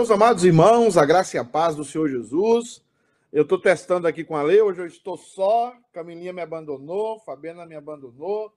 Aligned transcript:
Meus 0.00 0.10
amados 0.10 0.44
irmãos, 0.44 0.96
a 0.96 1.04
graça 1.04 1.36
e 1.36 1.38
a 1.38 1.44
paz 1.44 1.76
do 1.76 1.84
Senhor 1.84 2.08
Jesus. 2.08 2.82
Eu 3.30 3.42
estou 3.42 3.60
testando 3.60 4.08
aqui 4.08 4.24
com 4.24 4.34
a 4.34 4.42
Lei, 4.42 4.58
hoje 4.62 4.80
eu 4.80 4.86
estou 4.86 5.14
só, 5.18 5.74
Camilinha 5.92 6.32
me 6.32 6.40
abandonou, 6.40 7.20
Fabiana 7.20 7.66
me 7.66 7.74
abandonou. 7.74 8.50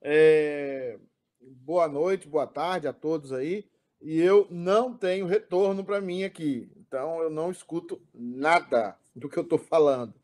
É... 0.00 0.98
Boa 1.38 1.86
noite, 1.86 2.26
boa 2.26 2.46
tarde 2.46 2.88
a 2.88 2.94
todos 2.94 3.30
aí. 3.30 3.68
E 4.00 4.18
eu 4.22 4.46
não 4.50 4.94
tenho 4.94 5.26
retorno 5.26 5.84
para 5.84 6.00
mim 6.00 6.24
aqui, 6.24 6.72
então 6.78 7.20
eu 7.20 7.28
não 7.28 7.50
escuto 7.50 8.00
nada 8.14 8.96
do 9.14 9.28
que 9.28 9.38
eu 9.38 9.42
estou 9.42 9.58
falando. 9.58 10.14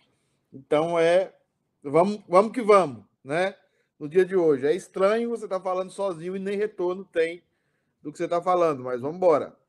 Então 0.50 0.98
é, 0.98 1.34
vamos, 1.82 2.18
vamos 2.26 2.50
que 2.50 2.62
vamos, 2.62 3.04
né? 3.22 3.54
No 4.00 4.08
dia 4.08 4.24
de 4.24 4.34
hoje. 4.34 4.66
É 4.66 4.74
estranho 4.74 5.28
você 5.28 5.44
estar 5.44 5.58
tá 5.58 5.62
falando 5.62 5.90
sozinho 5.90 6.34
e 6.34 6.38
nem 6.38 6.56
retorno 6.56 7.04
tem 7.04 7.42
do 8.02 8.10
que 8.10 8.16
você 8.16 8.24
está 8.24 8.40
falando, 8.40 8.82
mas 8.82 9.02
vamos 9.02 9.18
embora. 9.18 9.60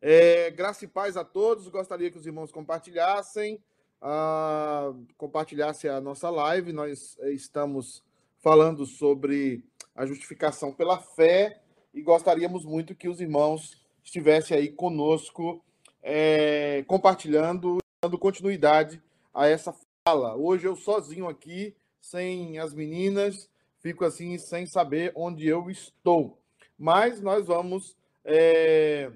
É, 0.00 0.50
graça 0.52 0.84
e 0.84 0.88
paz 0.88 1.16
a 1.16 1.24
todos. 1.24 1.68
Gostaria 1.68 2.10
que 2.10 2.18
os 2.18 2.26
irmãos 2.26 2.52
compartilhassem, 2.52 3.60
uh, 4.00 5.06
compartilhassem 5.16 5.90
a 5.90 6.00
nossa 6.00 6.30
live. 6.30 6.72
Nós 6.72 7.16
eh, 7.20 7.32
estamos 7.32 8.02
falando 8.40 8.86
sobre 8.86 9.64
a 9.94 10.06
justificação 10.06 10.72
pela 10.72 10.98
fé 10.98 11.60
e 11.92 12.00
gostaríamos 12.00 12.64
muito 12.64 12.94
que 12.94 13.08
os 13.08 13.20
irmãos 13.20 13.82
estivessem 14.04 14.56
aí 14.56 14.68
conosco, 14.68 15.62
é, 16.02 16.84
compartilhando, 16.86 17.78
dando 18.00 18.16
continuidade 18.16 19.02
a 19.34 19.48
essa 19.48 19.74
fala. 20.06 20.36
Hoje 20.36 20.66
eu 20.66 20.76
sozinho 20.76 21.28
aqui, 21.28 21.74
sem 22.00 22.58
as 22.58 22.72
meninas, 22.72 23.50
fico 23.80 24.04
assim 24.04 24.38
sem 24.38 24.64
saber 24.64 25.12
onde 25.16 25.46
eu 25.48 25.68
estou. 25.68 26.38
Mas 26.78 27.20
nós 27.20 27.46
vamos. 27.46 27.96
É, 28.24 29.10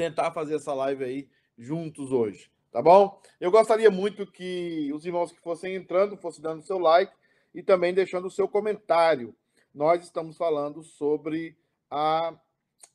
tentar 0.00 0.32
fazer 0.32 0.54
essa 0.54 0.72
live 0.72 1.04
aí 1.04 1.28
juntos 1.58 2.10
hoje, 2.10 2.50
tá 2.72 2.80
bom? 2.80 3.20
Eu 3.38 3.50
gostaria 3.50 3.90
muito 3.90 4.26
que 4.26 4.90
os 4.94 5.04
irmãos 5.04 5.30
que 5.30 5.38
fossem 5.38 5.74
entrando 5.74 6.16
fossem 6.16 6.40
dando 6.40 6.62
seu 6.62 6.78
like 6.78 7.12
e 7.54 7.62
também 7.62 7.92
deixando 7.92 8.26
o 8.26 8.30
seu 8.30 8.48
comentário. 8.48 9.36
Nós 9.74 10.02
estamos 10.02 10.38
falando 10.38 10.82
sobre 10.82 11.54
a, 11.90 12.32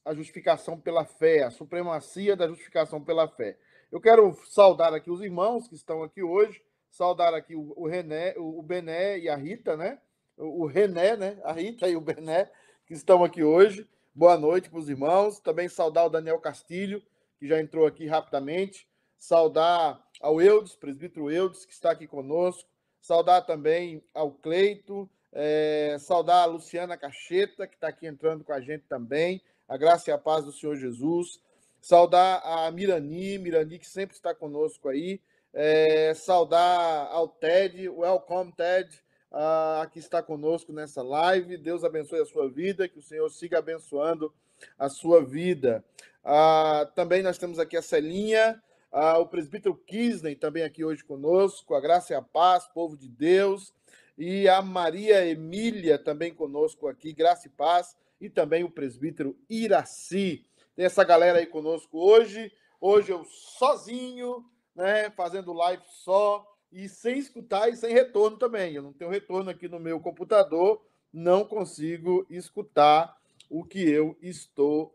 a 0.03 0.15
justificação 0.15 0.79
pela 0.79 1.05
fé, 1.05 1.43
a 1.43 1.51
supremacia 1.51 2.35
da 2.35 2.47
justificação 2.47 3.03
pela 3.03 3.27
fé. 3.27 3.55
Eu 3.91 4.01
quero 4.01 4.35
saudar 4.47 4.91
aqui 4.91 5.11
os 5.11 5.21
irmãos 5.21 5.67
que 5.67 5.75
estão 5.75 6.01
aqui 6.01 6.23
hoje, 6.23 6.59
saudar 6.89 7.35
aqui 7.35 7.55
o, 7.55 7.71
o 7.77 7.87
René, 7.87 8.33
o, 8.35 8.57
o 8.57 8.63
Bené 8.63 9.19
e 9.19 9.29
a 9.29 9.35
Rita, 9.35 9.77
né? 9.77 9.99
O, 10.35 10.63
o 10.63 10.65
René, 10.65 11.15
né? 11.15 11.39
A 11.43 11.53
Rita 11.53 11.87
e 11.87 11.95
o 11.95 12.01
Bené 12.01 12.49
que 12.87 12.95
estão 12.95 13.23
aqui 13.23 13.43
hoje. 13.43 13.87
Boa 14.17 14.37
noite 14.37 14.69
para 14.69 14.79
os 14.79 14.87
irmãos. 14.87 15.41
Também 15.41 15.67
saudar 15.67 16.05
o 16.05 16.09
Daniel 16.09 16.39
Castilho, 16.39 17.03
que 17.37 17.45
já 17.45 17.59
entrou 17.59 17.85
aqui 17.85 18.07
rapidamente. 18.07 18.87
Saudar 19.17 20.01
ao 20.21 20.41
Eudes, 20.41 20.73
presbítero 20.73 21.29
Eudes, 21.29 21.65
que 21.65 21.73
está 21.73 21.91
aqui 21.91 22.07
conosco. 22.07 22.69
Saudar 23.01 23.41
também 23.41 24.01
ao 24.13 24.31
Cleito. 24.31 25.09
É, 25.33 25.97
saudar 25.99 26.43
a 26.43 26.45
Luciana 26.45 26.95
Cacheta, 26.95 27.67
que 27.67 27.75
está 27.75 27.89
aqui 27.89 28.07
entrando 28.07 28.45
com 28.45 28.53
a 28.53 28.61
gente 28.61 28.85
também. 28.87 29.43
A 29.67 29.75
graça 29.75 30.09
e 30.09 30.13
a 30.13 30.17
paz 30.17 30.45
do 30.45 30.53
Senhor 30.53 30.77
Jesus. 30.77 31.41
Saudar 31.81 32.41
a 32.45 32.71
Mirani, 32.71 33.37
Mirani, 33.37 33.77
que 33.79 33.87
sempre 33.87 34.15
está 34.15 34.33
conosco 34.33 34.87
aí. 34.87 35.19
É, 35.51 36.13
saudar 36.13 37.07
ao 37.11 37.27
Ted, 37.27 37.89
welcome 37.89 38.53
Ted, 38.53 38.97
uh, 39.31 39.89
que 39.89 39.99
está 39.99 40.21
conosco 40.21 40.71
nessa 40.73 41.01
live. 41.01 41.57
Deus 41.57 41.83
abençoe 41.83 42.19
a 42.21 42.25
sua 42.25 42.49
vida, 42.49 42.87
que 42.87 42.99
o 42.99 43.03
Senhor 43.03 43.29
siga 43.29 43.59
abençoando 43.59 44.33
a 44.77 44.89
sua 44.89 45.23
vida. 45.23 45.83
Uh, 46.23 46.91
também 46.93 47.21
nós 47.21 47.37
temos 47.37 47.59
aqui 47.59 47.77
a 47.77 47.81
Celinha, 47.81 48.61
uh, 48.91 49.19
o 49.19 49.27
presbítero 49.27 49.75
Kisney 49.75 50.35
também 50.35 50.63
aqui 50.63 50.83
hoje 50.83 51.03
conosco, 51.03 51.75
a 51.75 51.81
graça 51.81 52.13
e 52.13 52.15
a 52.15 52.21
paz, 52.21 52.67
povo 52.67 52.97
de 52.97 53.07
Deus, 53.07 53.73
e 54.17 54.47
a 54.47 54.61
Maria 54.61 55.25
Emília 55.27 55.99
também 55.99 56.33
conosco 56.33 56.87
aqui, 56.87 57.13
graça 57.13 57.47
e 57.47 57.51
paz, 57.51 57.95
e 58.19 58.29
também 58.29 58.63
o 58.63 58.69
presbítero 58.69 59.37
Iraci. 59.49 60.45
Tem 60.75 60.85
essa 60.85 61.03
galera 61.03 61.39
aí 61.39 61.45
conosco 61.45 61.97
hoje. 61.99 62.51
Hoje 62.79 63.11
eu 63.11 63.23
sozinho, 63.25 64.45
né, 64.75 65.09
fazendo 65.11 65.53
live 65.53 65.83
só, 65.87 66.45
e 66.75 66.89
sem 66.89 67.17
escutar 67.17 67.69
e 67.69 67.77
sem 67.77 67.93
retorno 67.93 68.37
também. 68.37 68.75
Eu 68.75 68.83
não 68.83 68.91
tenho 68.91 69.09
retorno 69.09 69.49
aqui 69.49 69.69
no 69.69 69.79
meu 69.79 69.97
computador, 69.97 70.85
não 71.11 71.45
consigo 71.45 72.27
escutar 72.29 73.17
o 73.49 73.63
que 73.63 73.89
eu 73.89 74.17
estou 74.21 74.93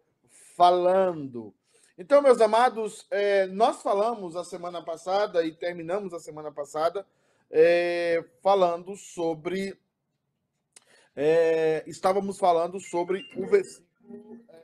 falando. 0.54 1.54
Então, 1.96 2.20
meus 2.20 2.38
amados, 2.38 3.06
é, 3.10 3.46
nós 3.46 3.82
falamos 3.82 4.36
a 4.36 4.44
semana 4.44 4.82
passada 4.82 5.42
e 5.42 5.52
terminamos 5.52 6.12
a 6.12 6.20
semana 6.20 6.52
passada 6.52 7.06
é, 7.50 8.22
falando 8.42 8.94
sobre. 8.94 9.74
É, 11.16 11.82
estávamos 11.86 12.38
falando 12.38 12.78
sobre 12.78 13.26
o 13.34 13.46
versículo. 13.46 13.88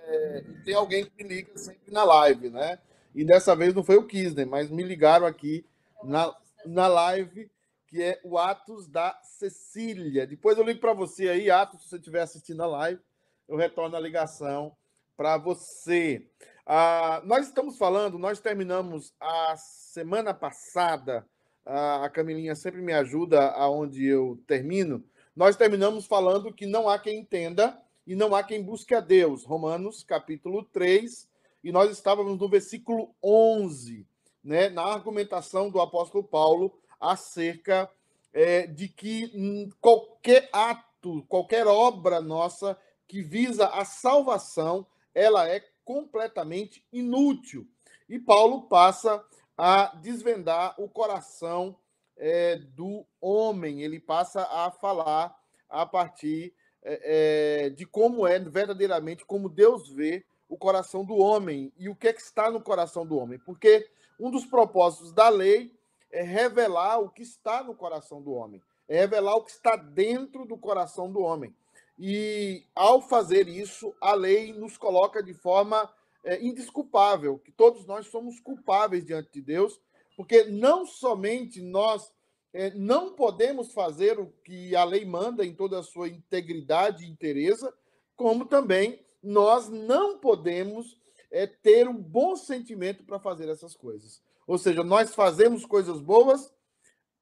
É, 0.05 0.45
tem 0.67 0.75
alguém 0.75 1.07
que 1.07 1.25
me 1.25 1.29
liga 1.31 1.57
sempre 1.57 1.91
na 1.91 2.05
live, 2.05 2.51
né? 2.51 2.79
E 3.15 3.25
dessa 3.25 3.57
vez 3.57 3.73
não 3.73 3.83
foi 3.83 3.97
o 3.97 4.07
Kisner, 4.07 4.47
mas 4.47 4.71
me 4.71 4.83
ligaram 4.83 5.27
aqui 5.27 5.65
na, 6.05 6.35
na 6.67 6.87
live, 6.87 7.51
que 7.87 8.03
é 8.03 8.21
o 8.25 8.37
Atos 8.37 8.89
da 8.89 9.19
Cecília. 9.23 10.27
Depois 10.27 10.59
eu 10.59 10.65
ligo 10.65 10.81
para 10.81 10.93
você 10.93 11.29
aí, 11.29 11.51
Atos, 11.51 11.83
se 11.83 11.89
você 11.89 11.97
estiver 11.97 12.21
assistindo 12.21 12.63
a 12.63 12.67
live, 12.67 13.01
eu 13.49 13.57
retorno 13.57 13.97
a 13.97 14.01
ligação 14.01 14.77
para 15.17 15.39
você. 15.39 16.29
Ah, 16.67 17.23
nós 17.25 17.47
estamos 17.47 17.79
falando, 17.79 18.19
nós 18.19 18.41
terminamos 18.41 19.15
a 19.21 19.57
semana 19.57 20.35
passada, 20.35 21.27
a 21.65 22.11
Camilinha 22.11 22.55
sempre 22.55 22.83
me 22.83 22.93
ajuda 22.93 23.51
aonde 23.51 24.05
eu 24.05 24.43
termino. 24.47 25.05
Nós 25.35 25.57
terminamos 25.57 26.07
falando 26.07 26.53
que 26.53 26.67
não 26.67 26.89
há 26.89 26.99
quem 26.99 27.21
entenda 27.21 27.81
e 28.07 28.15
não 28.15 28.35
há 28.35 28.43
quem 28.43 28.63
busque 28.63 28.95
a 28.95 29.01
Deus. 29.01 29.45
Romanos 29.45 30.03
capítulo 30.03 30.65
3, 30.65 31.29
e 31.63 31.73
nós 31.73 31.91
estávamos 31.91 32.39
no 32.39 32.49
versículo 32.49 33.15
11 33.23 34.07
né, 34.47 34.69
na 34.69 34.85
argumentação 34.85 35.69
do 35.69 35.81
apóstolo 35.81 36.23
Paulo 36.23 36.79
acerca 37.01 37.91
é, 38.33 38.65
de 38.67 38.89
que 38.89 39.33
hum, 39.35 39.69
qualquer 39.81 40.49
ato, 40.53 41.25
qualquer 41.29 41.67
obra 41.67 42.21
nossa 42.21 42.79
que 43.09 43.23
visa 43.23 43.67
a 43.67 43.85
salvação, 43.85 44.87
ela 45.13 45.49
é 45.49 45.65
completamente 45.85 46.85
inútil. 46.93 47.67
E 48.09 48.21
Paulo 48.21 48.69
passa 48.69 49.25
a 49.59 49.87
desvendar 49.97 50.75
o 50.79 50.89
coração 50.89 51.77
é, 52.17 52.57
do 52.57 53.05
homem, 53.21 53.83
ele 53.83 53.99
passa 53.99 54.43
a 54.43 54.71
falar 54.71 55.37
a 55.69 55.85
partir 55.85 56.55
é, 56.83 57.65
é 57.65 57.71
de 57.71 57.85
como 57.85 58.27
é 58.27 58.39
verdadeiramente, 58.39 59.27
como 59.27 59.49
Deus 59.49 59.91
vê 59.91 60.25
o 60.49 60.57
coração 60.57 61.05
do 61.05 61.17
homem 61.17 61.73
e 61.77 61.89
o 61.89 61.97
que, 61.97 62.09
é 62.09 62.13
que 62.13 62.21
está 62.21 62.49
no 62.51 62.61
coração 62.61 63.05
do 63.05 63.17
homem. 63.17 63.39
Porque 63.41 63.89
um 64.19 64.31
dos 64.31 64.47
propósitos 64.47 65.13
da 65.13 65.29
lei 65.29 65.73
é 66.11 66.23
revelar 66.23 66.99
o 66.99 67.11
que 67.11 67.23
está 67.23 67.63
no 67.63 67.75
coração 67.75 68.23
do 68.23 68.33
homem, 68.33 68.63
é 68.89 69.01
revelar 69.01 69.37
o 69.37 69.45
que 69.45 69.51
está 69.51 69.77
dentro 69.77 70.47
do 70.47 70.57
coração 70.57 71.11
do 71.11 71.21
homem. 71.21 71.55
E 71.99 72.65
ao 72.75 73.01
fazer 73.01 73.49
isso, 73.49 73.95
a 74.01 74.15
lei 74.15 74.53
nos 74.53 74.77
coloca 74.77 75.23
de 75.23 75.33
forma 75.33 75.91
é, 76.23 76.37
que 76.37 77.53
todos 77.53 77.87
nós 77.87 78.07
somos 78.09 78.39
culpáveis 78.41 79.05
diante 79.05 79.31
de 79.33 79.41
Deus, 79.41 79.81
porque 80.17 80.45
não 80.45 80.87
somente 80.87 81.61
nós 81.63 82.11
é, 82.53 82.71
não 82.71 83.13
podemos 83.15 83.73
fazer 83.73 84.19
o 84.19 84.33
que 84.43 84.75
a 84.75 84.83
lei 84.83 85.05
manda 85.05 85.45
em 85.45 85.55
toda 85.55 85.79
a 85.79 85.83
sua 85.83 86.09
integridade 86.09 87.05
e 87.05 87.09
inteireza, 87.09 87.73
como 88.17 88.47
também 88.47 89.05
nós 89.23 89.69
não 89.69 90.19
podemos 90.19 90.99
é 91.31 91.47
ter 91.47 91.89
um 91.89 91.97
bom 91.97 92.37
sentimento 92.37 93.05
para 93.05 93.19
fazer 93.19 93.49
essas 93.49 93.75
coisas. 93.75 94.23
Ou 94.47 94.59
seja, 94.59 94.83
nós 94.85 95.15
fazemos 95.15 95.67
coisas 95.67 96.01
boas 96.01 96.53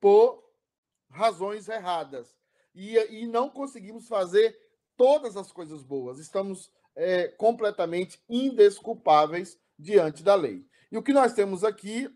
por 0.00 0.44
razões 1.11 1.68
erradas 1.68 2.34
e, 2.75 2.96
e 2.96 3.26
não 3.26 3.49
conseguimos 3.49 4.08
fazer 4.08 4.58
todas 4.96 5.37
as 5.37 5.50
coisas 5.50 5.82
boas. 5.82 6.18
Estamos 6.18 6.70
é, 6.94 7.28
completamente 7.28 8.20
indesculpáveis 8.28 9.58
diante 9.78 10.23
da 10.23 10.34
lei. 10.34 10.66
E 10.90 10.99
o 10.99 11.02
que 11.02 11.12
nós 11.12 11.32
temos 11.32 11.64
aqui 11.64 12.08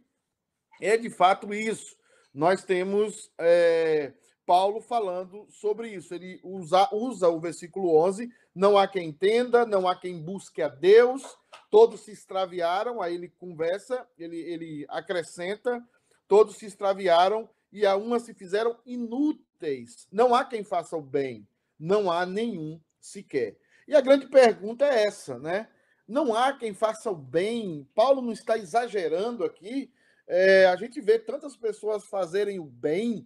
é 0.81 0.97
de 0.97 1.11
fato 1.11 1.53
isso. 1.53 1.97
Nós 2.33 2.63
temos 2.63 3.33
é, 3.39 4.13
Paulo 4.47 4.81
falando 4.81 5.47
sobre 5.51 5.91
isso. 5.91 6.15
Ele 6.15 6.41
usa, 6.43 6.89
usa 6.93 7.29
o 7.29 7.41
versículo 7.41 7.97
11: 7.97 8.31
não 8.59 8.77
há 8.77 8.89
quem 8.89 9.11
entenda, 9.11 9.65
não 9.65 9.87
há 9.87 9.95
quem 9.95 10.21
busque 10.21 10.61
a 10.61 10.69
Deus, 10.69 11.23
todos 11.71 12.01
se 12.01 12.11
extraviaram, 12.11 13.01
aí 13.01 13.15
ele 13.15 13.29
conversa, 13.29 14.05
ele, 14.19 14.37
ele 14.37 14.85
acrescenta, 14.89 15.81
todos 16.27 16.57
se 16.57 16.67
extraviaram 16.67 17.49
e 17.71 17.87
a 17.87 17.95
uma 17.95 18.19
se 18.19 18.35
fizeram 18.35 18.77
inúteis. 18.85 20.09
Não 20.11 20.35
há 20.35 20.45
quem 20.45 20.65
faça 20.65 20.97
o 20.97 21.01
bem, 21.01 21.47
não 21.79 22.11
há 22.11 22.27
nenhum 22.27 22.81
sequer. 23.01 23.57
E 23.87 23.95
a 23.95 24.01
grande 24.01 24.27
pergunta 24.27 24.85
é 24.85 25.05
essa, 25.05 25.39
né? 25.39 25.69
não 26.09 26.35
há 26.35 26.53
quem 26.53 26.75
faça 26.75 27.09
o 27.13 27.15
bem. 27.15 27.87
Paulo 27.95 28.21
não 28.21 28.33
está 28.33 28.59
exagerando 28.59 29.45
aqui. 29.45 29.93
É, 30.27 30.67
a 30.67 30.75
gente 30.75 31.01
vê 31.01 31.17
tantas 31.17 31.57
pessoas 31.57 32.07
fazerem 32.07 32.59
o 32.59 32.65
bem. 32.65 33.25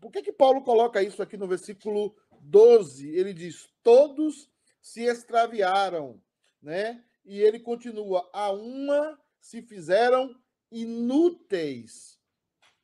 Por 0.00 0.12
que, 0.12 0.22
que 0.22 0.32
Paulo 0.32 0.62
coloca 0.62 1.02
isso 1.02 1.20
aqui 1.20 1.36
no 1.36 1.48
versículo 1.48 2.14
12? 2.42 3.08
Ele 3.08 3.34
diz: 3.34 3.68
Todos 3.82 4.51
se 4.82 5.04
extraviaram, 5.04 6.20
né? 6.60 7.02
E 7.24 7.40
ele 7.40 7.60
continua: 7.60 8.28
A 8.32 8.50
uma 8.50 9.18
se 9.40 9.62
fizeram 9.62 10.34
inúteis. 10.70 12.18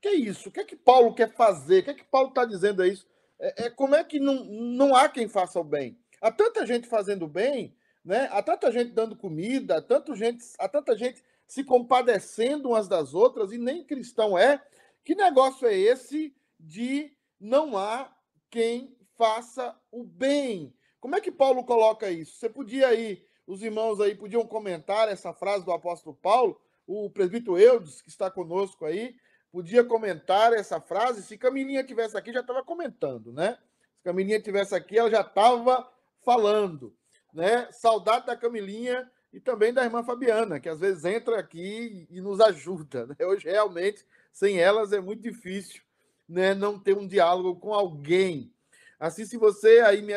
Que 0.00 0.08
é 0.08 0.14
isso? 0.14 0.48
O 0.48 0.52
que 0.52 0.60
é 0.60 0.64
que 0.64 0.76
Paulo 0.76 1.12
quer 1.12 1.34
fazer? 1.34 1.80
O 1.80 1.84
que 1.84 1.90
é 1.90 1.94
que 1.94 2.04
Paulo 2.04 2.28
está 2.28 2.44
dizendo 2.44 2.84
isso? 2.84 3.04
É, 3.40 3.64
é, 3.64 3.70
como 3.70 3.96
é 3.96 4.04
que 4.04 4.20
não, 4.20 4.44
não 4.44 4.94
há 4.94 5.08
quem 5.08 5.28
faça 5.28 5.58
o 5.58 5.64
bem? 5.64 5.98
Há 6.20 6.30
tanta 6.30 6.64
gente 6.64 6.86
fazendo 6.86 7.26
bem, 7.26 7.76
né? 8.04 8.28
há 8.32 8.42
tanta 8.42 8.70
gente 8.70 8.92
dando 8.92 9.16
comida, 9.16 9.78
há, 9.78 9.82
tanto 9.82 10.14
gente, 10.14 10.44
há 10.58 10.68
tanta 10.68 10.96
gente 10.96 11.22
se 11.46 11.64
compadecendo 11.64 12.68
umas 12.68 12.88
das 12.88 13.14
outras, 13.14 13.52
e 13.52 13.58
nem 13.58 13.84
cristão 13.84 14.36
é. 14.36 14.62
Que 15.04 15.14
negócio 15.14 15.66
é 15.66 15.76
esse 15.76 16.34
de 16.58 17.12
não 17.40 17.76
há 17.76 18.12
quem 18.50 18.96
faça 19.16 19.76
o 19.90 20.04
bem? 20.04 20.74
Como 21.00 21.14
é 21.14 21.20
que 21.20 21.30
Paulo 21.30 21.64
coloca 21.64 22.10
isso? 22.10 22.36
Você 22.36 22.48
podia 22.48 22.88
aí, 22.88 23.24
os 23.46 23.62
irmãos 23.62 24.00
aí 24.00 24.14
podiam 24.14 24.46
comentar 24.46 25.08
essa 25.08 25.32
frase 25.32 25.64
do 25.64 25.72
apóstolo 25.72 26.16
Paulo, 26.16 26.60
o 26.86 27.08
presbítero 27.10 27.58
Eudes, 27.58 28.00
que 28.02 28.08
está 28.08 28.30
conosco 28.30 28.84
aí, 28.84 29.16
podia 29.52 29.84
comentar 29.84 30.52
essa 30.52 30.80
frase. 30.80 31.22
Se 31.22 31.38
Camilinha 31.38 31.84
tivesse 31.84 32.16
aqui, 32.16 32.32
já 32.32 32.40
estava 32.40 32.62
comentando, 32.64 33.32
né? 33.32 33.58
Se 33.96 34.02
Camilinha 34.04 34.40
tivesse 34.40 34.74
aqui, 34.74 34.98
ela 34.98 35.10
já 35.10 35.20
estava 35.20 35.88
falando, 36.24 36.94
né? 37.32 37.68
Saudade 37.72 38.26
da 38.26 38.36
Camilinha 38.36 39.10
e 39.32 39.38
também 39.38 39.72
da 39.72 39.84
irmã 39.84 40.02
Fabiana, 40.02 40.58
que 40.58 40.68
às 40.68 40.80
vezes 40.80 41.04
entra 41.04 41.38
aqui 41.38 42.06
e 42.10 42.20
nos 42.20 42.40
ajuda. 42.40 43.06
Né? 43.06 43.16
Hoje, 43.20 43.46
realmente, 43.46 44.04
sem 44.32 44.58
elas 44.58 44.92
é 44.92 45.00
muito 45.00 45.22
difícil 45.22 45.82
né, 46.28 46.54
não 46.54 46.78
ter 46.78 46.96
um 46.96 47.06
diálogo 47.06 47.58
com 47.60 47.72
alguém. 47.72 48.52
Assim, 48.98 49.24
se 49.24 49.36
você 49.36 49.80
aí 49.80 50.02
me 50.02 50.12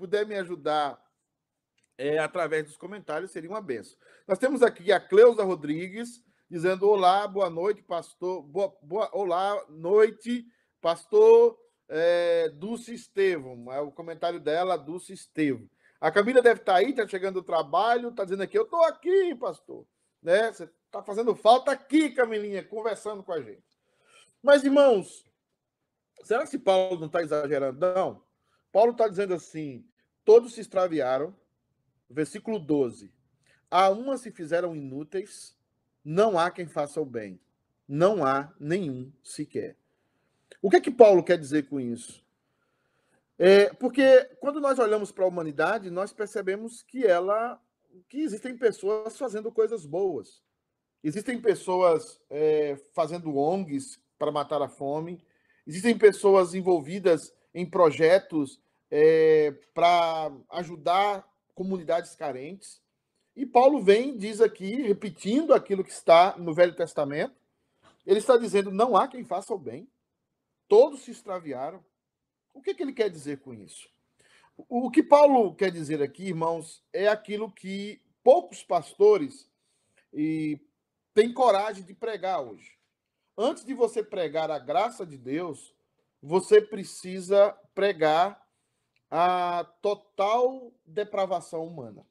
puder 0.00 0.26
me 0.26 0.34
ajudar 0.36 0.98
é, 1.98 2.18
através 2.18 2.64
dos 2.64 2.78
comentários, 2.78 3.30
seria 3.30 3.50
uma 3.50 3.60
benção. 3.60 3.98
Nós 4.26 4.38
temos 4.38 4.62
aqui 4.62 4.90
a 4.90 4.98
Cleusa 4.98 5.44
Rodrigues, 5.44 6.24
dizendo: 6.48 6.88
Olá, 6.88 7.28
boa 7.28 7.50
noite, 7.50 7.82
pastor. 7.82 8.42
Boa, 8.42 8.74
boa, 8.80 9.10
olá, 9.12 9.62
noite, 9.68 10.46
pastor 10.80 11.58
é, 11.86 12.48
Dulce 12.48 12.94
Estevam. 12.94 13.70
É 13.70 13.80
o 13.80 13.92
comentário 13.92 14.40
dela, 14.40 14.78
Dulce 14.78 15.12
Estevam. 15.12 15.68
A 16.00 16.10
Camila 16.10 16.40
deve 16.40 16.60
estar 16.60 16.76
aí, 16.76 16.90
está 16.90 17.06
chegando 17.06 17.34
do 17.34 17.42
trabalho, 17.42 18.08
está 18.08 18.24
dizendo 18.24 18.42
aqui: 18.42 18.56
Eu 18.56 18.62
estou 18.62 18.82
aqui, 18.84 19.34
pastor. 19.34 19.86
Né? 20.22 20.50
Você 20.50 20.64
está 20.86 21.02
fazendo 21.02 21.36
falta 21.36 21.72
aqui, 21.72 22.08
Camilinha, 22.08 22.64
conversando 22.64 23.22
com 23.22 23.32
a 23.34 23.42
gente. 23.42 23.78
Mas, 24.42 24.64
irmãos, 24.64 25.26
será 26.22 26.46
que 26.46 26.58
Paulo 26.58 26.98
não 26.98 27.06
está 27.06 27.20
exagerando? 27.20 27.78
Não. 27.78 28.30
Paulo 28.72 28.92
está 28.92 29.08
dizendo 29.08 29.34
assim: 29.34 29.89
todos 30.24 30.54
se 30.54 30.60
extraviaram. 30.60 31.34
Versículo 32.08 32.58
12. 32.58 33.12
A 33.70 33.88
uma 33.90 34.18
se 34.18 34.30
fizeram 34.32 34.74
inúteis 34.74 35.56
não 36.04 36.38
há 36.38 36.50
quem 36.50 36.66
faça 36.66 37.00
o 37.00 37.04
bem. 37.04 37.40
Não 37.86 38.24
há 38.24 38.52
nenhum 38.58 39.12
sequer. 39.22 39.76
O 40.62 40.70
que 40.70 40.76
é 40.76 40.80
que 40.80 40.90
Paulo 40.90 41.22
quer 41.22 41.38
dizer 41.38 41.68
com 41.68 41.78
isso? 41.78 42.24
É, 43.38 43.72
porque 43.74 44.24
quando 44.38 44.60
nós 44.60 44.78
olhamos 44.78 45.10
para 45.10 45.24
a 45.24 45.28
humanidade, 45.28 45.90
nós 45.90 46.12
percebemos 46.12 46.82
que 46.82 47.06
ela, 47.06 47.60
que 48.08 48.20
existem 48.20 48.56
pessoas 48.56 49.16
fazendo 49.16 49.50
coisas 49.50 49.86
boas. 49.86 50.42
Existem 51.02 51.40
pessoas 51.40 52.20
é, 52.28 52.76
fazendo 52.92 53.36
ONGs 53.36 53.98
para 54.18 54.30
matar 54.30 54.60
a 54.60 54.68
fome. 54.68 55.24
Existem 55.66 55.96
pessoas 55.96 56.54
envolvidas 56.54 57.34
em 57.54 57.64
projetos 57.64 58.60
é, 58.90 59.52
para 59.72 60.32
ajudar 60.50 61.26
comunidades 61.54 62.14
carentes. 62.14 62.80
E 63.36 63.46
Paulo 63.46 63.82
vem, 63.82 64.16
diz 64.16 64.40
aqui, 64.40 64.82
repetindo 64.82 65.54
aquilo 65.54 65.84
que 65.84 65.92
está 65.92 66.36
no 66.36 66.52
Velho 66.52 66.74
Testamento, 66.74 67.34
ele 68.06 68.18
está 68.18 68.36
dizendo: 68.36 68.70
não 68.70 68.96
há 68.96 69.06
quem 69.06 69.24
faça 69.24 69.54
o 69.54 69.58
bem, 69.58 69.88
todos 70.68 71.02
se 71.02 71.10
extraviaram. 71.10 71.84
O 72.52 72.60
que, 72.60 72.74
que 72.74 72.82
ele 72.82 72.92
quer 72.92 73.08
dizer 73.08 73.40
com 73.40 73.54
isso? 73.54 73.88
O 74.68 74.90
que 74.90 75.02
Paulo 75.02 75.54
quer 75.54 75.70
dizer 75.70 76.02
aqui, 76.02 76.24
irmãos, 76.24 76.84
é 76.92 77.08
aquilo 77.08 77.50
que 77.50 78.02
poucos 78.22 78.62
pastores 78.62 79.48
e 80.12 80.60
têm 81.14 81.32
coragem 81.32 81.84
de 81.84 81.94
pregar 81.94 82.42
hoje. 82.42 82.76
Antes 83.38 83.64
de 83.64 83.72
você 83.72 84.02
pregar 84.02 84.50
a 84.50 84.58
graça 84.58 85.06
de 85.06 85.16
Deus, 85.16 85.74
você 86.22 86.60
precisa 86.60 87.52
pregar 87.74 88.39
a 89.10 89.64
total 89.82 90.72
depravação 90.86 91.66
humana 91.66 92.06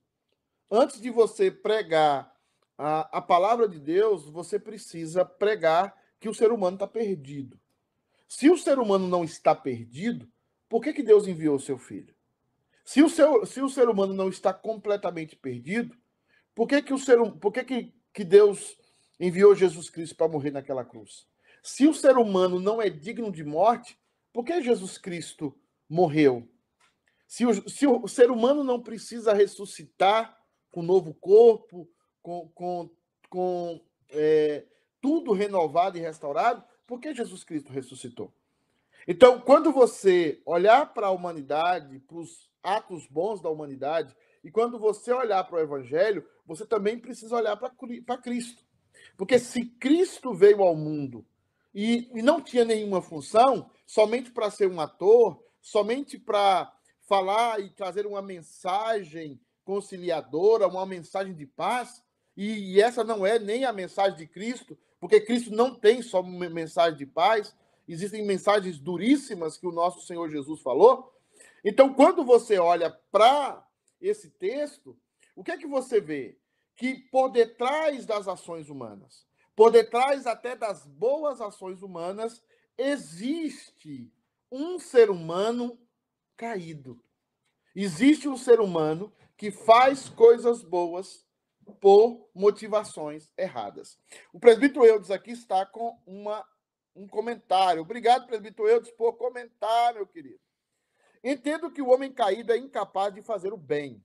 antes 0.69 1.01
de 1.01 1.09
você 1.09 1.49
pregar 1.49 2.33
a, 2.77 3.17
a 3.17 3.21
palavra 3.21 3.67
de 3.67 3.79
Deus, 3.79 4.29
você 4.29 4.59
precisa 4.59 5.25
pregar 5.25 5.97
que 6.19 6.29
o 6.29 6.33
ser 6.33 6.51
humano 6.51 6.75
está 6.75 6.87
perdido. 6.87 7.59
Se 8.27 8.49
o 8.49 8.57
ser 8.57 8.77
humano 8.77 9.07
não 9.07 9.23
está 9.23 9.55
perdido, 9.55 10.29
por 10.67 10.81
que, 10.81 10.93
que 10.93 11.01
Deus 11.01 11.27
enviou 11.27 11.55
o 11.55 11.59
seu 11.59 11.77
filho? 11.77 12.13
Se 12.85 13.01
o, 13.01 13.09
seu, 13.09 13.45
se 13.45 13.61
o 13.61 13.69
ser 13.69 13.89
humano 13.89 14.13
não 14.13 14.29
está 14.29 14.53
completamente 14.53 15.35
perdido, 15.35 15.97
por 16.53 16.67
que, 16.67 16.81
que, 16.81 16.93
o 16.93 16.97
ser, 16.97 17.19
hum, 17.19 17.31
por 17.31 17.51
que, 17.51 17.63
que, 17.63 17.93
que 18.13 18.23
Deus 18.23 18.77
enviou 19.19 19.55
Jesus 19.55 19.89
Cristo 19.89 20.15
para 20.15 20.27
morrer 20.27 20.51
naquela 20.51 20.85
cruz? 20.85 21.27
Se 21.61 21.87
o 21.87 21.93
ser 21.93 22.17
humano 22.17 22.59
não 22.59 22.81
é 22.81 22.89
digno 22.89 23.31
de 23.31 23.43
morte, 23.43 23.99
por 24.31 24.43
que 24.43 24.61
Jesus 24.61 24.97
Cristo 24.97 25.55
morreu? 25.87 26.47
Se 27.29 27.45
o, 27.45 27.69
se 27.69 27.85
o 27.85 28.07
ser 28.07 28.31
humano 28.31 28.63
não 28.63 28.81
precisa 28.81 29.33
ressuscitar, 29.33 30.35
com 30.71 30.81
novo 30.81 31.13
corpo, 31.13 31.87
com, 32.23 32.49
com, 32.55 32.89
com 33.29 33.79
é, 34.09 34.65
tudo 34.99 35.31
renovado 35.31 35.95
e 35.95 36.01
restaurado, 36.01 36.63
porque 36.87 37.13
Jesus 37.13 37.43
Cristo 37.43 37.71
ressuscitou. 37.71 38.33
Então, 39.07 39.39
quando 39.39 39.71
você 39.71 40.41
olhar 40.43 40.91
para 40.91 41.05
a 41.05 41.11
humanidade, 41.11 41.99
para 41.99 42.17
os 42.17 42.49
atos 42.63 43.05
bons 43.05 43.39
da 43.39 43.49
humanidade, 43.49 44.15
e 44.43 44.49
quando 44.49 44.79
você 44.79 45.13
olhar 45.13 45.43
para 45.43 45.57
o 45.57 45.61
Evangelho, 45.61 46.27
você 46.47 46.65
também 46.65 46.97
precisa 46.97 47.35
olhar 47.35 47.55
para 47.55 48.17
Cristo. 48.17 48.63
Porque 49.15 49.37
se 49.37 49.65
Cristo 49.65 50.33
veio 50.33 50.63
ao 50.63 50.75
mundo 50.75 51.23
e, 51.75 52.09
e 52.11 52.23
não 52.23 52.41
tinha 52.41 52.65
nenhuma 52.65 53.03
função, 53.03 53.69
somente 53.85 54.31
para 54.31 54.49
ser 54.49 54.67
um 54.67 54.81
ator, 54.81 55.39
somente 55.61 56.17
para 56.17 56.73
falar 57.09 57.59
e 57.59 57.71
trazer 57.71 58.05
uma 58.05 58.21
mensagem 58.21 59.41
conciliadora, 59.65 60.67
uma 60.67 60.85
mensagem 60.85 61.33
de 61.33 61.47
paz, 61.47 62.03
e 62.37 62.79
essa 62.79 63.03
não 63.03 63.25
é 63.25 63.39
nem 63.39 63.65
a 63.65 63.73
mensagem 63.73 64.15
de 64.15 64.27
Cristo, 64.27 64.77
porque 64.99 65.19
Cristo 65.19 65.51
não 65.51 65.73
tem 65.73 66.03
só 66.03 66.21
mensagem 66.21 66.97
de 66.99 67.05
paz, 67.07 67.53
existem 67.87 68.23
mensagens 68.23 68.79
duríssimas 68.79 69.57
que 69.57 69.65
o 69.65 69.71
nosso 69.71 70.05
Senhor 70.05 70.29
Jesus 70.29 70.61
falou. 70.61 71.11
Então, 71.65 71.93
quando 71.93 72.23
você 72.23 72.59
olha 72.59 72.91
para 73.11 73.67
esse 73.99 74.29
texto, 74.29 74.95
o 75.35 75.43
que 75.43 75.51
é 75.51 75.57
que 75.57 75.67
você 75.67 75.99
vê? 75.99 76.37
Que 76.75 76.95
por 77.11 77.29
detrás 77.29 78.05
das 78.05 78.27
ações 78.27 78.69
humanas, 78.69 79.25
por 79.55 79.71
detrás 79.71 80.27
até 80.27 80.55
das 80.55 80.85
boas 80.85 81.41
ações 81.41 81.81
humanas, 81.81 82.41
existe 82.77 84.11
um 84.51 84.79
ser 84.79 85.09
humano 85.09 85.77
caído. 86.39 86.97
Existe 87.75 88.29
um 88.29 88.37
ser 88.37 88.61
humano 88.61 89.13
que 89.35 89.51
faz 89.51 90.07
coisas 90.07 90.63
boas 90.63 91.27
por 91.81 92.29
motivações 92.33 93.31
erradas. 93.37 93.99
O 94.31 94.39
presbítero 94.39 94.85
Eudes 94.85 95.11
aqui 95.11 95.31
está 95.31 95.65
com 95.65 96.01
uma, 96.07 96.47
um 96.95 97.05
comentário. 97.09 97.81
Obrigado, 97.81 98.25
presbítero 98.25 98.69
Eudes, 98.69 98.89
por 98.91 99.17
comentar, 99.17 99.93
meu 99.93 100.07
querido. 100.07 100.39
Entendo 101.21 101.69
que 101.69 101.81
o 101.81 101.89
homem 101.89 102.13
caído 102.13 102.53
é 102.53 102.57
incapaz 102.57 103.13
de 103.13 103.21
fazer 103.21 103.51
o 103.51 103.57
bem. 103.57 104.01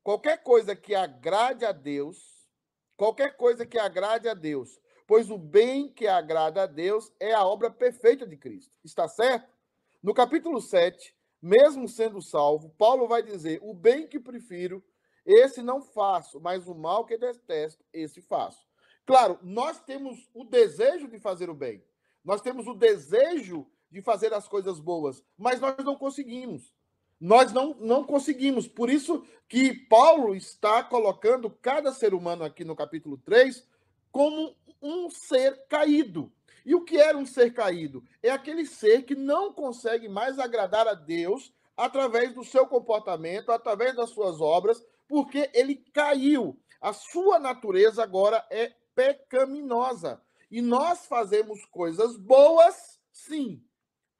Qualquer 0.00 0.44
coisa 0.44 0.76
que 0.76 0.94
agrade 0.94 1.64
a 1.64 1.72
Deus, 1.72 2.48
qualquer 2.96 3.36
coisa 3.36 3.66
que 3.66 3.78
agrade 3.78 4.28
a 4.28 4.34
Deus, 4.34 4.80
pois 5.08 5.28
o 5.28 5.36
bem 5.36 5.92
que 5.92 6.06
agrada 6.06 6.62
a 6.62 6.66
Deus 6.66 7.12
é 7.18 7.34
a 7.34 7.44
obra 7.44 7.68
perfeita 7.68 8.24
de 8.24 8.36
Cristo. 8.36 8.78
Está 8.84 9.08
certo? 9.08 9.52
No 10.00 10.14
capítulo 10.14 10.60
7, 10.60 11.14
mesmo 11.44 11.86
sendo 11.86 12.22
salvo, 12.22 12.70
Paulo 12.70 13.06
vai 13.06 13.22
dizer: 13.22 13.60
o 13.62 13.74
bem 13.74 14.06
que 14.06 14.18
prefiro, 14.18 14.82
esse 15.26 15.60
não 15.62 15.82
faço, 15.82 16.40
mas 16.40 16.66
o 16.66 16.74
mal 16.74 17.04
que 17.04 17.18
detesto, 17.18 17.84
esse 17.92 18.22
faço. 18.22 18.66
Claro, 19.04 19.38
nós 19.42 19.78
temos 19.80 20.26
o 20.32 20.42
desejo 20.42 21.06
de 21.06 21.18
fazer 21.18 21.50
o 21.50 21.54
bem, 21.54 21.84
nós 22.24 22.40
temos 22.40 22.66
o 22.66 22.72
desejo 22.72 23.66
de 23.90 24.00
fazer 24.00 24.32
as 24.32 24.48
coisas 24.48 24.80
boas, 24.80 25.22
mas 25.36 25.60
nós 25.60 25.76
não 25.84 25.96
conseguimos. 25.96 26.72
Nós 27.20 27.52
não, 27.52 27.74
não 27.74 28.04
conseguimos. 28.04 28.66
Por 28.66 28.90
isso 28.90 29.24
que 29.46 29.72
Paulo 29.72 30.34
está 30.34 30.82
colocando 30.82 31.48
cada 31.48 31.92
ser 31.92 32.12
humano 32.12 32.42
aqui 32.42 32.64
no 32.64 32.74
capítulo 32.74 33.18
3 33.18 33.66
como 34.10 34.56
um 34.82 35.08
ser 35.10 35.66
caído. 35.68 36.32
E 36.64 36.74
o 36.74 36.84
que 36.84 36.96
era 36.96 37.16
um 37.16 37.26
ser 37.26 37.52
caído? 37.52 38.02
É 38.22 38.30
aquele 38.30 38.64
ser 38.64 39.02
que 39.02 39.14
não 39.14 39.52
consegue 39.52 40.08
mais 40.08 40.38
agradar 40.38 40.88
a 40.88 40.94
Deus 40.94 41.52
através 41.76 42.32
do 42.32 42.44
seu 42.44 42.66
comportamento, 42.66 43.52
através 43.52 43.94
das 43.94 44.10
suas 44.10 44.40
obras, 44.40 44.84
porque 45.06 45.50
ele 45.52 45.76
caiu. 45.92 46.58
A 46.80 46.92
sua 46.92 47.38
natureza 47.38 48.02
agora 48.02 48.46
é 48.50 48.72
pecaminosa. 48.94 50.22
E 50.50 50.62
nós 50.62 51.06
fazemos 51.06 51.64
coisas 51.66 52.16
boas, 52.16 53.00
sim, 53.12 53.62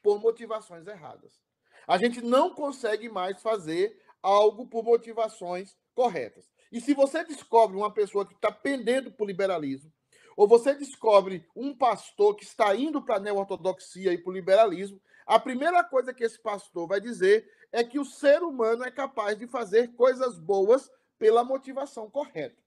por 0.02 0.20
motivações 0.20 0.86
erradas. 0.86 1.40
A 1.86 1.96
gente 1.96 2.20
não 2.20 2.50
consegue 2.54 3.08
mais 3.08 3.40
fazer 3.40 3.98
algo 4.22 4.66
por 4.66 4.82
motivações 4.82 5.76
corretas. 5.94 6.50
E 6.72 6.80
se 6.80 6.92
você 6.92 7.22
descobre 7.22 7.76
uma 7.76 7.92
pessoa 7.92 8.26
que 8.26 8.34
está 8.34 8.50
pendendo 8.50 9.12
para 9.12 9.22
o 9.22 9.26
liberalismo, 9.26 9.92
ou 10.36 10.48
você 10.48 10.74
descobre 10.74 11.46
um 11.54 11.76
pastor 11.76 12.34
que 12.34 12.44
está 12.44 12.74
indo 12.74 13.02
para 13.02 13.16
a 13.16 13.20
neo-ortodoxia 13.20 14.12
e 14.12 14.18
para 14.18 14.30
o 14.30 14.34
liberalismo, 14.34 15.00
a 15.26 15.38
primeira 15.38 15.82
coisa 15.82 16.12
que 16.12 16.24
esse 16.24 16.38
pastor 16.38 16.86
vai 16.86 17.00
dizer 17.00 17.50
é 17.72 17.82
que 17.82 17.98
o 17.98 18.04
ser 18.04 18.42
humano 18.42 18.84
é 18.84 18.90
capaz 18.90 19.38
de 19.38 19.46
fazer 19.46 19.94
coisas 19.94 20.38
boas 20.38 20.90
pela 21.18 21.42
motivação 21.42 22.10
correta. 22.10 22.62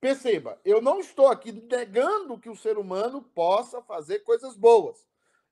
Perceba, 0.00 0.60
eu 0.64 0.82
não 0.82 1.00
estou 1.00 1.28
aqui 1.28 1.50
negando 1.50 2.38
que 2.38 2.50
o 2.50 2.56
ser 2.56 2.76
humano 2.76 3.22
possa 3.22 3.80
fazer 3.82 4.20
coisas 4.20 4.56
boas. 4.56 5.06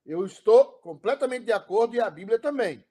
Eu 0.05 0.25
estou 0.27 0.65
completamente 0.65 1.47
de 1.47 1.53
acordo 1.53 1.97
e 1.97 2.01
a 2.01 2.11
Bíblia 2.11 2.39
também. 2.39 2.85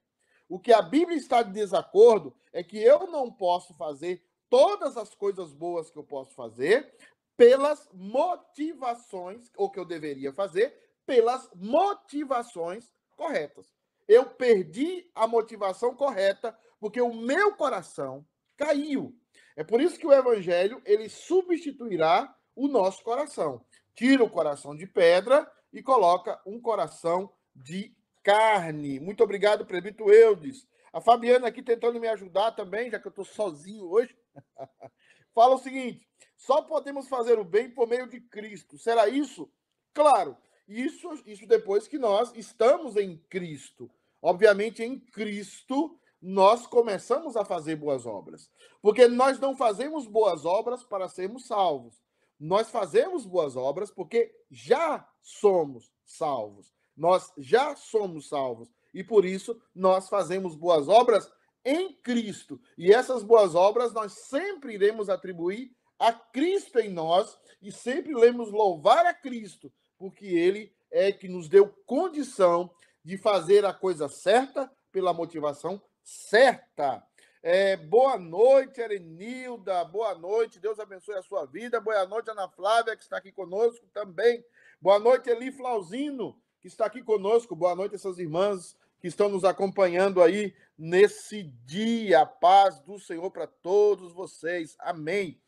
O 0.50 0.60
que 0.60 0.74
a 0.74 0.82
Bíblia 0.82 1.18
está 1.18 1.44
de 1.44 1.54
desacordo 1.54 2.36
é 2.52 2.64
que 2.64 2.78
eu 2.78 3.08
não 3.08 3.32
posso 3.32 3.74
fazer 3.76 4.26
todas 4.50 4.98
as 4.98 5.14
coisas 5.14 5.54
boas 5.54 5.90
que 5.90 5.98
eu 5.98 6.04
posso 6.04 6.34
fazer 6.34 6.94
pelas 7.36 7.90
motivações, 7.94 9.52
ou 9.58 9.70
que 9.70 9.80
eu 9.80 9.86
deveria 9.86 10.34
fazer, 10.34 10.78
pelas 11.06 11.50
motivações 11.56 12.92
corretas. 13.16 13.74
Eu 14.08 14.26
perdi 14.26 15.10
a 15.16 15.28
motivação 15.28 15.96
correta 15.96 16.58
porque 16.80 17.02
o 17.02 17.14
meu 17.14 17.56
coração 17.56 18.26
caiu. 18.58 19.16
É 19.56 19.64
por 19.64 19.82
isso 19.82 20.00
que 20.00 20.08
o 20.08 20.14
evangelho 20.14 20.82
ele 20.86 21.08
substituirá 21.10 22.36
o 22.56 22.68
nosso 22.68 23.04
coração. 23.04 23.64
Tira 23.96 24.24
o 24.24 24.30
coração 24.30 24.76
de 24.76 24.88
pedra 24.88 25.50
e 25.72 25.82
coloca 25.82 26.42
um 26.46 26.60
coração 26.60 27.32
de 27.56 27.96
carne. 28.24 29.00
Muito 29.00 29.24
obrigado, 29.24 29.66
Prebito 29.66 30.12
Eudes. 30.12 30.68
A 30.92 31.02
Fabiana 31.02 31.48
aqui 31.48 31.62
tentando 31.62 32.00
me 32.00 32.08
ajudar 32.08 32.52
também, 32.52 32.90
já 32.90 33.00
que 33.00 33.08
eu 33.08 33.12
estou 33.12 33.26
sozinho 33.26 33.90
hoje. 33.90 34.16
Fala 35.34 35.56
o 35.56 35.60
seguinte: 35.60 36.08
só 36.46 36.62
podemos 36.62 37.08
fazer 37.08 37.40
o 37.40 37.46
bem 37.46 37.70
por 37.70 37.88
meio 37.88 38.06
de 38.06 38.20
Cristo. 38.20 38.78
Será 38.78 39.08
isso? 39.08 39.50
Claro. 39.94 40.36
Isso, 40.68 41.10
isso 41.26 41.48
depois 41.48 41.88
que 41.88 41.98
nós 41.98 42.34
estamos 42.36 42.98
em 42.98 43.18
Cristo. 43.30 43.90
Obviamente, 44.22 44.84
em 44.84 45.00
Cristo, 45.00 45.98
nós 46.22 46.68
começamos 46.68 47.38
a 47.38 47.46
fazer 47.46 47.78
boas 47.78 48.06
obras. 48.06 48.52
Porque 48.82 49.08
nós 49.08 49.40
não 49.40 49.56
fazemos 49.56 50.06
boas 50.06 50.44
obras 50.44 50.84
para 50.84 51.08
sermos 51.08 51.48
salvos. 51.48 52.04
Nós 52.38 52.70
fazemos 52.70 53.26
boas 53.26 53.56
obras 53.56 53.90
porque 53.90 54.30
já 54.52 55.08
somos 55.22 55.90
salvos. 56.04 56.74
Nós 56.96 57.32
já 57.38 57.74
somos 57.78 58.28
salvos. 58.28 58.70
E 58.94 59.02
por 59.02 59.24
isso 59.24 59.58
nós 59.74 60.10
fazemos 60.10 60.56
boas 60.56 60.90
obras 60.90 61.32
em 61.64 61.94
Cristo. 61.94 62.60
E 62.78 62.92
essas 62.92 63.24
boas 63.24 63.56
obras 63.56 63.94
nós 63.94 64.12
sempre 64.12 64.74
iremos 64.74 65.10
atribuir 65.10 65.74
a 66.04 66.12
Cristo 66.12 66.80
em 66.80 66.90
nós 66.90 67.38
e 67.62 67.72
sempre 67.72 68.12
iremos 68.12 68.52
louvar 68.52 69.06
a 69.06 69.14
Cristo, 69.14 69.72
porque 69.98 70.26
Ele 70.26 70.76
é 70.92 71.14
que 71.14 71.30
nos 71.30 71.48
deu 71.48 71.70
condição 71.86 72.70
de 73.02 73.18
fazer 73.18 73.64
a 73.64 73.74
coisa 73.74 74.10
certa 74.10 74.70
pela 74.92 75.14
motivação 75.14 75.82
certa. 76.04 77.02
É, 77.42 77.78
boa 77.78 78.18
noite, 78.18 78.82
Erenilda. 78.82 79.86
Boa 79.86 80.14
noite. 80.14 80.60
Deus 80.60 80.78
abençoe 80.78 81.16
a 81.16 81.24
sua 81.24 81.46
vida. 81.46 81.80
Boa 81.80 82.06
noite, 82.06 82.30
Ana 82.30 82.50
Flávia, 82.50 82.98
que 82.98 83.04
está 83.04 83.16
aqui 83.16 83.32
conosco 83.32 83.86
também. 83.94 84.44
Boa 84.82 85.00
noite, 85.00 85.30
Eli 85.30 85.54
Flauzino, 85.54 86.38
que 86.60 86.68
está 86.68 86.86
aqui 86.86 87.02
conosco. 87.02 87.56
Boa 87.56 87.76
noite, 87.76 87.96
essas 87.96 88.20
irmãs 88.20 88.76
que 89.00 89.08
estão 89.08 89.30
nos 89.30 89.46
acompanhando 89.46 90.22
aí 90.22 90.54
nesse 90.78 91.44
dia. 91.44 92.22
A 92.22 92.26
paz 92.26 92.82
do 92.82 93.00
Senhor 93.00 93.32
para 93.32 93.48
todos 93.48 94.12
vocês. 94.12 94.76
Amém. 94.80 95.42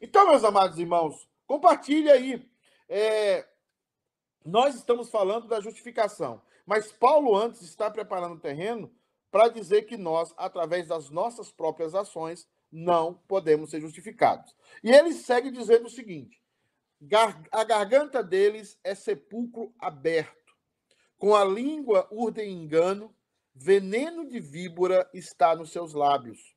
Então, 0.00 0.28
meus 0.28 0.42
amados 0.44 0.78
irmãos, 0.78 1.28
compartilhe 1.46 2.10
aí. 2.10 2.50
É, 2.88 3.46
nós 4.44 4.74
estamos 4.74 5.10
falando 5.10 5.46
da 5.46 5.60
justificação, 5.60 6.42
mas 6.64 6.90
Paulo 6.90 7.36
antes 7.36 7.60
está 7.60 7.90
preparando 7.90 8.36
o 8.36 8.40
terreno 8.40 8.90
para 9.30 9.48
dizer 9.48 9.82
que 9.82 9.98
nós, 9.98 10.32
através 10.38 10.88
das 10.88 11.10
nossas 11.10 11.52
próprias 11.52 11.94
ações, 11.94 12.48
não 12.72 13.14
podemos 13.28 13.70
ser 13.70 13.80
justificados. 13.80 14.56
E 14.82 14.90
ele 14.90 15.12
segue 15.12 15.50
dizendo 15.50 15.86
o 15.86 15.90
seguinte: 15.90 16.42
a 17.52 17.64
garganta 17.64 18.22
deles 18.22 18.78
é 18.82 18.94
sepulcro 18.94 19.74
aberto, 19.78 20.54
com 21.18 21.34
a 21.36 21.44
língua 21.44 22.08
urdem 22.10 22.52
engano, 22.52 23.14
veneno 23.54 24.26
de 24.26 24.40
víbora 24.40 25.08
está 25.12 25.54
nos 25.54 25.70
seus 25.70 25.92
lábios. 25.92 26.56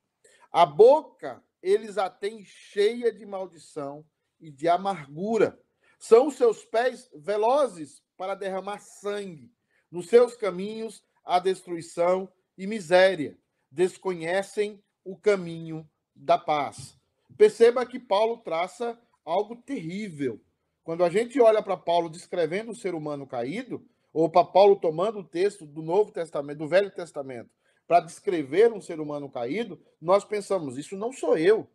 A 0.49 0.65
boca 0.65 1.43
eles 1.63 1.97
a 1.97 2.09
têm 2.09 2.43
cheia 2.43 3.11
de 3.11 3.25
maldição 3.25 4.05
e 4.39 4.51
de 4.51 4.67
amargura. 4.67 5.57
São 5.97 6.27
os 6.27 6.35
seus 6.35 6.65
pés 6.65 7.09
velozes 7.15 8.03
para 8.17 8.35
derramar 8.35 8.79
sangue. 8.79 9.49
Nos 9.89 10.07
seus 10.09 10.35
caminhos 10.35 11.01
a 11.23 11.39
destruição 11.39 12.29
e 12.57 12.67
miséria, 12.67 13.37
desconhecem 13.71 14.83
o 15.03 15.17
caminho 15.17 15.89
da 16.15 16.37
paz. 16.37 16.97
Perceba 17.37 17.85
que 17.85 17.99
Paulo 17.99 18.37
traça 18.37 18.99
algo 19.25 19.55
terrível. 19.55 20.39
Quando 20.83 21.03
a 21.03 21.09
gente 21.09 21.39
olha 21.39 21.63
para 21.63 21.77
Paulo 21.77 22.09
descrevendo 22.09 22.71
o 22.71 22.75
ser 22.75 22.93
humano 22.93 23.25
caído, 23.25 23.85
ou 24.11 24.29
para 24.29 24.45
Paulo 24.45 24.75
tomando 24.75 25.19
o 25.19 25.23
texto 25.23 25.65
do 25.65 25.81
Novo 25.81 26.11
Testamento, 26.11 26.59
do 26.59 26.67
Velho 26.67 26.91
Testamento, 26.91 27.49
para 27.93 27.99
descrever 27.99 28.73
um 28.73 28.81
ser 28.81 28.99
humano 28.99 29.29
caído, 29.29 29.79
nós 30.01 30.25
pensamos, 30.25 30.79
isso 30.79 30.97
não 30.97 31.13
sou 31.13 31.37
eu. 31.37 31.69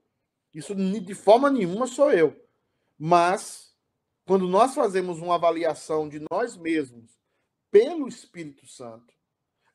Isso 0.52 0.74
de 0.74 1.14
forma 1.14 1.48
nenhuma 1.48 1.86
sou 1.86 2.10
eu. 2.10 2.34
Mas 2.98 3.72
quando 4.26 4.48
nós 4.48 4.74
fazemos 4.74 5.20
uma 5.20 5.36
avaliação 5.36 6.08
de 6.08 6.20
nós 6.28 6.56
mesmos 6.56 7.16
pelo 7.70 8.08
Espírito 8.08 8.66
Santo, 8.66 9.14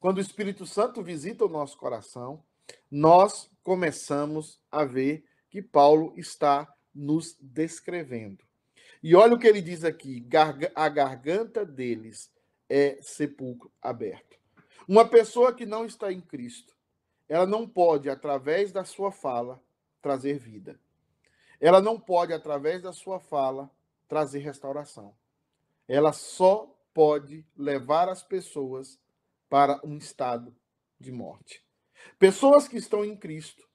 quando 0.01 0.17
o 0.17 0.21
Espírito 0.21 0.65
Santo 0.65 1.01
visita 1.01 1.45
o 1.45 1.49
nosso 1.49 1.77
coração, 1.77 2.43
nós 2.91 3.49
começamos 3.63 4.59
a 4.69 4.83
ver 4.83 5.23
que 5.49 5.61
Paulo 5.61 6.13
está 6.17 6.67
nos 6.93 7.37
descrevendo. 7.39 8.43
E 9.01 9.15
olha 9.15 9.35
o 9.35 9.39
que 9.39 9.47
ele 9.47 9.61
diz 9.61 9.85
aqui: 9.85 10.27
a 10.75 10.89
garganta 10.89 11.65
deles 11.65 12.29
é 12.67 12.97
sepulcro 13.01 13.71
aberto. 13.81 14.42
Uma 14.87 15.07
pessoa 15.07 15.53
que 15.53 15.65
não 15.65 15.85
está 15.85 16.11
em 16.11 16.21
Cristo, 16.21 16.73
ela 17.27 17.45
não 17.45 17.67
pode, 17.67 18.09
através 18.09 18.71
da 18.71 18.83
sua 18.83 19.11
fala, 19.11 19.61
trazer 20.01 20.37
vida. 20.37 20.79
Ela 21.59 21.81
não 21.81 21.99
pode, 21.99 22.33
através 22.33 22.81
da 22.81 22.91
sua 22.91 23.19
fala, 23.19 23.71
trazer 24.07 24.39
restauração. 24.39 25.15
Ela 25.87 26.11
só 26.11 26.69
pode 26.93 27.45
levar 27.57 28.09
as 28.09 28.21
pessoas 28.21 28.99
para 29.49 29.79
um 29.83 29.97
estado 29.97 30.53
de 30.99 31.11
morte. 31.11 31.63
Pessoas 32.19 32.67
que 32.67 32.77
estão 32.77 33.03
em 33.03 33.15
Cristo 33.15 33.67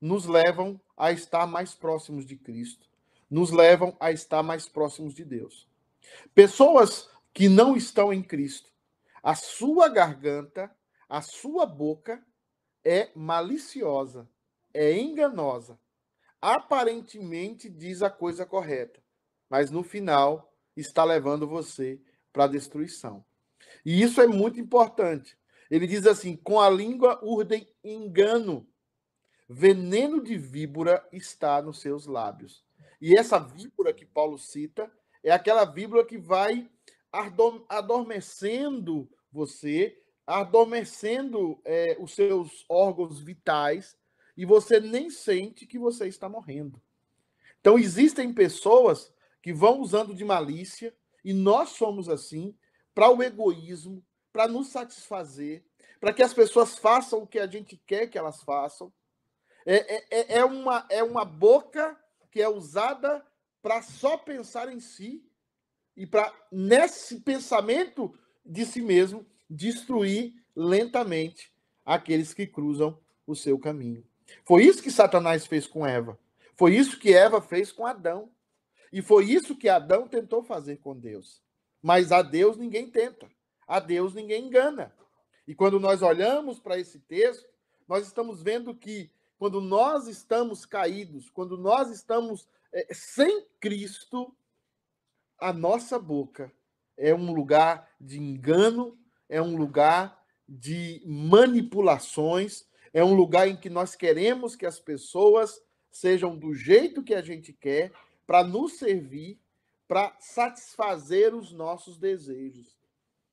nos 0.00 0.26
levam 0.26 0.80
a 0.96 1.12
estar 1.12 1.46
mais 1.46 1.74
próximos 1.74 2.26
de 2.26 2.36
Cristo, 2.36 2.88
nos 3.30 3.50
levam 3.50 3.96
a 4.00 4.12
estar 4.12 4.42
mais 4.42 4.68
próximos 4.68 5.14
de 5.14 5.24
Deus. 5.24 5.66
Pessoas 6.34 7.08
que 7.32 7.48
não 7.48 7.76
estão 7.76 8.12
em 8.12 8.22
Cristo, 8.22 8.70
a 9.24 9.34
sua 9.34 9.88
garganta, 9.88 10.70
a 11.08 11.22
sua 11.22 11.64
boca 11.64 12.22
é 12.84 13.08
maliciosa, 13.16 14.28
é 14.74 14.92
enganosa. 14.92 15.80
Aparentemente 16.42 17.70
diz 17.70 18.02
a 18.02 18.10
coisa 18.10 18.44
correta, 18.44 19.02
mas 19.48 19.70
no 19.70 19.82
final 19.82 20.52
está 20.76 21.02
levando 21.04 21.48
você 21.48 21.98
para 22.34 22.44
a 22.44 22.48
destruição. 22.48 23.24
E 23.82 24.02
isso 24.02 24.20
é 24.20 24.26
muito 24.26 24.60
importante. 24.60 25.38
Ele 25.70 25.86
diz 25.86 26.06
assim: 26.06 26.36
com 26.36 26.60
a 26.60 26.68
língua 26.68 27.18
urdem 27.24 27.66
engano, 27.82 28.68
veneno 29.48 30.22
de 30.22 30.36
víbora 30.36 31.02
está 31.10 31.62
nos 31.62 31.80
seus 31.80 32.04
lábios. 32.04 32.62
E 33.00 33.18
essa 33.18 33.38
víbora 33.38 33.94
que 33.94 34.04
Paulo 34.04 34.36
cita 34.36 34.92
é 35.22 35.30
aquela 35.30 35.64
víbora 35.64 36.04
que 36.04 36.18
vai 36.18 36.70
adormecendo 37.68 39.08
você, 39.30 40.02
adormecendo 40.26 41.60
é, 41.64 41.96
os 42.00 42.12
seus 42.14 42.64
órgãos 42.68 43.20
vitais 43.20 43.96
e 44.36 44.44
você 44.44 44.80
nem 44.80 45.10
sente 45.10 45.66
que 45.66 45.78
você 45.78 46.08
está 46.08 46.28
morrendo. 46.28 46.80
Então, 47.60 47.78
existem 47.78 48.32
pessoas 48.32 49.12
que 49.40 49.52
vão 49.52 49.80
usando 49.80 50.14
de 50.14 50.24
malícia, 50.24 50.94
e 51.24 51.32
nós 51.32 51.70
somos 51.70 52.08
assim, 52.08 52.54
para 52.94 53.10
o 53.10 53.22
egoísmo, 53.22 54.04
para 54.32 54.48
nos 54.48 54.68
satisfazer, 54.68 55.64
para 56.00 56.12
que 56.12 56.22
as 56.22 56.34
pessoas 56.34 56.76
façam 56.76 57.22
o 57.22 57.26
que 57.26 57.38
a 57.38 57.46
gente 57.46 57.76
quer 57.86 58.06
que 58.08 58.18
elas 58.18 58.42
façam. 58.42 58.92
É, 59.64 59.96
é, 59.96 60.04
é, 60.10 60.38
é 60.38 60.44
uma, 60.44 60.86
é 60.90 61.02
uma 61.02 61.24
boca 61.24 61.98
que 62.30 62.42
é 62.42 62.48
usada 62.48 63.24
para 63.62 63.80
só 63.80 64.18
pensar 64.18 64.70
em 64.70 64.80
si 64.80 65.24
e 65.96 66.06
para, 66.06 66.32
nesse 66.50 67.20
pensamento 67.20 68.12
de 68.44 68.64
si 68.66 68.80
mesmo, 68.80 69.26
destruir 69.48 70.34
lentamente 70.54 71.52
aqueles 71.84 72.34
que 72.34 72.46
cruzam 72.46 72.98
o 73.26 73.34
seu 73.34 73.58
caminho. 73.58 74.04
Foi 74.44 74.64
isso 74.64 74.82
que 74.82 74.90
Satanás 74.90 75.46
fez 75.46 75.66
com 75.66 75.86
Eva. 75.86 76.18
Foi 76.56 76.74
isso 76.74 76.98
que 76.98 77.12
Eva 77.12 77.40
fez 77.40 77.72
com 77.72 77.86
Adão. 77.86 78.30
E 78.92 79.02
foi 79.02 79.24
isso 79.24 79.56
que 79.56 79.68
Adão 79.68 80.06
tentou 80.06 80.42
fazer 80.42 80.76
com 80.78 80.96
Deus. 80.96 81.42
Mas 81.82 82.12
a 82.12 82.22
Deus 82.22 82.56
ninguém 82.56 82.88
tenta. 82.90 83.28
A 83.66 83.80
Deus 83.80 84.14
ninguém 84.14 84.46
engana. 84.46 84.94
E 85.46 85.54
quando 85.54 85.78
nós 85.78 86.02
olhamos 86.02 86.58
para 86.58 86.78
esse 86.78 86.98
texto, 87.00 87.46
nós 87.86 88.06
estamos 88.06 88.42
vendo 88.42 88.74
que 88.74 89.10
quando 89.38 89.60
nós 89.60 90.06
estamos 90.06 90.64
caídos, 90.64 91.28
quando 91.28 91.58
nós 91.58 91.90
estamos 91.90 92.48
é, 92.72 92.86
sem 92.94 93.44
Cristo, 93.60 94.34
a 95.44 95.52
nossa 95.52 95.98
boca 95.98 96.50
é 96.96 97.14
um 97.14 97.30
lugar 97.34 97.86
de 98.00 98.18
engano, 98.18 98.98
é 99.28 99.42
um 99.42 99.58
lugar 99.58 100.18
de 100.48 101.02
manipulações, 101.04 102.64
é 102.94 103.04
um 103.04 103.12
lugar 103.14 103.46
em 103.46 103.54
que 103.54 103.68
nós 103.68 103.94
queremos 103.94 104.56
que 104.56 104.64
as 104.64 104.80
pessoas 104.80 105.60
sejam 105.90 106.34
do 106.34 106.54
jeito 106.54 107.02
que 107.02 107.12
a 107.12 107.20
gente 107.20 107.52
quer, 107.52 107.92
para 108.26 108.42
nos 108.42 108.78
servir, 108.78 109.38
para 109.86 110.16
satisfazer 110.18 111.34
os 111.34 111.52
nossos 111.52 111.98
desejos. 111.98 112.74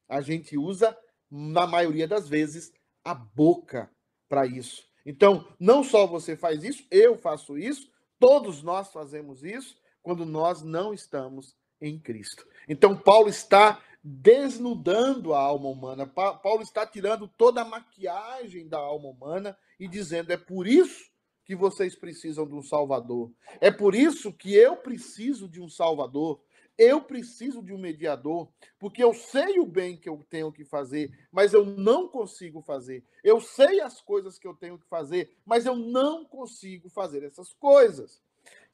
A 0.10 0.20
gente 0.20 0.58
usa, 0.58 0.98
na 1.32 1.66
maioria 1.66 2.10
das 2.10 2.28
vezes, 2.28 2.74
a 3.06 3.14
boca 3.14 3.90
para 4.28 4.46
isso. 4.46 4.86
Então, 5.06 5.48
não 5.58 5.82
só 5.82 6.06
você 6.06 6.36
faz 6.36 6.62
isso, 6.66 6.86
eu 6.92 7.18
faço 7.18 7.58
isso, 7.58 7.90
todos 8.20 8.62
nós 8.62 8.92
fazemos 8.92 9.46
isso 9.46 9.78
quando 10.04 10.26
nós 10.26 10.62
não 10.62 10.94
estamos 10.94 11.56
em 11.82 12.00
Cristo. 12.00 12.48
Então, 12.68 12.96
Paulo 12.96 13.30
está 13.30 13.82
desnudando 14.04 15.34
a 15.34 15.40
alma 15.40 15.70
humana. 15.70 16.08
Paulo 16.08 16.62
está 16.62 16.86
tirando 16.86 17.28
toda 17.28 17.62
a 17.62 17.66
maquiagem 17.66 18.68
da 18.68 18.78
alma 18.78 19.10
humana 19.10 19.58
e 19.80 19.88
dizendo: 19.88 20.32
é 20.32 20.38
por 20.38 20.68
isso 20.68 21.12
que 21.44 21.56
vocês 21.56 21.96
precisam 21.96 22.48
de 22.48 22.54
um 22.54 22.64
Salvador. 22.64 23.32
É 23.60 23.72
por 23.72 23.96
isso 23.96 24.32
que 24.32 24.54
eu 24.54 24.78
preciso 24.78 25.50
de 25.50 25.60
um 25.62 25.68
Salvador. 25.68 26.42
Eu 26.78 27.02
preciso 27.02 27.62
de 27.62 27.74
um 27.74 27.78
mediador, 27.78 28.48
porque 28.80 29.04
eu 29.04 29.14
sei 29.14 29.60
o 29.60 29.66
bem 29.66 29.98
que 29.98 30.10
eu 30.10 30.26
tenho 30.30 30.52
que 30.52 30.64
fazer, 30.64 31.12
mas 31.32 31.54
eu 31.54 31.64
não 31.64 32.08
consigo 32.08 32.62
fazer. 32.62 33.04
Eu 33.24 33.40
sei 33.40 33.82
as 33.82 34.02
coisas 34.02 34.40
que 34.40 34.48
eu 34.48 34.56
tenho 34.56 34.80
que 34.80 34.88
fazer, 34.88 35.36
mas 35.46 35.66
eu 35.66 35.76
não 35.76 36.26
consigo 36.26 36.90
fazer 36.90 37.24
essas 37.24 37.54
coisas. 37.54 38.20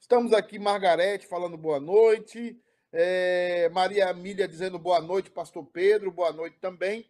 Estamos 0.00 0.32
aqui, 0.32 0.58
Margarete, 0.58 1.26
falando 1.26 1.58
boa 1.58 1.80
noite. 1.80 2.58
É, 2.90 3.68
Maria 3.68 4.08
Emília 4.08 4.48
dizendo 4.48 4.78
boa 4.78 5.00
noite, 5.00 5.30
Pastor 5.30 5.64
Pedro, 5.66 6.10
boa 6.10 6.32
noite 6.32 6.56
também. 6.58 7.06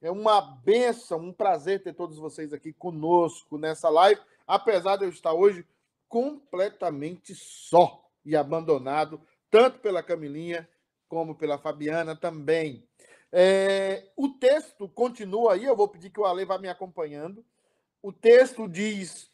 É 0.00 0.08
uma 0.08 0.40
benção, 0.40 1.18
um 1.18 1.32
prazer 1.32 1.82
ter 1.82 1.94
todos 1.94 2.16
vocês 2.16 2.52
aqui 2.52 2.72
conosco 2.72 3.58
nessa 3.58 3.88
live, 3.88 4.20
apesar 4.46 4.96
de 4.96 5.04
eu 5.04 5.08
estar 5.08 5.32
hoje 5.32 5.66
completamente 6.08 7.34
só 7.34 8.08
e 8.24 8.36
abandonado, 8.36 9.20
tanto 9.50 9.80
pela 9.80 10.02
Camilinha 10.02 10.68
como 11.08 11.34
pela 11.34 11.58
Fabiana 11.58 12.14
também. 12.14 12.86
É, 13.32 14.08
o 14.16 14.28
texto 14.28 14.88
continua 14.88 15.54
aí, 15.54 15.64
eu 15.64 15.74
vou 15.74 15.88
pedir 15.88 16.10
que 16.10 16.20
o 16.20 16.24
Ale 16.24 16.44
vá 16.44 16.56
me 16.56 16.68
acompanhando. 16.68 17.44
O 18.00 18.12
texto 18.12 18.68
diz: 18.68 19.28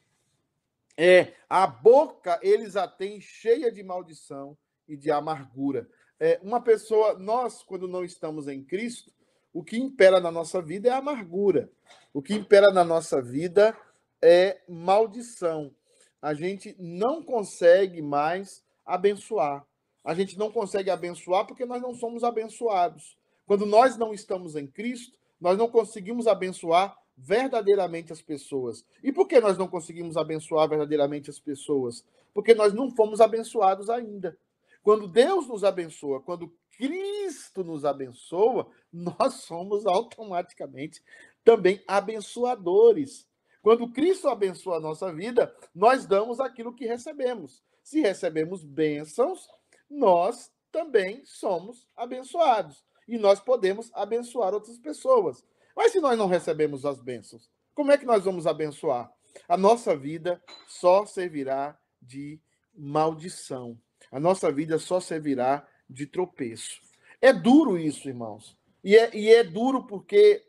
é, 0.97 1.35
a 1.51 1.67
boca 1.67 2.41
eles 2.43 2.77
a 2.77 2.89
têm 2.89 3.21
cheia 3.21 3.71
de 3.71 3.83
maldição 3.83 4.57
e 4.89 4.97
de 4.97 5.11
amargura. 5.11 5.89
É, 6.19 6.39
uma 6.43 6.61
pessoa, 6.61 7.19
nós, 7.19 7.63
quando 7.63 7.89
não 7.89 8.05
estamos 8.05 8.49
em 8.49 8.63
Cristo, 8.63 9.13
o 9.53 9.63
que 9.63 9.77
impera 9.77 10.21
na 10.21 10.31
nossa 10.31 10.63
vida 10.63 10.89
é 10.89 10.93
amargura. 10.93 11.71
O 12.13 12.23
que 12.23 12.35
impera 12.35 12.71
na 12.71 12.85
nossa 12.85 13.21
vida 13.21 13.77
é 14.21 14.61
maldição. 14.69 15.75
A 16.21 16.33
gente 16.33 16.77
não 16.79 17.23
consegue 17.23 18.01
mais 18.01 18.65
abençoar. 18.87 19.67
A 20.05 20.15
gente 20.15 20.39
não 20.39 20.51
consegue 20.51 20.91
abençoar 20.91 21.47
porque 21.47 21.65
nós 21.65 21.83
não 21.83 21.95
somos 21.95 22.25
abençoados. 22.25 23.17
Quando 23.47 23.67
nós 23.67 23.97
não 23.97 24.15
estamos 24.15 24.57
em 24.57 24.67
Cristo, 24.67 25.19
nós 25.41 25.59
não 25.59 25.69
conseguimos 25.69 26.27
abençoar 26.27 26.97
verdadeiramente 27.17 28.13
as 28.13 28.23
pessoas. 28.23 28.85
E 29.03 29.13
por 29.13 29.27
que 29.27 29.41
nós 29.41 29.59
não 29.59 29.69
conseguimos 29.69 30.17
abençoar 30.17 30.69
verdadeiramente 30.69 31.31
as 31.31 31.39
pessoas? 31.39 32.05
Porque 32.33 32.55
nós 32.55 32.73
não 32.73 32.91
fomos 32.91 33.21
abençoados 33.21 33.91
ainda. 33.91 34.37
Quando 34.83 35.07
Deus 35.07 35.47
nos 35.47 35.63
abençoa, 35.63 36.21
quando 36.21 36.53
Cristo 36.77 37.63
nos 37.63 37.85
abençoa, 37.85 38.69
nós 38.93 39.35
somos 39.35 39.87
automaticamente 39.87 41.03
também 41.45 41.83
abençoadores. 41.87 43.27
Quando 43.63 43.93
Cristo 43.93 44.29
abençoa 44.29 44.79
a 44.79 44.81
nossa 44.81 45.13
vida, 45.13 45.55
nós 45.75 46.05
damos 46.05 46.41
aquilo 46.41 46.75
que 46.75 46.85
recebemos. 46.87 47.63
Se 47.83 48.01
recebemos 48.01 48.65
bênçãos, 48.65 49.49
nós 49.89 50.51
também 50.73 51.25
somos 51.25 51.87
abençoados. 51.97 52.85
E 53.07 53.19
nós 53.19 53.41
podemos 53.41 53.91
abençoar 53.95 54.55
outras 54.55 54.79
pessoas. 54.79 55.45
Mas 55.77 55.93
se 55.93 56.01
nós 56.01 56.19
não 56.19 56.27
recebemos 56.27 56.85
as 56.85 57.01
bênçãos, 57.01 57.49
como 57.75 57.93
é 57.93 57.99
que 57.99 58.05
nós 58.05 58.25
vamos 58.25 58.47
abençoar? 58.47 59.13
A 59.49 59.57
nossa 59.57 59.97
vida 59.97 60.43
só 60.67 61.07
servirá 61.07 61.79
de 62.01 62.41
maldição 62.75 63.79
a 64.13 64.21
nossa 64.21 64.53
vida 64.53 64.79
só 64.79 65.01
servirá 65.01 65.67
de 65.89 66.07
tropeço. 66.07 66.83
É 67.21 67.33
duro 67.33 67.79
isso, 67.79 68.09
irmãos. 68.09 68.57
E 68.85 68.95
é, 68.95 69.17
e 69.17 69.33
é 69.33 69.43
duro 69.43 69.85
porque 69.85 70.45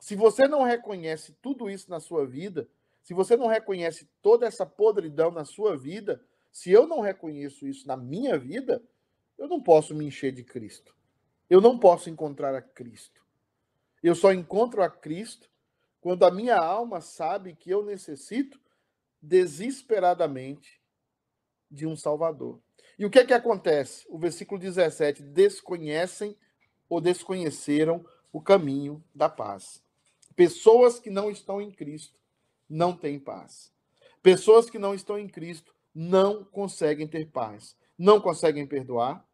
se 0.00 0.16
você 0.16 0.48
não 0.48 0.64
reconhece 0.64 1.32
tudo 1.40 1.70
isso 1.70 1.88
na 1.88 2.00
sua 2.00 2.26
vida, 2.26 2.68
se 3.04 3.14
você 3.14 3.36
não 3.36 3.46
reconhece 3.46 4.08
toda 4.20 4.46
essa 4.46 4.66
podridão 4.66 5.30
na 5.30 5.44
sua 5.44 5.76
vida, 5.76 6.20
se 6.50 6.72
eu 6.72 6.86
não 6.86 7.00
reconheço 7.00 7.66
isso 7.66 7.86
na 7.86 7.96
minha 7.96 8.36
vida, 8.36 8.82
eu 9.38 9.46
não 9.46 9.62
posso 9.62 9.94
me 9.94 10.04
encher 10.04 10.32
de 10.32 10.42
Cristo. 10.42 10.94
Eu 11.48 11.60
não 11.60 11.78
posso 11.78 12.10
encontrar 12.10 12.54
a 12.54 12.62
Cristo. 12.62 13.24
Eu 14.02 14.14
só 14.16 14.32
encontro 14.32 14.82
a 14.82 14.90
Cristo 14.90 15.48
quando 16.00 16.24
a 16.24 16.30
minha 16.30 16.56
alma 16.56 17.00
sabe 17.00 17.54
que 17.54 17.70
eu 17.70 17.84
necessito 17.84 18.60
desesperadamente 19.20 20.80
de 21.70 21.86
um 21.86 21.96
Salvador. 21.96 22.60
E 22.98 23.06
o 23.06 23.10
que 23.10 23.18
é 23.18 23.24
que 23.24 23.32
acontece? 23.32 24.06
O 24.08 24.18
versículo 24.18 24.60
17: 24.60 25.22
desconhecem 25.22 26.36
ou 26.88 27.00
desconheceram 27.00 28.04
o 28.32 28.40
caminho 28.40 29.02
da 29.14 29.28
paz. 29.28 29.82
Pessoas 30.34 30.98
que 30.98 31.10
não 31.10 31.30
estão 31.30 31.60
em 31.60 31.70
Cristo 31.70 32.18
não 32.68 32.96
têm 32.96 33.18
paz. 33.18 33.72
Pessoas 34.22 34.70
que 34.70 34.78
não 34.78 34.94
estão 34.94 35.18
em 35.18 35.28
Cristo 35.28 35.74
não 35.94 36.44
conseguem 36.44 37.06
ter 37.06 37.26
paz. 37.26 37.76
Não 37.98 38.20
conseguem 38.20 38.66
perdoar, 38.66 39.24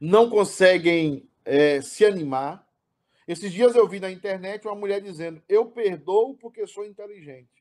não 0.00 0.30
conseguem 0.30 1.28
é, 1.44 1.80
se 1.82 2.04
animar. 2.04 2.66
Esses 3.28 3.52
dias 3.52 3.76
eu 3.76 3.86
vi 3.86 4.00
na 4.00 4.10
internet 4.10 4.66
uma 4.66 4.74
mulher 4.74 5.00
dizendo: 5.00 5.42
Eu 5.48 5.66
perdoo 5.66 6.36
porque 6.36 6.66
sou 6.66 6.84
inteligente. 6.84 7.59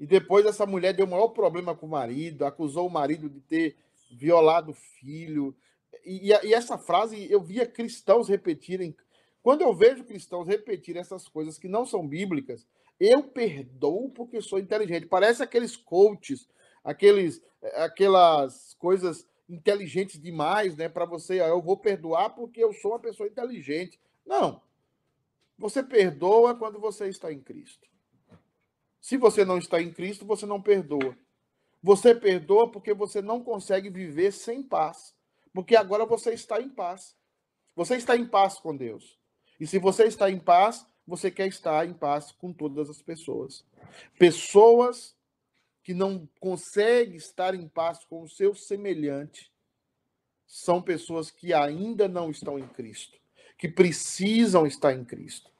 E 0.00 0.06
depois 0.06 0.46
essa 0.46 0.64
mulher 0.64 0.94
deu 0.94 1.04
o 1.04 1.10
maior 1.10 1.28
problema 1.28 1.76
com 1.76 1.84
o 1.84 1.90
marido, 1.90 2.46
acusou 2.46 2.86
o 2.86 2.90
marido 2.90 3.28
de 3.28 3.38
ter 3.38 3.76
violado 4.10 4.70
o 4.70 4.74
filho. 4.74 5.54
E, 6.02 6.30
e, 6.30 6.54
essa 6.54 6.78
frase 6.78 7.30
eu 7.30 7.38
via 7.38 7.66
cristãos 7.66 8.26
repetirem. 8.26 8.96
Quando 9.42 9.60
eu 9.60 9.74
vejo 9.74 10.02
cristãos 10.04 10.48
repetirem 10.48 11.02
essas 11.02 11.28
coisas 11.28 11.58
que 11.58 11.68
não 11.68 11.84
são 11.84 12.08
bíblicas, 12.08 12.66
eu 12.98 13.22
perdoo 13.22 14.08
porque 14.08 14.40
sou 14.40 14.58
inteligente. 14.58 15.04
Parece 15.04 15.42
aqueles 15.42 15.76
coaches, 15.76 16.48
aqueles, 16.82 17.42
aquelas 17.74 18.72
coisas 18.78 19.28
inteligentes 19.50 20.18
demais, 20.18 20.76
né? 20.76 20.88
Para 20.88 21.04
você, 21.04 21.42
ah, 21.42 21.48
eu 21.48 21.60
vou 21.60 21.76
perdoar 21.76 22.30
porque 22.30 22.64
eu 22.64 22.72
sou 22.72 22.92
uma 22.92 23.00
pessoa 23.00 23.28
inteligente. 23.28 24.00
Não. 24.24 24.62
Você 25.58 25.82
perdoa 25.82 26.54
quando 26.54 26.80
você 26.80 27.06
está 27.06 27.30
em 27.30 27.40
Cristo. 27.40 27.86
Se 29.00 29.16
você 29.16 29.44
não 29.44 29.58
está 29.58 29.80
em 29.80 29.92
Cristo, 29.92 30.24
você 30.24 30.44
não 30.46 30.60
perdoa. 30.60 31.16
Você 31.82 32.14
perdoa 32.14 32.70
porque 32.70 32.92
você 32.92 33.22
não 33.22 33.42
consegue 33.42 33.88
viver 33.88 34.32
sem 34.32 34.62
paz. 34.62 35.14
Porque 35.52 35.74
agora 35.74 36.04
você 36.04 36.32
está 36.32 36.60
em 36.60 36.68
paz. 36.68 37.16
Você 37.74 37.96
está 37.96 38.16
em 38.16 38.26
paz 38.26 38.58
com 38.58 38.76
Deus. 38.76 39.18
E 39.58 39.66
se 39.66 39.78
você 39.78 40.04
está 40.04 40.30
em 40.30 40.38
paz, 40.38 40.86
você 41.06 41.30
quer 41.30 41.46
estar 41.46 41.86
em 41.86 41.92
paz 41.92 42.32
com 42.32 42.52
todas 42.52 42.90
as 42.90 43.00
pessoas. 43.00 43.64
Pessoas 44.18 45.16
que 45.82 45.94
não 45.94 46.28
conseguem 46.38 47.16
estar 47.16 47.54
em 47.54 47.66
paz 47.66 48.04
com 48.04 48.22
o 48.22 48.28
seu 48.28 48.54
semelhante 48.54 49.50
são 50.46 50.82
pessoas 50.82 51.30
que 51.30 51.54
ainda 51.54 52.08
não 52.08 52.30
estão 52.30 52.58
em 52.58 52.66
Cristo, 52.66 53.16
que 53.56 53.68
precisam 53.68 54.66
estar 54.66 54.92
em 54.92 55.04
Cristo. 55.04 55.50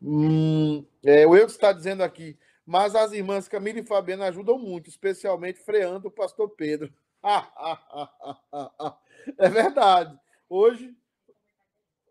Hum, 0.00 0.84
é, 1.02 1.26
o 1.26 1.36
eu 1.36 1.46
está 1.46 1.72
dizendo 1.72 2.02
aqui, 2.02 2.36
mas 2.64 2.94
as 2.94 3.12
irmãs 3.12 3.48
Camila 3.48 3.80
e 3.80 3.86
Fabiana 3.86 4.26
ajudam 4.26 4.58
muito, 4.58 4.88
especialmente 4.88 5.60
freando 5.60 6.08
o 6.08 6.12
pastor 6.12 6.50
Pedro. 6.50 6.92
é 9.38 9.48
verdade. 9.48 10.18
Hoje. 10.48 10.96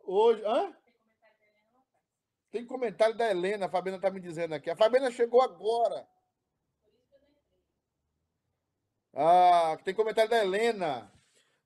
Hoje. 0.03 0.43
Hã? 0.45 0.75
Tem 2.51 2.65
comentário 2.65 3.15
da 3.15 3.29
Helena, 3.29 3.65
a 3.65 3.69
Fabiana 3.69 3.97
está 3.97 4.09
me 4.09 4.19
dizendo 4.19 4.53
aqui. 4.53 4.69
A 4.69 4.75
Fabiana 4.75 5.09
chegou 5.09 5.41
agora. 5.41 6.05
Ah, 9.13 9.77
tem 9.83 9.93
comentário 9.93 10.29
da 10.29 10.43
Helena. 10.43 11.11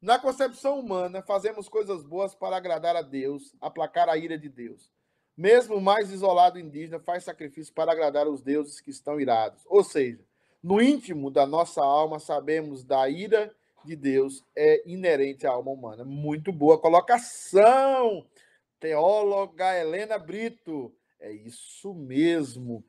Na 0.01 0.19
concepção 0.19 0.79
humana, 0.79 1.23
fazemos 1.23 1.67
coisas 1.67 2.03
boas 2.03 2.35
para 2.35 2.57
agradar 2.57 2.95
a 2.95 3.01
Deus, 3.01 3.55
aplacar 3.59 4.09
a 4.09 4.17
ira 4.17 4.37
de 4.37 4.49
Deus. 4.49 4.91
Mesmo 5.37 5.75
o 5.75 5.81
mais 5.81 6.11
isolado 6.11 6.59
indígena 6.59 6.99
faz 6.99 7.23
sacrifício 7.23 7.73
para 7.73 7.91
agradar 7.91 8.27
os 8.27 8.41
deuses 8.41 8.79
que 8.79 8.89
estão 8.89 9.19
irados. 9.19 9.63
Ou 9.65 9.83
seja, 9.83 10.23
no 10.63 10.81
íntimo 10.81 11.29
da 11.29 11.45
nossa 11.45 11.83
alma, 11.83 12.19
sabemos 12.19 12.83
da 12.83 13.07
ira 13.09 13.53
de 13.83 13.95
Deus 13.95 14.43
é 14.55 14.81
inerente 14.89 15.45
à 15.45 15.51
alma 15.51 15.71
humana. 15.71 16.03
Muito 16.03 16.51
boa 16.51 16.79
colocação, 16.79 18.25
teóloga 18.79 19.77
Helena 19.77 20.17
Brito. 20.17 20.93
É 21.19 21.31
isso 21.31 21.93
mesmo. 21.93 22.83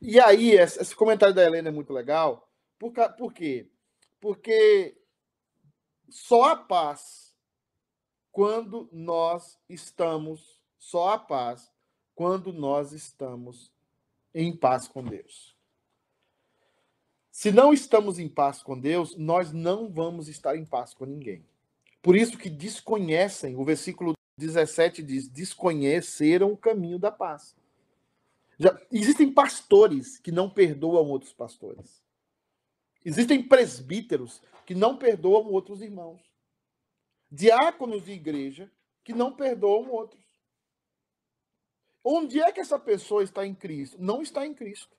E 0.00 0.20
aí, 0.20 0.52
esse 0.52 0.94
comentário 0.94 1.34
da 1.34 1.44
Helena 1.44 1.68
é 1.68 1.72
muito 1.72 1.92
legal. 1.92 2.48
Por, 2.78 2.92
por 3.16 3.32
quê? 3.32 3.68
Porque 4.20 4.96
só 6.08 6.44
a 6.44 6.56
paz 6.56 7.34
quando 8.30 8.88
nós 8.92 9.58
estamos 9.68 10.61
só 10.82 11.10
a 11.10 11.18
paz 11.18 11.70
quando 12.12 12.52
nós 12.52 12.90
estamos 12.90 13.70
em 14.34 14.54
paz 14.54 14.88
com 14.88 15.04
Deus. 15.04 15.56
Se 17.30 17.52
não 17.52 17.72
estamos 17.72 18.18
em 18.18 18.28
paz 18.28 18.64
com 18.64 18.76
Deus, 18.76 19.16
nós 19.16 19.52
não 19.52 19.88
vamos 19.88 20.26
estar 20.26 20.56
em 20.56 20.64
paz 20.64 20.92
com 20.92 21.04
ninguém. 21.04 21.46
Por 22.02 22.16
isso 22.16 22.36
que 22.36 22.50
desconhecem, 22.50 23.56
o 23.56 23.64
versículo 23.64 24.14
17 24.36 25.04
diz: 25.04 25.28
desconheceram 25.28 26.52
o 26.52 26.56
caminho 26.56 26.98
da 26.98 27.12
paz. 27.12 27.54
Já, 28.58 28.76
existem 28.90 29.32
pastores 29.32 30.18
que 30.18 30.32
não 30.32 30.50
perdoam 30.50 31.08
outros 31.08 31.32
pastores. 31.32 32.02
Existem 33.04 33.40
presbíteros 33.40 34.42
que 34.66 34.74
não 34.74 34.96
perdoam 34.96 35.46
outros 35.46 35.80
irmãos. 35.80 36.20
Diáconos 37.30 38.04
de 38.04 38.10
igreja 38.10 38.70
que 39.04 39.12
não 39.12 39.32
perdoam 39.32 39.88
outros. 39.88 40.21
Onde 42.04 42.40
é 42.40 42.50
que 42.50 42.60
essa 42.60 42.78
pessoa 42.78 43.22
está 43.22 43.46
em 43.46 43.54
Cristo? 43.54 43.96
Não 44.00 44.22
está 44.22 44.46
em 44.46 44.54
Cristo. 44.54 44.96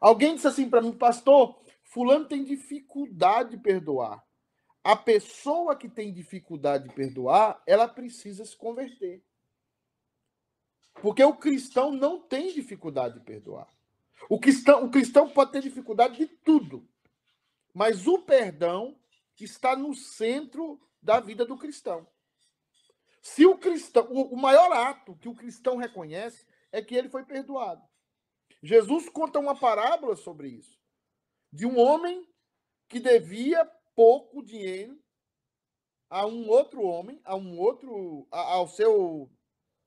Alguém 0.00 0.34
disse 0.34 0.48
assim 0.48 0.68
para 0.68 0.80
mim, 0.80 0.92
pastor, 0.92 1.60
fulano 1.82 2.26
tem 2.26 2.42
dificuldade 2.42 3.50
de 3.50 3.58
perdoar. 3.58 4.24
A 4.82 4.96
pessoa 4.96 5.76
que 5.76 5.88
tem 5.88 6.12
dificuldade 6.12 6.88
de 6.88 6.94
perdoar, 6.94 7.62
ela 7.66 7.86
precisa 7.86 8.44
se 8.44 8.56
converter. 8.56 9.22
Porque 10.94 11.22
o 11.22 11.36
cristão 11.36 11.92
não 11.92 12.18
tem 12.20 12.52
dificuldade 12.52 13.18
de 13.18 13.24
perdoar. 13.24 13.68
O 14.28 14.38
cristão, 14.38 14.84
o 14.84 14.90
cristão 14.90 15.28
pode 15.28 15.52
ter 15.52 15.62
dificuldade 15.62 16.16
de 16.16 16.26
tudo. 16.26 16.86
Mas 17.74 18.06
o 18.06 18.18
perdão 18.20 18.98
está 19.38 19.76
no 19.76 19.94
centro 19.94 20.80
da 21.02 21.20
vida 21.20 21.44
do 21.44 21.56
cristão. 21.56 22.06
Se 23.22 23.44
o 23.44 23.58
cristão, 23.58 24.04
o 24.10 24.36
maior 24.36 24.72
ato 24.72 25.16
que 25.16 25.28
o 25.28 25.34
cristão 25.34 25.76
reconhece 25.76 26.46
é 26.72 26.82
que 26.82 26.94
ele 26.94 27.08
foi 27.08 27.24
perdoado. 27.24 27.82
Jesus 28.62 29.08
conta 29.08 29.38
uma 29.38 29.58
parábola 29.58 30.16
sobre 30.16 30.48
isso. 30.48 30.78
De 31.52 31.66
um 31.66 31.78
homem 31.78 32.26
que 32.88 33.00
devia 33.00 33.64
pouco 33.94 34.42
dinheiro 34.42 34.98
a 36.08 36.26
um 36.26 36.48
outro 36.48 36.82
homem, 36.82 37.20
a 37.24 37.36
um 37.36 37.58
outro, 37.58 38.26
ao 38.30 38.66
seu 38.66 39.30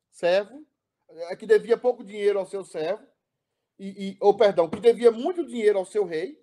servo, 0.10 0.66
é, 1.10 1.36
que 1.36 1.46
devia 1.46 1.78
pouco 1.78 2.04
dinheiro 2.04 2.40
ao 2.40 2.46
seu 2.46 2.64
servo, 2.64 3.06
e, 3.78 4.12
e, 4.12 4.18
ou 4.22 4.36
perdão, 4.36 4.70
que 4.70 4.80
devia 4.80 5.12
muito 5.12 5.46
dinheiro 5.46 5.78
ao 5.78 5.86
seu 5.86 6.06
rei, 6.06 6.42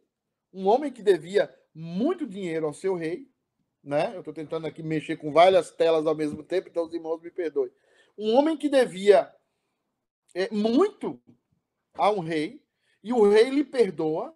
um 0.52 0.66
homem 0.66 0.92
que 0.92 1.02
devia 1.02 1.54
muito 1.72 2.26
dinheiro 2.26 2.66
ao 2.66 2.74
seu 2.74 2.94
rei, 2.94 3.30
né? 3.82 4.14
Eu 4.14 4.20
estou 4.20 4.34
tentando 4.34 4.66
aqui 4.66 4.82
mexer 4.82 5.16
com 5.16 5.32
várias 5.32 5.70
telas 5.70 6.06
ao 6.06 6.14
mesmo 6.14 6.42
tempo, 6.42 6.68
então 6.68 6.84
os 6.84 6.92
irmãos 6.92 7.20
me 7.20 7.30
perdoem. 7.30 7.72
Um 8.16 8.34
homem 8.36 8.56
que 8.56 8.68
devia 8.68 9.34
é, 10.34 10.50
muito 10.50 11.20
a 11.94 12.10
um 12.10 12.20
rei, 12.20 12.62
e 13.02 13.12
o 13.12 13.28
rei 13.28 13.48
lhe 13.48 13.64
perdoa, 13.64 14.34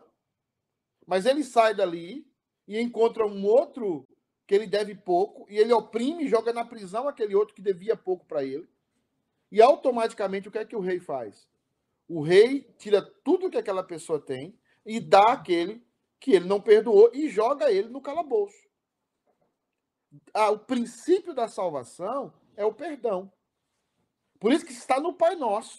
mas 1.06 1.26
ele 1.26 1.44
sai 1.44 1.74
dali 1.74 2.26
e 2.66 2.80
encontra 2.80 3.26
um 3.26 3.44
outro 3.44 4.08
que 4.46 4.54
ele 4.54 4.66
deve 4.66 4.94
pouco, 4.94 5.46
e 5.50 5.58
ele 5.58 5.72
oprime 5.72 6.24
e 6.24 6.28
joga 6.28 6.52
na 6.52 6.64
prisão 6.64 7.06
aquele 7.06 7.34
outro 7.34 7.54
que 7.54 7.62
devia 7.62 7.96
pouco 7.96 8.24
para 8.26 8.42
ele. 8.42 8.68
E 9.50 9.60
automaticamente 9.60 10.48
o 10.48 10.50
que 10.50 10.58
é 10.58 10.64
que 10.64 10.76
o 10.76 10.80
rei 10.80 10.98
faz? 10.98 11.46
O 12.08 12.22
rei 12.22 12.62
tira 12.78 13.00
tudo 13.22 13.50
que 13.50 13.56
aquela 13.56 13.82
pessoa 13.82 14.20
tem 14.20 14.58
e 14.84 15.00
dá 15.00 15.32
aquele 15.32 15.82
que 16.18 16.32
ele 16.32 16.46
não 16.46 16.60
perdoou 16.60 17.10
e 17.14 17.28
joga 17.28 17.70
ele 17.70 17.88
no 17.88 18.00
calabouço 18.00 18.64
o 20.52 20.58
princípio 20.58 21.34
da 21.34 21.48
salvação 21.48 22.32
é 22.56 22.64
o 22.64 22.72
perdão. 22.72 23.32
Por 24.38 24.52
isso 24.52 24.64
que 24.64 24.72
está 24.72 25.00
no 25.00 25.14
Pai 25.14 25.34
Nosso. 25.36 25.78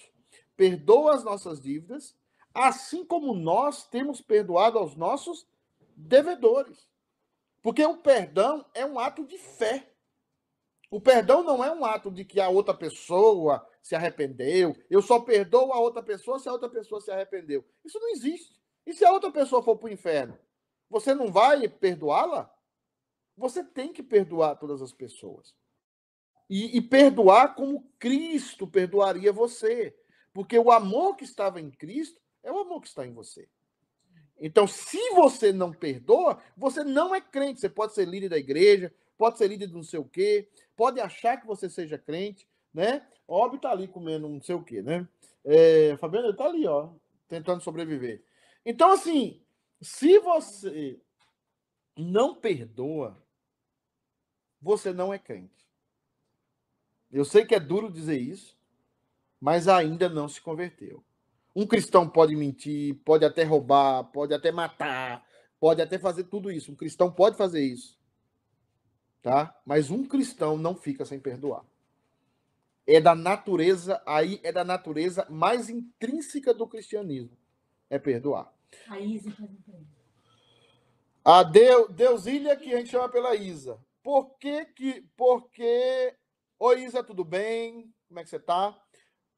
Perdoa 0.55 1.13
as 1.13 1.23
nossas 1.23 1.59
dívidas, 1.59 2.15
assim 2.53 3.03
como 3.03 3.33
nós 3.33 3.85
temos 3.87 4.21
perdoado 4.21 4.77
aos 4.77 4.95
nossos 4.95 5.45
devedores. 5.95 6.87
Porque 7.61 7.83
o 7.85 7.97
perdão 7.97 8.65
é 8.73 8.85
um 8.85 8.97
ato 8.97 9.25
de 9.25 9.37
fé. 9.37 9.91
O 10.89 11.01
perdão 11.01 11.43
não 11.43 11.63
é 11.63 11.71
um 11.71 11.83
ato 11.83 12.09
de 12.09 12.23
que 12.23 12.39
a 12.39 12.47
outra 12.47 12.73
pessoa 12.73 13.67
se 13.81 13.95
arrependeu. 13.95 14.75
Eu 14.89 15.01
só 15.01 15.19
perdoo 15.19 15.73
a 15.73 15.79
outra 15.79 16.01
pessoa 16.01 16.39
se 16.39 16.47
a 16.47 16.53
outra 16.53 16.69
pessoa 16.69 17.01
se 17.01 17.11
arrependeu. 17.11 17.65
Isso 17.83 17.99
não 17.99 18.09
existe. 18.11 18.55
E 18.85 18.93
se 18.93 19.03
a 19.03 19.11
outra 19.11 19.31
pessoa 19.31 19.61
for 19.61 19.75
para 19.77 19.87
o 19.87 19.91
inferno? 19.91 20.37
Você 20.89 21.13
não 21.13 21.31
vai 21.31 21.67
perdoá-la? 21.67 22.54
Você 23.37 23.63
tem 23.63 23.91
que 23.91 24.01
perdoar 24.01 24.55
todas 24.55 24.81
as 24.81 24.91
pessoas. 24.91 25.53
E, 26.49 26.77
e, 26.77 26.81
perdoar 26.81 27.55
como 27.55 27.89
Cristo 27.97 28.67
perdoaria 28.67 29.33
você. 29.33 29.95
Porque 30.31 30.57
o 30.59 30.71
amor 30.71 31.15
que 31.15 31.23
estava 31.23 31.59
em 31.59 31.71
Cristo 31.71 32.21
é 32.43 32.51
o 32.51 32.59
amor 32.59 32.81
que 32.81 32.87
está 32.87 33.05
em 33.05 33.13
você. 33.13 33.47
Então, 34.39 34.67
se 34.67 34.99
você 35.11 35.51
não 35.51 35.71
perdoa, 35.71 36.39
você 36.55 36.83
não 36.83 37.15
é 37.15 37.21
crente. 37.21 37.59
Você 37.59 37.69
pode 37.69 37.93
ser 37.93 38.07
líder 38.07 38.29
da 38.29 38.37
igreja, 38.37 38.93
pode 39.17 39.37
ser 39.37 39.47
líder 39.47 39.67
de 39.67 39.73
não 39.73 39.83
sei 39.83 39.99
o 39.99 40.05
quê, 40.05 40.49
pode 40.75 40.99
achar 40.99 41.39
que 41.39 41.47
você 41.47 41.69
seja 41.69 41.97
crente, 41.97 42.47
né? 42.73 43.07
Óbvio 43.27 43.59
tá 43.59 43.71
ali 43.71 43.87
comendo 43.87 44.29
não 44.29 44.41
sei 44.41 44.55
o 44.55 44.63
quê, 44.63 44.81
né? 44.81 45.07
É, 45.43 45.95
Fabiano 45.97 46.35
tá 46.35 46.45
ali, 46.45 46.67
ó, 46.67 46.89
tentando 47.27 47.61
sobreviver. 47.61 48.23
Então, 48.65 48.91
assim, 48.91 49.41
se 49.81 50.19
você 50.19 50.99
não 51.97 52.35
perdoa, 52.35 53.17
você 54.65 54.91
não 54.91 55.13
é 55.13 55.19
crente. 55.19 55.63
Eu 57.11 57.23
sei 57.23 57.45
que 57.45 57.53
é 57.53 57.59
duro 57.59 57.91
dizer 57.91 58.19
isso, 58.19 58.57
mas 59.39 59.67
ainda 59.67 60.09
não 60.09 60.27
se 60.27 60.41
converteu. 60.41 61.05
Um 61.55 61.67
cristão 61.67 62.09
pode 62.09 62.35
mentir, 62.35 62.95
pode 63.05 63.23
até 63.23 63.43
roubar, 63.43 64.05
pode 64.05 64.33
até 64.33 64.51
matar, 64.51 65.23
pode 65.59 65.83
até 65.83 65.99
fazer 65.99 66.23
tudo 66.23 66.51
isso. 66.51 66.71
Um 66.71 66.75
cristão 66.75 67.11
pode 67.11 67.37
fazer 67.37 67.63
isso. 67.63 67.95
Tá? 69.21 69.55
Mas 69.63 69.91
um 69.91 70.03
cristão 70.03 70.57
não 70.57 70.75
fica 70.75 71.05
sem 71.05 71.19
perdoar. 71.19 71.63
É 72.87 72.99
da 72.99 73.13
natureza, 73.13 74.01
aí 74.03 74.39
é 74.41 74.51
da 74.51 74.63
natureza 74.63 75.27
mais 75.29 75.69
intrínseca 75.69 76.55
do 76.55 76.67
cristianismo. 76.67 77.37
É 77.87 77.99
perdoar. 77.99 78.51
A 78.89 78.99
Isa 78.99 79.31
A 81.23 81.43
Deus, 81.43 81.93
Deusília, 81.93 82.55
que 82.55 82.73
a 82.73 82.77
gente 82.77 82.89
chama 82.89 83.09
pela 83.09 83.35
Isa. 83.35 83.79
Por 84.05 84.37
que 84.37 84.65
que... 84.65 85.03
Oi, 86.59 86.83
Isa, 86.83 87.03
tudo 87.03 87.25
bem? 87.25 87.91
Como 88.07 88.19
é 88.19 88.23
que 88.23 88.29
você 88.29 88.35
está? 88.35 88.79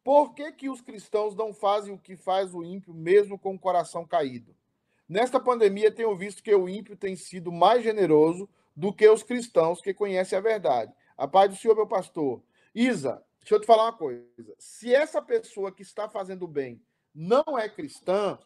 Por 0.04 0.34
que 0.34 0.52
que 0.52 0.70
os 0.70 0.82
cristãos 0.82 1.34
não 1.38 1.54
fazem 1.54 1.94
o 1.94 1.98
que 1.98 2.18
faz 2.18 2.54
o 2.54 2.62
ímpio, 2.62 2.94
mesmo 2.94 3.40
com 3.40 3.56
o 3.56 3.60
coração 3.60 4.06
caído? 4.06 4.54
Nesta 5.08 5.40
pandemia, 5.40 5.90
tenho 5.90 6.14
visto 6.18 6.44
que 6.44 6.54
o 6.54 6.68
ímpio 6.68 6.98
tem 6.98 7.16
sido 7.16 7.50
mais 7.50 7.82
generoso 7.82 8.50
do 8.76 8.92
que 8.92 9.08
os 9.08 9.24
cristãos 9.24 9.80
que 9.80 9.94
conhecem 9.94 10.38
a 10.38 10.42
verdade. 10.42 10.94
A 11.16 11.26
paz 11.30 11.50
do 11.50 11.56
Senhor, 11.56 11.74
meu 11.74 11.88
pastor. 11.88 12.44
Isa, 12.76 13.24
deixa 13.40 13.56
eu 13.56 13.62
te 13.62 13.66
falar 13.66 13.84
uma 13.84 13.98
coisa. 13.98 14.54
Se 14.60 14.94
essa 14.94 15.22
pessoa 15.22 15.72
que 15.72 15.82
está 15.82 16.10
fazendo 16.10 16.44
o 16.44 16.48
bem 16.48 16.84
não 17.16 17.58
é 17.58 17.70
cristã, 17.70 18.38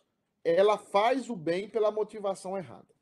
ela 0.43 0.77
faz 0.77 1.31
o 1.31 1.35
bem 1.35 1.67
pela 1.67 1.89
motivação 1.89 2.55
errada. 2.55 3.00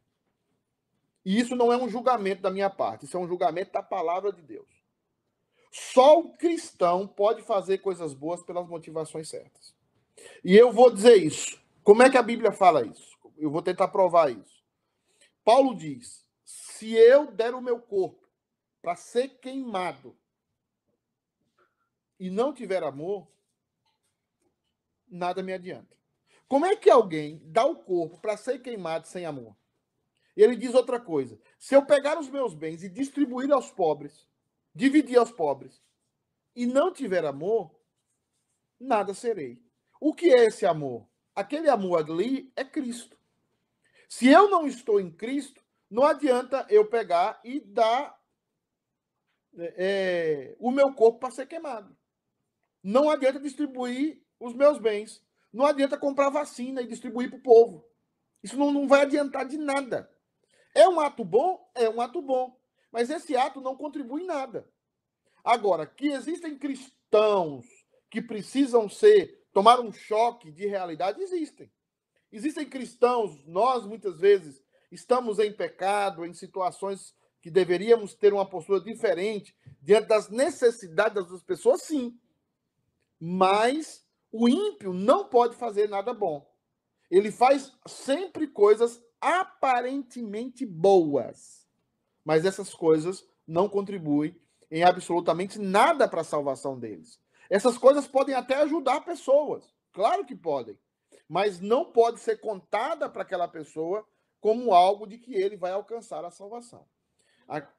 E 1.29 1.39
isso 1.39 1.55
não 1.55 1.71
é 1.71 1.77
um 1.77 1.87
julgamento 1.87 2.41
da 2.41 2.49
minha 2.49 2.71
parte, 2.71 3.05
isso 3.05 3.15
é 3.15 3.19
um 3.19 3.27
julgamento 3.27 3.71
da 3.71 3.83
palavra 3.83 4.33
de 4.33 4.41
Deus. 4.41 4.67
Só 5.71 6.17
o 6.17 6.35
cristão 6.35 7.07
pode 7.07 7.43
fazer 7.43 7.77
coisas 7.77 8.15
boas 8.15 8.41
pelas 8.41 8.67
motivações 8.67 9.29
certas. 9.29 9.75
E 10.43 10.57
eu 10.57 10.71
vou 10.71 10.89
dizer 10.89 11.17
isso. 11.17 11.61
Como 11.83 12.01
é 12.01 12.09
que 12.09 12.17
a 12.17 12.23
Bíblia 12.23 12.51
fala 12.51 12.83
isso? 12.83 13.15
Eu 13.37 13.51
vou 13.51 13.61
tentar 13.61 13.89
provar 13.89 14.31
isso. 14.31 14.65
Paulo 15.45 15.75
diz: 15.75 16.25
se 16.43 16.95
eu 16.95 17.31
der 17.31 17.53
o 17.53 17.61
meu 17.61 17.79
corpo 17.79 18.27
para 18.81 18.95
ser 18.95 19.37
queimado 19.39 20.17
e 22.19 22.31
não 22.31 22.51
tiver 22.51 22.81
amor, 22.81 23.27
nada 25.07 25.43
me 25.43 25.53
adianta. 25.53 25.95
Como 26.47 26.65
é 26.65 26.75
que 26.75 26.89
alguém 26.89 27.39
dá 27.45 27.65
o 27.65 27.75
corpo 27.75 28.17
para 28.17 28.35
ser 28.35 28.63
queimado 28.63 29.07
sem 29.07 29.27
amor? 29.27 29.58
Ele 30.41 30.55
diz 30.55 30.73
outra 30.73 30.99
coisa: 30.99 31.37
se 31.57 31.75
eu 31.75 31.85
pegar 31.85 32.17
os 32.17 32.29
meus 32.29 32.53
bens 32.53 32.81
e 32.81 32.89
distribuir 32.89 33.51
aos 33.51 33.69
pobres, 33.71 34.25
dividir 34.73 35.17
aos 35.17 35.31
pobres, 35.31 35.83
e 36.55 36.65
não 36.65 36.93
tiver 36.93 37.25
amor, 37.25 37.75
nada 38.79 39.13
serei. 39.13 39.61
O 39.99 40.13
que 40.13 40.33
é 40.33 40.45
esse 40.45 40.65
amor? 40.65 41.05
Aquele 41.35 41.69
amor 41.69 42.09
ali 42.09 42.51
é 42.55 42.63
Cristo. 42.63 43.17
Se 44.07 44.27
eu 44.27 44.49
não 44.49 44.65
estou 44.65 44.99
em 44.99 45.11
Cristo, 45.11 45.61
não 45.91 46.03
adianta 46.03 46.65
eu 46.69 46.85
pegar 46.85 47.41
e 47.43 47.59
dar 47.59 48.17
é, 49.57 50.55
o 50.57 50.71
meu 50.71 50.93
corpo 50.93 51.19
para 51.19 51.31
ser 51.31 51.47
queimado. 51.47 51.95
Não 52.81 53.09
adianta 53.09 53.41
distribuir 53.41 54.23
os 54.39 54.53
meus 54.53 54.79
bens. 54.79 55.21
Não 55.51 55.65
adianta 55.65 55.97
comprar 55.97 56.29
vacina 56.29 56.81
e 56.81 56.87
distribuir 56.87 57.29
para 57.29 57.39
o 57.39 57.43
povo. 57.43 57.85
Isso 58.41 58.57
não, 58.57 58.71
não 58.71 58.87
vai 58.87 59.01
adiantar 59.01 59.45
de 59.45 59.57
nada. 59.57 60.09
É 60.73 60.87
um 60.87 60.99
ato 60.99 61.23
bom? 61.23 61.69
É 61.75 61.89
um 61.89 62.01
ato 62.01 62.21
bom. 62.21 62.57
Mas 62.91 63.09
esse 63.09 63.35
ato 63.35 63.61
não 63.61 63.75
contribui 63.75 64.23
em 64.23 64.27
nada. 64.27 64.67
Agora, 65.43 65.85
que 65.85 66.07
existem 66.07 66.57
cristãos 66.57 67.65
que 68.09 68.21
precisam 68.21 68.89
ser, 68.89 69.45
tomar 69.53 69.79
um 69.79 69.91
choque 69.91 70.51
de 70.51 70.67
realidade, 70.67 71.21
existem. 71.21 71.71
Existem 72.31 72.67
cristãos, 72.67 73.45
nós 73.45 73.85
muitas 73.85 74.19
vezes 74.19 74.63
estamos 74.91 75.39
em 75.39 75.51
pecado, 75.51 76.25
em 76.25 76.33
situações 76.33 77.15
que 77.41 77.49
deveríamos 77.49 78.13
ter 78.13 78.33
uma 78.33 78.47
postura 78.47 78.81
diferente 78.81 79.55
diante 79.81 80.07
das 80.07 80.29
necessidades 80.29 81.29
das 81.29 81.43
pessoas, 81.43 81.83
sim. 81.83 82.19
Mas 83.19 84.05
o 84.31 84.47
ímpio 84.47 84.93
não 84.93 85.27
pode 85.27 85.55
fazer 85.55 85.89
nada 85.89 86.13
bom. 86.13 86.47
Ele 87.09 87.31
faz 87.31 87.73
sempre 87.87 88.47
coisas 88.47 89.01
aparentemente 89.21 90.65
boas, 90.65 91.67
mas 92.23 92.45
essas 92.45 92.73
coisas 92.73 93.25
não 93.47 93.67
contribuem 93.67 94.35
em 94.71 94.83
absolutamente 94.83 95.59
nada 95.59 96.07
para 96.07 96.21
a 96.21 96.25
salvação 96.25 96.79
deles. 96.79 97.19
Essas 97.49 97.77
coisas 97.77 98.07
podem 98.07 98.35
até 98.35 98.55
ajudar 98.55 99.01
pessoas, 99.01 99.73
claro 99.91 100.25
que 100.25 100.35
podem, 100.35 100.77
mas 101.27 101.59
não 101.59 101.85
pode 101.85 102.19
ser 102.19 102.39
contada 102.39 103.09
para 103.09 103.23
aquela 103.23 103.47
pessoa 103.47 104.05
como 104.39 104.73
algo 104.73 105.07
de 105.07 105.17
que 105.17 105.33
ele 105.33 105.57
vai 105.57 105.71
alcançar 105.71 106.23
a 106.23 106.31
salvação. 106.31 106.85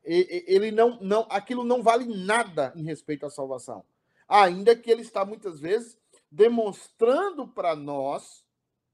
Ele 0.05 0.72
não, 0.72 0.98
não, 1.00 1.26
aquilo 1.31 1.62
não 1.62 1.83
vale 1.83 2.05
nada 2.05 2.72
em 2.74 2.83
respeito 2.83 3.24
à 3.24 3.31
salvação, 3.31 3.85
ainda 4.29 4.74
que 4.74 4.90
ele 4.90 5.03
está 5.03 5.24
muitas 5.24 5.61
vezes 5.61 5.96
demonstrando 6.31 7.46
para 7.46 7.74
nós, 7.74 8.44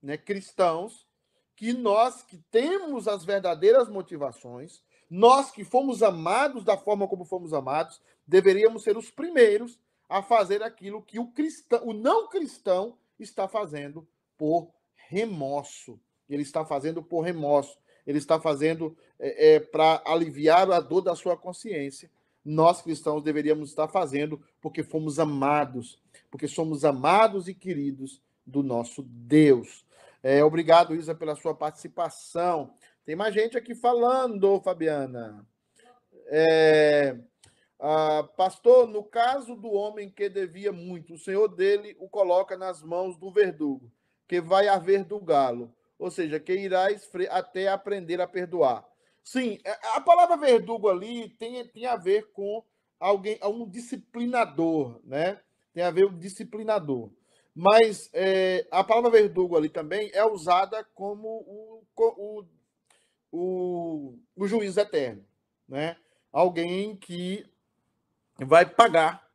né, 0.02 0.16
cristãos, 0.16 1.05
que 1.56 1.72
nós 1.72 2.22
que 2.22 2.36
temos 2.50 3.08
as 3.08 3.24
verdadeiras 3.24 3.88
motivações, 3.88 4.82
nós 5.08 5.50
que 5.50 5.64
fomos 5.64 6.02
amados 6.02 6.62
da 6.62 6.76
forma 6.76 7.08
como 7.08 7.24
fomos 7.24 7.54
amados, 7.54 8.00
deveríamos 8.26 8.82
ser 8.82 8.96
os 8.96 9.10
primeiros 9.10 9.78
a 10.08 10.22
fazer 10.22 10.62
aquilo 10.62 11.02
que 11.02 11.18
o 11.18 11.28
cristão, 11.28 11.80
o 11.84 11.92
não 11.92 12.28
cristão 12.28 12.96
está 13.18 13.48
fazendo 13.48 14.06
por 14.36 14.70
remorso. 15.08 15.98
Ele 16.28 16.42
está 16.42 16.64
fazendo 16.64 17.02
por 17.02 17.22
remorso. 17.22 17.78
Ele 18.06 18.18
está 18.18 18.38
fazendo 18.38 18.96
é, 19.18 19.54
é, 19.54 19.60
para 19.60 20.02
aliviar 20.06 20.70
a 20.70 20.80
dor 20.80 21.00
da 21.00 21.16
sua 21.16 21.36
consciência. 21.36 22.10
Nós 22.44 22.82
cristãos 22.82 23.22
deveríamos 23.22 23.70
estar 23.70 23.88
fazendo 23.88 24.40
porque 24.60 24.82
fomos 24.82 25.18
amados, 25.18 25.98
porque 26.30 26.46
somos 26.46 26.84
amados 26.84 27.48
e 27.48 27.54
queridos 27.54 28.20
do 28.44 28.62
nosso 28.62 29.02
Deus. 29.02 29.85
É, 30.28 30.42
obrigado, 30.42 30.92
Isa, 30.92 31.14
pela 31.14 31.36
sua 31.36 31.54
participação. 31.54 32.74
Tem 33.04 33.14
mais 33.14 33.32
gente 33.32 33.56
aqui 33.56 33.76
falando, 33.76 34.60
Fabiana. 34.60 35.46
É, 36.26 37.16
pastor, 38.36 38.88
no 38.88 39.04
caso 39.04 39.54
do 39.54 39.70
homem 39.70 40.10
que 40.10 40.28
devia 40.28 40.72
muito, 40.72 41.14
o 41.14 41.18
senhor 41.18 41.46
dele 41.46 41.96
o 42.00 42.08
coloca 42.08 42.56
nas 42.56 42.82
mãos 42.82 43.16
do 43.16 43.30
verdugo, 43.30 43.88
que 44.26 44.40
vai 44.40 44.66
haver 44.66 45.04
do 45.04 45.20
galo, 45.20 45.72
ou 45.96 46.10
seja, 46.10 46.40
que 46.40 46.54
irá 46.54 46.88
até 47.30 47.68
aprender 47.68 48.20
a 48.20 48.26
perdoar. 48.26 48.84
Sim, 49.22 49.60
é, 49.64 49.78
a 49.94 50.00
palavra 50.00 50.36
verdugo 50.36 50.88
ali 50.88 51.28
tem, 51.38 51.64
tem 51.68 51.86
a 51.86 51.94
ver 51.94 52.32
com 52.32 52.64
alguém, 52.98 53.38
um 53.44 53.64
disciplinador, 53.64 55.00
né? 55.04 55.38
Tem 55.72 55.84
a 55.84 55.90
ver 55.92 56.08
com 56.08 56.14
um 56.14 56.18
disciplinador. 56.18 57.12
Mas 57.58 58.10
é, 58.12 58.66
a 58.70 58.84
palavra 58.84 59.10
verdugo 59.10 59.56
ali 59.56 59.70
também 59.70 60.10
é 60.12 60.22
usada 60.26 60.84
como 60.94 61.26
o, 61.26 61.82
o, 61.96 62.44
o, 63.32 64.18
o 64.36 64.46
juiz 64.46 64.76
eterno, 64.76 65.24
né? 65.66 65.96
Alguém 66.30 66.94
que 66.94 67.46
vai 68.38 68.66
pagar 68.66 69.26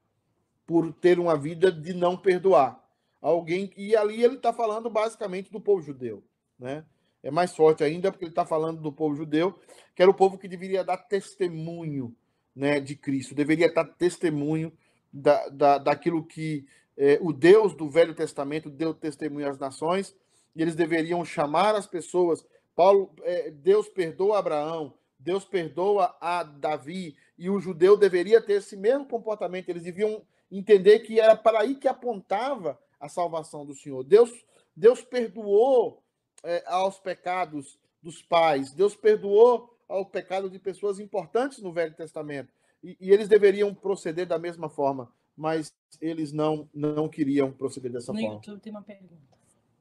por 0.68 0.94
ter 0.94 1.18
uma 1.18 1.36
vida 1.36 1.72
de 1.72 1.96
não 1.96 2.16
perdoar. 2.16 2.80
Alguém 3.20 3.74
e 3.76 3.96
ali 3.96 4.24
ele 4.24 4.36
está 4.36 4.54
falando 4.54 4.88
basicamente 4.88 5.52
do 5.52 5.60
povo 5.60 5.82
judeu, 5.82 6.24
né? 6.60 6.86
É 7.24 7.32
mais 7.32 7.56
forte 7.56 7.84
ainda 7.84 8.12
porque 8.12 8.26
ele 8.26 8.32
está 8.32 8.46
falando 8.46 8.82
do 8.82 8.94
povo 8.94 9.16
judeu, 9.16 9.60
que 9.96 10.02
era 10.04 10.12
o 10.12 10.14
povo 10.14 10.38
que 10.38 10.48
deveria 10.48 10.84
dar 10.84 10.98
testemunho, 10.98 12.16
né, 12.56 12.80
de 12.80 12.96
Cristo, 12.96 13.34
deveria 13.34 13.72
dar 13.74 13.86
testemunho 13.86 14.72
da, 15.12 15.48
da, 15.50 15.78
daquilo 15.78 16.24
que 16.24 16.68
é, 16.98 17.18
o 17.22 17.32
Deus 17.32 17.74
do 17.74 17.90
Velho 17.90 18.14
Testamento 18.14 18.70
deu 18.70 18.94
testemunho 18.94 19.50
às 19.50 19.58
nações, 19.58 20.16
e 20.56 20.62
eles 20.62 20.76
deveriam 20.76 21.24
chamar 21.24 21.76
as 21.76 21.88
pessoas. 21.88 22.46
Paulo, 22.76 23.14
é, 23.24 23.52
Deus 23.52 23.88
perdoa 23.88 24.40
Abraão, 24.40 24.94
Deus 25.20 25.46
perdoa 25.46 26.16
a 26.20 26.44
Davi, 26.44 27.16
e 27.38 27.50
o 27.50 27.60
judeu 27.60 27.96
deveria 27.98 28.42
ter 28.42 28.54
esse 28.54 28.76
mesmo 28.76 29.06
comportamento. 29.06 29.70
Eles 29.70 29.84
deviam 29.84 30.22
entender 30.52 31.00
que 31.00 31.20
era 31.20 31.36
para 31.36 31.62
aí 31.62 31.76
que 31.76 31.88
apontava 31.88 32.78
a 33.00 33.08
salvação 33.08 33.66
do 33.66 33.74
Senhor. 33.74 34.04
Deus, 34.04 34.32
Deus 34.76 35.02
perdoou 35.02 36.04
é, 36.44 36.64
aos 36.68 37.00
pecados 37.00 37.80
dos 38.02 38.22
pais, 38.22 38.74
Deus 38.74 38.96
perdoou 38.96 39.72
ao 39.88 40.06
pecado 40.06 40.50
de 40.50 40.58
pessoas 40.58 41.00
importantes 41.00 41.60
no 41.60 41.72
Velho 41.72 41.94
Testamento. 41.94 42.52
E, 42.84 42.98
e, 43.00 43.12
eles 43.12 43.28
deveriam 43.28 43.74
proceder 43.74 44.26
da 44.26 44.40
mesma 44.40 44.70
forma, 44.70 45.12
mas 45.42 45.74
eles 46.00 46.32
não, 46.32 46.70
não 46.72 47.10
queriam 47.10 47.52
proceder 47.52 47.92
dessa 47.92 48.14
no 48.14 48.20
forma. 48.20 48.36
No 48.36 48.42
YouTube 48.42 48.62
tem 48.62 48.72
uma 48.72 48.84
pergunta. 48.84 49.16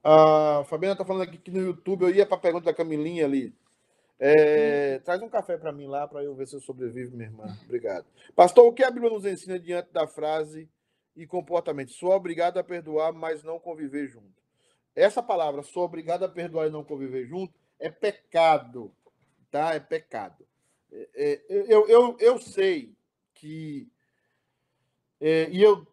A 0.03 0.64
Fabiana 0.66 0.94
está 0.94 1.05
falando 1.05 1.25
aqui 1.25 1.37
que 1.37 1.51
no 1.51 1.61
YouTube 1.61 2.03
eu 2.03 2.14
ia 2.14 2.25
para 2.25 2.38
a 2.38 2.40
pergunta 2.40 2.64
da 2.64 2.75
Camilinha 2.75 3.27
ali. 3.27 3.55
É, 4.18 4.99
traz 5.01 5.20
um 5.20 5.29
café 5.29 5.59
para 5.59 5.70
mim 5.70 5.87
lá 5.87 6.09
para 6.09 6.25
eu 6.25 6.35
ver 6.35 6.49
se 6.49 6.57
eu 6.57 6.61
sobrevivo, 6.61 7.14
minha 7.14 7.29
irmã. 7.29 7.44
Obrigado. 7.64 8.07
Pastor, 8.35 8.66
o 8.66 8.73
que 8.73 8.83
a 8.83 8.90
Bíblia 8.90 9.12
nos 9.12 9.27
ensina 9.27 9.59
diante 9.59 9.92
da 9.92 10.07
frase 10.07 10.66
e 11.14 11.27
comportamento? 11.27 11.92
Sou 11.92 12.12
obrigado 12.12 12.57
a 12.57 12.64
perdoar, 12.64 13.12
mas 13.12 13.44
não 13.44 13.59
conviver 13.59 14.09
junto. 14.09 14.40
Essa 14.96 15.23
palavra, 15.23 15.62
sou 15.62 15.85
obrigado 15.85 16.25
a 16.25 16.29
perdoar 16.29 16.68
e 16.68 16.70
não 16.70 16.83
conviver 16.83 17.27
junto, 17.27 17.53
é 17.79 17.90
pecado. 17.90 18.90
Tá? 19.51 19.75
É 19.75 19.81
pecado. 19.81 20.46
É, 20.90 21.09
é, 21.14 21.40
eu, 21.49 21.87
eu, 21.87 22.16
eu 22.18 22.38
sei 22.38 22.94
que. 23.35 23.87
É, 25.21 25.49
e 25.51 25.62
eu 25.62 25.87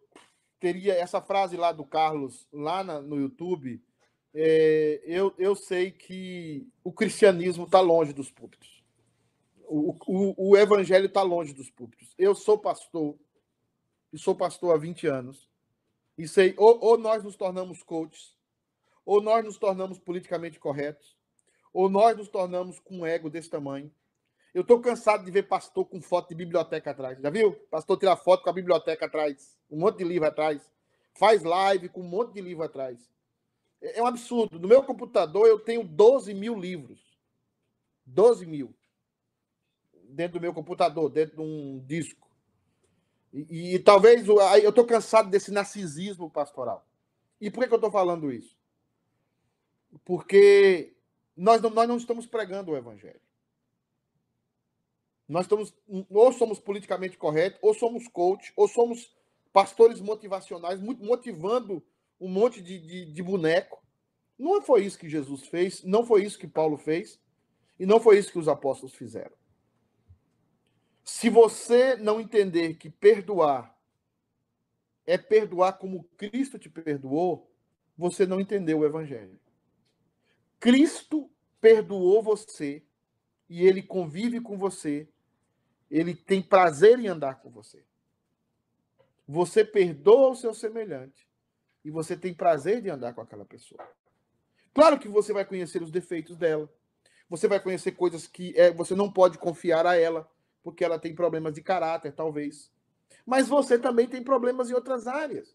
teria 0.58 0.94
essa 0.94 1.20
frase 1.20 1.56
lá 1.56 1.72
do 1.72 1.84
Carlos, 1.84 2.48
lá 2.52 2.82
na, 2.82 3.00
no 3.00 3.16
YouTube 3.16 3.80
é, 4.34 5.00
eu, 5.04 5.34
eu 5.38 5.54
sei 5.54 5.90
que 5.90 6.66
o 6.84 6.92
cristianismo 6.92 7.64
está 7.64 7.80
longe 7.80 8.12
dos 8.12 8.30
púlpitos. 8.30 8.84
O, 9.66 9.96
o, 10.06 10.50
o 10.50 10.56
evangelho 10.56 11.06
está 11.06 11.22
longe 11.22 11.52
dos 11.52 11.70
púlpitos. 11.70 12.14
Eu 12.16 12.34
sou 12.34 12.58
pastor, 12.58 13.18
e 14.12 14.18
sou 14.18 14.34
pastor 14.34 14.74
há 14.74 14.78
20 14.78 15.06
anos, 15.06 15.48
e 16.16 16.26
sei, 16.26 16.54
ou, 16.56 16.78
ou 16.80 16.98
nós 16.98 17.22
nos 17.22 17.36
tornamos 17.36 17.82
coaches, 17.82 18.36
ou 19.04 19.20
nós 19.20 19.44
nos 19.44 19.58
tornamos 19.58 19.98
politicamente 19.98 20.58
corretos, 20.58 21.16
ou 21.72 21.88
nós 21.88 22.16
nos 22.16 22.28
tornamos 22.28 22.78
com 22.78 22.98
um 22.98 23.06
ego 23.06 23.28
desse 23.28 23.50
tamanho. 23.50 23.92
Eu 24.54 24.62
estou 24.62 24.80
cansado 24.80 25.24
de 25.24 25.30
ver 25.30 25.44
pastor 25.44 25.84
com 25.84 26.00
foto 26.00 26.30
de 26.30 26.34
biblioteca 26.34 26.90
atrás. 26.90 27.20
Já 27.20 27.30
viu? 27.30 27.52
Pastor 27.70 27.98
tirar 27.98 28.16
foto 28.16 28.42
com 28.42 28.50
a 28.50 28.52
biblioteca 28.52 29.06
atrás. 29.06 29.56
Um 29.70 29.78
monte 29.78 29.98
de 29.98 30.04
livro 30.04 30.26
atrás. 30.26 30.62
Faz 31.14 31.42
live 31.42 31.88
com 31.88 32.00
um 32.00 32.08
monte 32.08 32.34
de 32.34 32.40
livro 32.40 32.64
atrás. 32.64 32.98
É, 33.80 33.98
é 33.98 34.02
um 34.02 34.06
absurdo. 34.06 34.58
No 34.58 34.68
meu 34.68 34.82
computador 34.82 35.46
eu 35.46 35.58
tenho 35.58 35.84
12 35.84 36.32
mil 36.34 36.58
livros. 36.58 37.00
12 38.06 38.46
mil. 38.46 38.74
Dentro 40.10 40.38
do 40.38 40.42
meu 40.42 40.54
computador, 40.54 41.10
dentro 41.10 41.36
de 41.36 41.42
um 41.42 41.84
disco. 41.86 42.28
E, 43.32 43.74
e 43.74 43.78
talvez 43.78 44.26
eu 44.26 44.70
estou 44.70 44.86
cansado 44.86 45.28
desse 45.28 45.50
narcisismo 45.50 46.30
pastoral. 46.30 46.86
E 47.40 47.50
por 47.50 47.60
que, 47.60 47.68
que 47.68 47.74
eu 47.74 47.78
estou 47.78 47.90
falando 47.90 48.32
isso? 48.32 48.56
Porque 50.04 50.96
nós 51.36 51.60
não, 51.60 51.70
nós 51.70 51.88
não 51.88 51.96
estamos 51.96 52.26
pregando 52.26 52.72
o 52.72 52.76
evangelho. 52.76 53.20
Nós 55.28 55.44
estamos, 55.44 55.74
ou 56.08 56.32
somos 56.32 56.58
politicamente 56.58 57.18
corretos, 57.18 57.58
ou 57.62 57.74
somos 57.74 58.08
coach, 58.08 58.52
ou 58.56 58.66
somos 58.66 59.14
pastores 59.52 60.00
motivacionais, 60.00 60.80
motivando 60.80 61.84
um 62.18 62.28
monte 62.28 62.62
de, 62.62 62.78
de, 62.78 63.12
de 63.12 63.22
boneco. 63.22 63.82
Não 64.38 64.62
foi 64.62 64.84
isso 64.84 64.98
que 64.98 65.08
Jesus 65.08 65.46
fez, 65.46 65.84
não 65.84 66.04
foi 66.04 66.24
isso 66.24 66.38
que 66.38 66.46
Paulo 66.46 66.78
fez, 66.78 67.20
e 67.78 67.84
não 67.84 68.00
foi 68.00 68.18
isso 68.18 68.32
que 68.32 68.38
os 68.38 68.48
apóstolos 68.48 68.94
fizeram. 68.94 69.36
Se 71.04 71.28
você 71.28 71.96
não 71.96 72.20
entender 72.20 72.74
que 72.74 72.90
perdoar 72.90 73.76
é 75.06 75.16
perdoar 75.16 75.78
como 75.78 76.04
Cristo 76.16 76.58
te 76.58 76.68
perdoou, 76.68 77.50
você 77.96 78.26
não 78.26 78.40
entendeu 78.40 78.80
o 78.80 78.84
Evangelho. 78.84 79.40
Cristo 80.60 81.30
perdoou 81.60 82.22
você 82.22 82.84
e 83.48 83.66
ele 83.66 83.82
convive 83.82 84.40
com 84.40 84.58
você, 84.58 85.08
ele 85.90 86.14
tem 86.14 86.42
prazer 86.42 86.98
em 86.98 87.08
andar 87.08 87.40
com 87.40 87.50
você. 87.50 87.82
Você 89.26 89.64
perdoa 89.64 90.30
o 90.30 90.36
seu 90.36 90.54
semelhante 90.54 91.28
e 91.84 91.90
você 91.90 92.16
tem 92.16 92.34
prazer 92.34 92.82
de 92.82 92.90
andar 92.90 93.14
com 93.14 93.20
aquela 93.20 93.44
pessoa. 93.44 93.86
Claro 94.74 94.98
que 94.98 95.08
você 95.08 95.32
vai 95.32 95.44
conhecer 95.44 95.82
os 95.82 95.90
defeitos 95.90 96.36
dela. 96.36 96.70
Você 97.28 97.46
vai 97.46 97.60
conhecer 97.60 97.92
coisas 97.92 98.26
que 98.26 98.54
é, 98.56 98.72
você 98.72 98.94
não 98.94 99.10
pode 99.10 99.36
confiar 99.36 99.86
a 99.86 99.96
ela, 99.96 100.30
porque 100.62 100.84
ela 100.84 100.98
tem 100.98 101.14
problemas 101.14 101.54
de 101.54 101.62
caráter, 101.62 102.12
talvez. 102.12 102.70
Mas 103.26 103.48
você 103.48 103.78
também 103.78 104.06
tem 104.06 104.22
problemas 104.22 104.70
em 104.70 104.74
outras 104.74 105.06
áreas. 105.06 105.54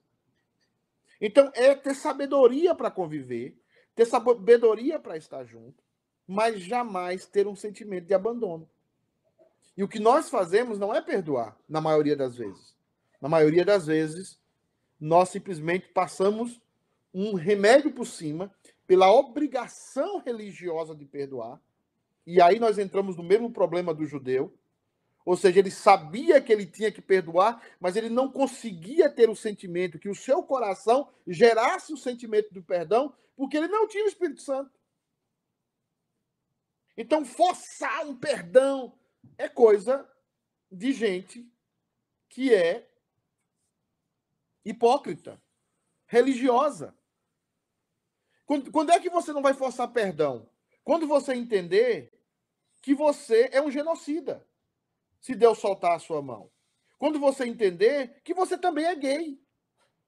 Então, 1.20 1.52
é 1.56 1.74
ter 1.74 1.96
sabedoria 1.96 2.76
para 2.76 2.92
conviver, 2.92 3.58
ter 3.96 4.06
sabedoria 4.06 5.00
para 5.00 5.18
estar 5.18 5.44
junto, 5.46 5.84
mas 6.28 6.62
jamais 6.62 7.26
ter 7.26 7.48
um 7.48 7.56
sentimento 7.56 8.06
de 8.06 8.14
abandono. 8.14 8.70
E 9.76 9.84
o 9.84 9.88
que 9.88 10.00
nós 10.00 10.30
fazemos 10.30 10.78
não 10.78 10.94
é 10.94 11.02
perdoar, 11.02 11.58
na 11.68 11.82
maioria 11.82 12.16
das 12.16 12.36
vezes. 12.36 12.76
Na 13.20 13.28
maioria 13.28 13.66
das 13.66 13.88
vezes, 13.88 14.40
nós 15.00 15.30
simplesmente 15.30 15.88
passamos 15.90 16.62
um 17.14 17.34
remédio 17.34 17.92
por 17.92 18.06
cima 18.06 18.54
pela 18.86 19.12
obrigação 19.12 20.20
religiosa 20.20 20.96
de 20.96 21.06
perdoar. 21.06 21.60
E 22.26 22.42
aí 22.42 22.60
nós 22.60 22.78
entramos 22.78 23.18
no 23.18 23.24
mesmo 23.24 23.52
problema 23.52 23.94
do 23.94 24.06
judeu. 24.06 24.54
Ou 25.26 25.38
seja, 25.38 25.60
ele 25.60 25.72
sabia 25.72 26.42
que 26.42 26.52
ele 26.52 26.66
tinha 26.66 26.92
que 26.92 27.02
perdoar, 27.02 27.62
mas 27.80 27.96
ele 27.96 28.10
não 28.10 28.30
conseguia 28.30 29.10
ter 29.10 29.30
o 29.30 29.36
sentimento, 29.36 29.98
que 29.98 30.10
o 30.10 30.16
seu 30.16 30.44
coração 30.44 31.10
gerasse 31.26 31.94
o 31.94 31.98
sentimento 31.98 32.54
do 32.54 32.62
perdão, 32.62 33.14
porque 33.36 33.56
ele 33.56 33.70
não 33.70 33.88
tinha 33.88 34.04
o 34.04 34.08
Espírito 34.08 34.42
Santo. 34.42 34.72
Então, 36.98 37.26
forçar 37.26 38.06
um 38.06 38.16
perdão 38.16 38.94
é 39.38 39.48
coisa 39.48 40.10
de 40.72 40.92
gente 40.92 41.52
que 42.30 42.54
é 42.54 42.90
hipócrita, 44.66 45.42
religiosa. 46.06 46.98
Quando, 48.46 48.72
quando 48.72 48.92
é 48.92 49.00
que 49.00 49.10
você 49.10 49.32
não 49.32 49.42
vai 49.42 49.54
forçar 49.54 49.92
perdão? 49.92 50.50
Quando 50.84 51.08
você 51.08 51.34
entender 51.34 52.12
que 52.82 52.94
você 52.94 53.50
é 53.52 53.62
um 53.62 53.72
genocida, 53.72 54.46
se 55.22 55.34
Deus 55.34 55.60
soltar 55.60 55.96
a 55.96 56.00
sua 56.00 56.22
mão. 56.22 56.52
Quando 56.98 57.20
você 57.20 57.46
entender 57.46 58.22
que 58.24 58.34
você 58.34 58.58
também 58.58 58.86
é 58.86 58.96
gay. 58.96 59.42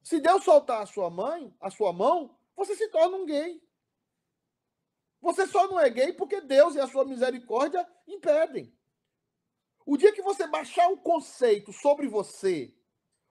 Se 0.03 0.19
Deus 0.19 0.43
soltar 0.43 0.81
a 0.81 0.85
sua 0.85 1.09
mãe, 1.09 1.55
a 1.59 1.69
sua 1.69 1.93
mão, 1.93 2.37
você 2.55 2.75
se 2.75 2.89
torna 2.89 3.17
um 3.17 3.25
gay. 3.25 3.61
Você 5.21 5.47
só 5.47 5.67
não 5.67 5.79
é 5.79 5.89
gay 5.89 6.13
porque 6.13 6.41
Deus 6.41 6.75
e 6.75 6.79
a 6.79 6.87
sua 6.87 7.05
misericórdia 7.05 7.87
impedem. 8.07 8.73
O 9.85 9.97
dia 9.97 10.11
que 10.11 10.21
você 10.21 10.47
baixar 10.47 10.87
o 10.89 10.97
conceito 10.97 11.71
sobre 11.71 12.07
você, 12.07 12.73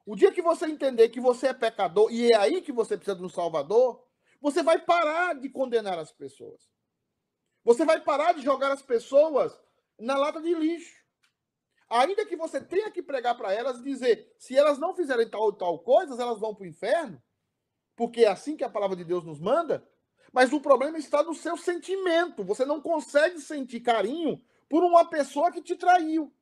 o 0.07 0.15
dia 0.15 0.31
que 0.31 0.41
você 0.41 0.67
entender 0.67 1.09
que 1.09 1.21
você 1.21 1.49
é 1.49 1.55
pecador 1.55 2.13
e 2.13 2.31
é 2.31 2.37
aí 2.37 2.63
que 2.63 2.71
você 2.71 2.97
precisa 2.97 3.17
de 3.17 3.25
um 3.25 3.29
salvador, 3.29 4.07
você 4.41 4.63
vai 4.63 4.79
parar 4.79 5.35
de 5.35 5.49
condenar 5.49 5.99
as 5.99 6.13
pessoas. 6.13 6.63
Você 7.65 7.85
vai 7.85 8.01
parar 8.01 8.35
de 8.35 8.43
jogar 8.43 8.71
as 8.71 8.83
pessoas 8.83 9.59
na 9.99 10.17
lata 10.17 10.41
de 10.41 10.55
lixo. 10.55 11.03
Ainda 11.89 12.27
que 12.27 12.37
você 12.37 12.61
tenha 12.61 12.91
que 12.91 13.03
pregar 13.03 13.37
para 13.37 13.53
elas 13.53 13.81
e 13.81 13.83
dizer, 13.83 14.35
se 14.39 14.57
elas 14.57 14.79
não 14.79 14.95
fizerem 14.95 15.29
tal 15.29 15.51
e 15.51 15.57
tal 15.57 15.79
coisas, 15.81 16.19
elas 16.19 16.39
vão 16.39 16.55
para 16.55 16.65
o 16.65 16.69
inferno, 16.69 17.23
porque 17.97 18.25
é 18.25 18.29
assim 18.29 18.57
que 18.57 18.65
a 18.65 18.71
palavra 18.71 18.97
de 18.97 19.05
Deus 19.05 19.25
nos 19.25 19.41
manda. 19.41 19.87
Mas 20.33 20.53
o 20.53 20.61
problema 20.61 20.99
está 20.99 21.23
no 21.23 21.35
seu 21.35 21.57
sentimento. 21.57 22.45
Você 22.45 22.65
não 22.65 22.81
consegue 22.81 23.41
sentir 23.41 23.81
carinho 23.81 24.43
por 24.69 24.83
uma 24.83 25.09
pessoa 25.09 25.51
que 25.51 25.63
te 25.63 25.77
traiu. 25.77 26.33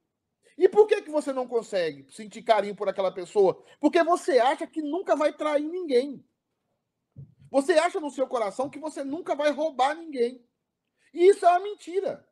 E 0.56 0.68
por 0.68 0.86
que, 0.86 1.02
que 1.02 1.10
você 1.10 1.32
não 1.32 1.46
consegue 1.46 2.06
sentir 2.10 2.42
carinho 2.42 2.76
por 2.76 2.88
aquela 2.88 3.12
pessoa? 3.12 3.62
Porque 3.80 4.02
você 4.02 4.38
acha 4.38 4.66
que 4.66 4.82
nunca 4.82 5.16
vai 5.16 5.32
trair 5.32 5.68
ninguém. 5.68 6.24
Você 7.50 7.74
acha 7.74 8.00
no 8.00 8.10
seu 8.10 8.26
coração 8.26 8.70
que 8.70 8.78
você 8.78 9.04
nunca 9.04 9.34
vai 9.34 9.50
roubar 9.50 9.94
ninguém. 9.94 10.46
E 11.12 11.28
isso 11.28 11.44
é 11.44 11.50
uma 11.50 11.60
mentira. 11.60 12.26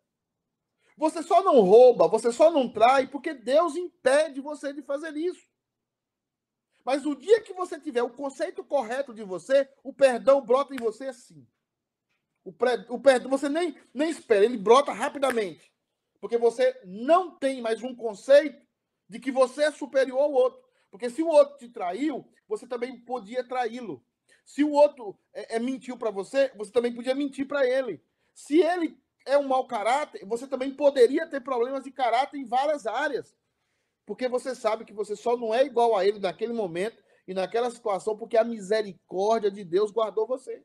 Você 0.97 1.23
só 1.23 1.43
não 1.43 1.61
rouba, 1.61 2.09
você 2.09 2.31
só 2.33 2.51
não 2.51 2.71
trai 2.71 3.07
porque 3.07 3.33
Deus 3.33 3.77
impede 3.77 4.41
você 4.41 4.73
de 4.73 4.83
fazer 4.83 5.17
isso. 5.17 5.47
Mas 6.85 7.05
o 7.07 7.15
dia 7.15 7.41
que 7.43 7.53
você 7.53 7.79
tiver 7.79 8.03
o 8.03 8.11
conceito 8.11 8.65
correto 8.65 9.15
de 9.15 9.23
você, 9.23 9.69
o 9.83 9.93
perdão 9.93 10.45
brota 10.45 10.75
em 10.75 10.79
você 10.79 11.09
assim. 11.09 11.47
O, 12.43 12.53
pré, 12.53 12.85
o 12.89 12.99
perdão, 12.99 13.31
você 13.31 13.49
nem, 13.49 13.77
nem 13.93 14.11
espera, 14.11 14.45
ele 14.45 14.57
brota 14.57 14.93
rapidamente. 14.93 15.70
Porque 16.21 16.37
você 16.37 16.79
não 16.85 17.37
tem 17.37 17.63
mais 17.63 17.83
um 17.83 17.95
conceito 17.95 18.67
de 19.09 19.19
que 19.19 19.33
você 19.33 19.65
é 19.65 19.71
superior 19.71 20.21
ao 20.21 20.33
outro. 20.33 20.63
Porque 20.91 21.09
se 21.09 21.23
o 21.23 21.29
outro 21.29 21.57
te 21.57 21.69
traiu, 21.69 22.29
você 22.47 22.67
também 22.67 22.99
podia 23.01 23.47
traí-lo. 23.47 24.05
Se 24.45 24.63
o 24.65 24.73
outro 24.73 25.19
é, 25.33 25.57
é 25.57 25.59
mentiu 25.59 25.97
para 25.97 26.11
você, 26.11 26.51
você 26.57 26.71
também 26.71 26.95
podia 26.95 27.15
mentir 27.15 27.47
para 27.47 27.67
ele. 27.67 28.03
Se 28.35 28.61
ele 28.61 28.99
é 29.27 29.39
um 29.39 29.47
mau 29.47 29.67
caráter, 29.67 30.25
você 30.27 30.47
também 30.47 30.75
poderia 30.75 31.27
ter 31.27 31.41
problemas 31.41 31.85
de 31.85 31.91
caráter 31.91 32.39
em 32.39 32.45
várias 32.45 32.87
áreas. 32.87 33.35
Porque 34.05 34.29
você 34.29 34.55
sabe 34.55 34.85
que 34.85 34.93
você 34.93 35.15
só 35.15 35.37
não 35.37 35.55
é 35.55 35.65
igual 35.65 35.97
a 35.97 36.05
ele 36.05 36.19
naquele 36.19 36.53
momento 36.53 37.03
e 37.27 37.35
naquela 37.35 37.71
situação, 37.71 38.17
porque 38.17 38.37
a 38.37 38.45
misericórdia 38.45 39.51
de 39.51 39.63
Deus 39.63 39.93
guardou 39.93 40.27
você. 40.27 40.65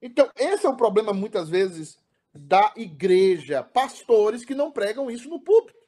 Então, 0.00 0.28
esse 0.34 0.66
é 0.66 0.68
o 0.68 0.76
problema, 0.76 1.12
muitas 1.12 1.48
vezes, 1.48 2.01
da 2.34 2.72
igreja. 2.76 3.62
Pastores 3.62 4.44
que 4.44 4.54
não 4.54 4.72
pregam 4.72 5.10
isso 5.10 5.28
no 5.28 5.40
púlpito. 5.40 5.78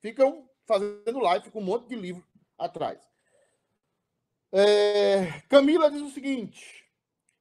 Ficam 0.00 0.48
fazendo 0.66 1.18
live 1.20 1.50
com 1.50 1.60
um 1.60 1.64
monte 1.64 1.88
de 1.88 1.96
livro 1.96 2.24
atrás. 2.58 2.98
É, 4.52 5.40
Camila 5.48 5.90
diz 5.90 6.02
o 6.02 6.10
seguinte: 6.10 6.82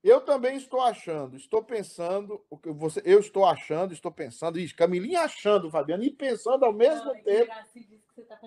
eu 0.04 0.22
também 0.22 0.58
estou 0.58 0.82
achando, 0.82 1.36
estou 1.36 1.64
pensando, 1.64 2.44
o 2.50 2.58
que 2.58 2.72
você, 2.72 3.02
eu 3.06 3.20
estou 3.20 3.46
achando, 3.46 3.94
estou 3.94 4.12
pensando, 4.12 4.60
isso, 4.60 4.76
Camilinha 4.76 5.22
achando, 5.22 5.70
Fabiana, 5.70 6.04
e 6.04 6.10
pensando 6.10 6.66
ao 6.66 6.74
mesmo 6.74 7.06
não, 7.06 7.24
tempo. 7.24 7.52
Que 8.16 8.24
tá 8.24 8.40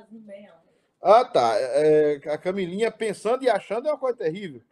ah, 1.00 1.24
tá. 1.24 1.54
É, 1.58 2.16
a 2.30 2.38
Camilinha 2.38 2.90
pensando 2.90 3.44
e 3.44 3.50
achando 3.50 3.86
é 3.86 3.92
uma 3.92 3.98
coisa 3.98 4.16
terrível. 4.16 4.62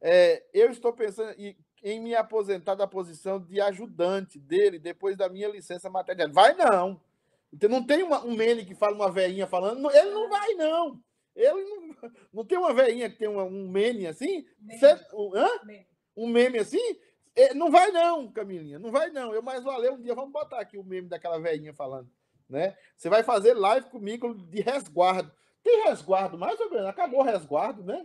É, 0.00 0.44
eu 0.54 0.70
estou 0.70 0.92
pensando, 0.92 1.34
e 1.38 1.56
em 1.88 2.00
me 2.00 2.16
aposentar 2.16 2.74
da 2.74 2.84
posição 2.84 3.38
de 3.38 3.60
ajudante 3.60 4.40
dele 4.40 4.76
depois 4.76 5.16
da 5.16 5.28
minha 5.28 5.46
licença 5.46 5.88
maternidade. 5.88 6.32
Vai 6.32 6.52
não. 6.52 7.00
Então, 7.52 7.70
não 7.70 7.86
tem 7.86 8.02
uma, 8.02 8.24
um 8.24 8.34
mene 8.34 8.64
que 8.64 8.74
fala 8.74 8.96
uma 8.96 9.08
veinha 9.08 9.46
falando. 9.46 9.88
ele 9.92 10.10
não 10.10 10.28
vai, 10.28 10.54
não. 10.54 11.00
Ele 11.36 11.64
não, 11.64 12.10
não 12.34 12.44
tem 12.44 12.58
uma 12.58 12.74
veinha 12.74 13.08
que 13.08 13.16
tem 13.16 13.28
uma, 13.28 13.44
um 13.44 13.68
mene 13.68 14.08
assim? 14.08 14.44
Meme. 14.60 14.80
um, 15.14 15.36
hã? 15.36 15.48
Meme. 15.62 15.86
um 16.16 16.26
meme 16.26 16.58
assim? 16.58 16.98
É, 17.36 17.54
não 17.54 17.70
vai, 17.70 17.92
não, 17.92 18.32
Camilinha. 18.32 18.80
Não 18.80 18.90
vai, 18.90 19.10
não. 19.10 19.32
Eu 19.32 19.40
mais 19.40 19.62
valeu 19.62 19.94
um 19.94 20.02
dia. 20.02 20.12
Vamos 20.12 20.32
botar 20.32 20.58
aqui 20.58 20.76
o 20.76 20.82
meme 20.82 21.06
daquela 21.06 21.38
veinha 21.38 21.72
falando. 21.72 22.10
Né? 22.48 22.76
Você 22.96 23.08
vai 23.08 23.22
fazer 23.22 23.54
live 23.54 23.88
comigo 23.90 24.34
de 24.34 24.60
resguardo. 24.60 25.30
Tem 25.62 25.84
resguardo 25.84 26.36
mais 26.36 26.58
ou 26.58 26.68
menos? 26.68 26.86
Acabou 26.86 27.20
o 27.20 27.24
resguardo, 27.24 27.84
né? 27.84 28.04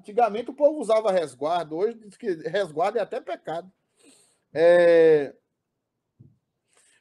Antigamente 0.00 0.48
o 0.48 0.54
povo 0.54 0.80
usava 0.80 1.12
resguardo, 1.12 1.76
hoje 1.76 1.94
diz 1.98 2.16
que 2.16 2.32
resguardo 2.48 2.98
é 2.98 3.02
até 3.02 3.20
pecado. 3.20 3.70
É... 4.52 5.34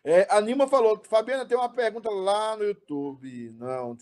É, 0.04 0.28
a 0.30 0.41
Nilma 0.41 0.68
falou, 0.68 1.02
Fabiana, 1.06 1.45
tem 1.45 1.58
uma 1.58 1.70
pergunta 1.70 2.10
lá 2.10 2.58
no 2.58 2.64
YouTube. 2.64 3.52
Não, 3.54 3.97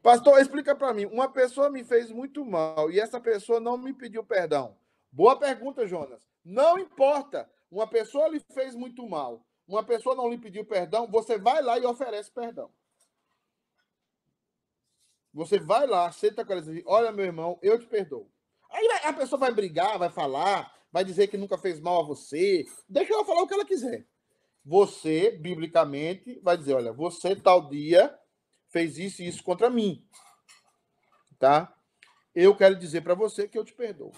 Pastor, 0.00 0.40
explica 0.40 0.76
para 0.76 0.94
mim. 0.94 1.06
Uma 1.06 1.28
pessoa 1.28 1.70
me 1.70 1.82
fez 1.82 2.10
muito 2.10 2.44
mal 2.44 2.88
e 2.90 3.00
essa 3.00 3.20
pessoa 3.20 3.58
não 3.58 3.76
me 3.76 3.92
pediu 3.92 4.24
perdão. 4.24 4.76
Boa 5.10 5.36
pergunta, 5.36 5.86
Jonas. 5.86 6.22
Não 6.44 6.78
importa. 6.78 7.50
Uma 7.70 7.86
pessoa 7.86 8.28
lhe 8.28 8.40
fez 8.54 8.74
muito 8.76 9.08
mal. 9.08 9.44
Uma 9.66 9.82
pessoa 9.82 10.14
não 10.14 10.28
lhe 10.28 10.38
pediu 10.38 10.64
perdão. 10.64 11.08
Você 11.08 11.36
vai 11.36 11.62
lá 11.62 11.78
e 11.78 11.86
oferece 11.86 12.30
perdão. 12.30 12.70
Você 15.32 15.58
vai 15.58 15.86
lá, 15.86 16.10
senta 16.10 16.44
com 16.44 16.52
ela 16.52 16.62
e 16.62 16.74
diz: 16.74 16.82
Olha, 16.86 17.12
meu 17.12 17.24
irmão, 17.24 17.58
eu 17.62 17.78
te 17.78 17.86
perdoo. 17.86 18.30
Aí 18.70 18.86
a 19.04 19.12
pessoa 19.12 19.38
vai 19.38 19.52
brigar, 19.52 19.98
vai 19.98 20.10
falar, 20.10 20.74
vai 20.92 21.04
dizer 21.04 21.28
que 21.28 21.36
nunca 21.36 21.56
fez 21.56 21.80
mal 21.80 22.00
a 22.00 22.06
você. 22.06 22.66
Deixa 22.88 23.12
ela 23.12 23.24
falar 23.24 23.42
o 23.42 23.46
que 23.46 23.54
ela 23.54 23.64
quiser. 23.64 24.06
Você, 24.64 25.30
biblicamente, 25.30 26.38
vai 26.42 26.56
dizer: 26.56 26.74
Olha, 26.74 26.92
você 26.92 27.36
tal 27.36 27.68
dia 27.68 28.16
fez 28.68 28.98
isso 28.98 29.22
e 29.22 29.26
isso 29.26 29.42
contra 29.42 29.70
mim. 29.70 30.06
Tá? 31.38 31.74
Eu 32.34 32.54
quero 32.56 32.76
dizer 32.76 33.02
para 33.02 33.14
você 33.14 33.48
que 33.48 33.58
eu 33.58 33.64
te 33.64 33.72
perdoo. 33.72 34.12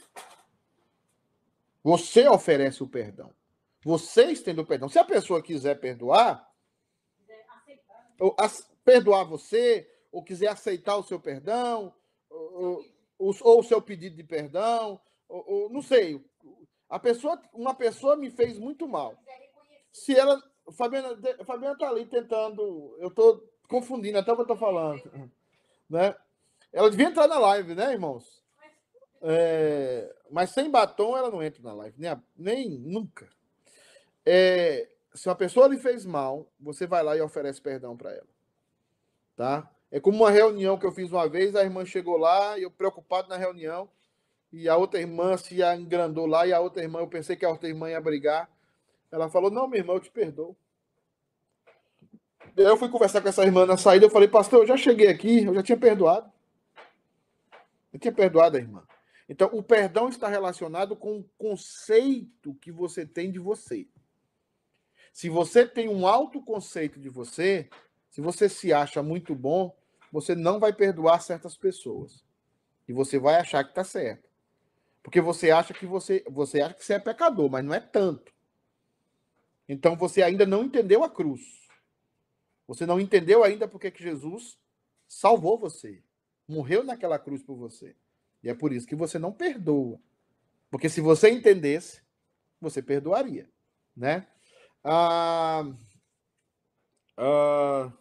Você 1.83 2.29
oferece 2.29 2.83
o 2.83 2.89
perdão. 2.89 3.33
Você 3.83 4.25
estende 4.25 4.61
o 4.61 4.67
perdão. 4.67 4.89
Se 4.89 4.99
a 4.99 5.05
pessoa 5.05 5.43
quiser 5.43 5.81
perdoar, 5.81 6.47
ou 8.19 8.37
perdoar 8.85 9.25
você, 9.25 9.91
ou 10.11 10.23
quiser 10.23 10.49
aceitar 10.49 10.97
o 10.97 11.03
seu 11.03 11.21
perdão, 11.21 11.95
ou, 12.29 12.85
ou, 13.19 13.37
ou 13.41 13.61
o 13.61 13.65
seu 13.65 13.81
pedido 13.81 14.17
de 14.17 14.25
perdão, 14.25 15.01
ou, 15.29 15.45
ou, 15.47 15.71
não 15.71 15.83
sei. 15.83 16.25
A 16.89 16.99
pessoa, 16.99 17.41
uma 17.53 17.75
pessoa 17.75 18.17
me 18.17 18.31
fez 18.31 18.59
muito 18.59 18.89
mal. 18.89 19.17
Se 19.93 20.17
ela, 20.17 20.43
Fabiana, 20.73 21.17
Fabiana 21.45 21.79
tá 21.79 21.89
ali 21.89 22.07
tentando, 22.07 22.97
eu 22.99 23.11
tô 23.11 23.45
confundindo 23.69 24.19
até 24.19 24.33
o 24.33 24.37
que 24.37 24.43
eu 24.43 24.47
tô 24.47 24.57
falando, 24.57 25.03
né? 25.89 26.17
Ela 26.73 26.91
devia 26.91 27.07
entrar 27.07 27.27
na 27.27 27.39
live, 27.39 27.75
né, 27.75 27.93
irmãos? 27.93 28.41
É, 29.23 30.15
mas 30.31 30.51
sem 30.51 30.71
batom 30.71 31.17
ela 31.17 31.31
não 31.31 31.43
entra 31.43 31.63
na 31.63 31.75
live, 31.75 31.95
nem, 31.99 32.23
nem 32.37 32.79
nunca. 32.79 33.29
É, 34.25 34.89
se 35.15 35.29
uma 35.29 35.35
pessoa 35.35 35.69
lhe 35.69 35.79
fez 35.79 36.07
mal, 36.07 36.51
você 36.59 36.87
vai 36.87 37.03
lá 37.03 37.17
e 37.17 37.21
oferece 37.21 37.61
perdão 37.61 37.97
para 37.97 38.13
ela, 38.13 38.29
tá? 39.37 39.71
É 39.91 39.99
como 39.99 40.19
uma 40.19 40.31
reunião 40.31 40.79
que 40.79 40.87
eu 40.87 40.93
fiz 40.93 41.11
uma 41.11 41.29
vez, 41.29 41.57
a 41.57 41.63
irmã 41.63 41.85
chegou 41.85 42.17
lá 42.17 42.59
eu 42.59 42.71
preocupado 42.71 43.29
na 43.29 43.37
reunião, 43.37 43.89
e 44.53 44.69
a 44.69 44.77
outra 44.77 45.01
irmã 45.01 45.37
se 45.37 45.63
engrandou 45.63 46.27
lá, 46.27 46.47
e 46.47 46.53
a 46.53 46.61
outra 46.61 46.83
irmã, 46.83 47.01
eu 47.01 47.09
pensei 47.09 47.37
que 47.37 47.45
a 47.45 47.51
outra 47.51 47.69
irmã 47.69 47.91
ia 47.91 48.01
brigar. 48.01 48.49
Ela 49.11 49.29
falou: 49.29 49.51
Não, 49.51 49.69
minha 49.69 49.81
irmã, 49.81 49.95
eu 49.95 50.01
te 50.01 50.11
perdoo. 50.11 50.57
Eu 52.57 52.77
fui 52.77 52.89
conversar 52.89 53.21
com 53.21 53.29
essa 53.29 53.45
irmã 53.45 53.65
na 53.65 53.77
saída, 53.77 54.07
eu 54.07 54.11
falei, 54.11 54.29
pastor, 54.29 54.61
eu 54.61 54.67
já 54.67 54.77
cheguei 54.77 55.09
aqui, 55.09 55.45
eu 55.45 55.55
já 55.55 55.63
tinha 55.63 55.79
perdoado. 55.79 56.31
Eu 57.93 57.99
tinha 57.99 58.13
perdoado 58.13 58.57
a 58.57 58.61
irmã. 58.61 58.83
Então, 59.29 59.49
o 59.53 59.63
perdão 59.63 60.09
está 60.09 60.29
relacionado 60.29 60.97
com 60.97 61.19
o 61.19 61.25
conceito 61.39 62.55
que 62.61 62.73
você 62.73 63.07
tem 63.07 63.31
de 63.31 63.39
você. 63.39 63.87
Se 65.13 65.29
você 65.29 65.67
tem 65.67 65.89
um 65.89 66.07
alto 66.07 66.43
conceito 66.43 66.99
de 66.99 67.09
você, 67.09 67.69
se 68.11 68.21
você 68.21 68.49
se 68.49 68.73
acha 68.73 69.03
muito 69.03 69.35
bom, 69.35 69.77
você 70.11 70.35
não 70.35 70.59
vai 70.59 70.73
perdoar 70.73 71.21
certas 71.21 71.57
pessoas. 71.57 72.25
E 72.89 72.93
você 72.93 73.19
vai 73.19 73.37
achar 73.37 73.63
que 73.63 73.71
está 73.71 73.85
certo. 73.85 74.29
Porque 75.03 75.21
você 75.21 75.51
acha 75.51 75.73
que 75.73 75.87
você, 75.87 76.25
você 76.29 76.61
acha 76.61 76.75
que 76.75 76.85
você 76.85 76.95
é 76.95 76.99
pecador, 76.99 77.49
mas 77.49 77.65
não 77.65 77.73
é 77.73 77.81
tanto. 77.81 78.33
Então 79.69 79.97
você 79.97 80.23
ainda 80.23 80.45
não 80.45 80.65
entendeu 80.65 81.05
a 81.05 81.11
cruz. 81.11 81.69
Você 82.67 82.85
não 82.85 83.01
entendeu 83.01 83.45
ainda 83.45 83.67
porque 83.67 83.91
que 83.91 84.03
Jesus 84.03 84.59
salvou 85.09 85.59
você. 85.59 86.03
Morreu 86.47 86.83
naquela 86.85 87.19
cruz 87.19 87.43
por 87.43 87.57
você. 87.57 87.97
E 88.43 88.49
é 88.49 88.55
por 88.55 88.73
isso 88.73 88.87
que 88.87 88.95
você 88.95 89.19
não 89.19 89.33
perdoa. 89.33 90.01
Porque 90.71 90.89
se 90.89 91.01
você 91.01 91.31
entendesse, 91.31 92.03
você 92.61 92.83
perdoaria, 92.83 93.49
né? 93.97 94.27
Ah, 94.85 95.65
ah, 97.17 97.93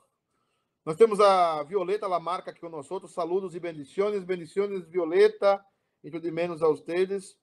nós 0.85 0.95
temos 0.95 1.19
a 1.19 1.61
Violeta 1.63 2.07
Lamarca 2.07 2.51
aqui 2.51 2.65
outros. 2.65 3.13
Saludos 3.13 3.53
e 3.53 3.59
bendições, 3.59 4.23
bendições, 4.23 4.87
Violeta, 4.87 5.63
e 6.03 6.09
tudo 6.09 6.31
menos 6.31 6.63
a 6.63 6.67
vocês. 6.67 7.37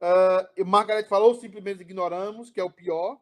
Uh, 0.00 0.64
Margaret 0.66 1.08
falou, 1.08 1.34
simplesmente 1.34 1.80
ignoramos, 1.80 2.50
que 2.50 2.60
é 2.60 2.64
o 2.64 2.70
pior, 2.70 3.18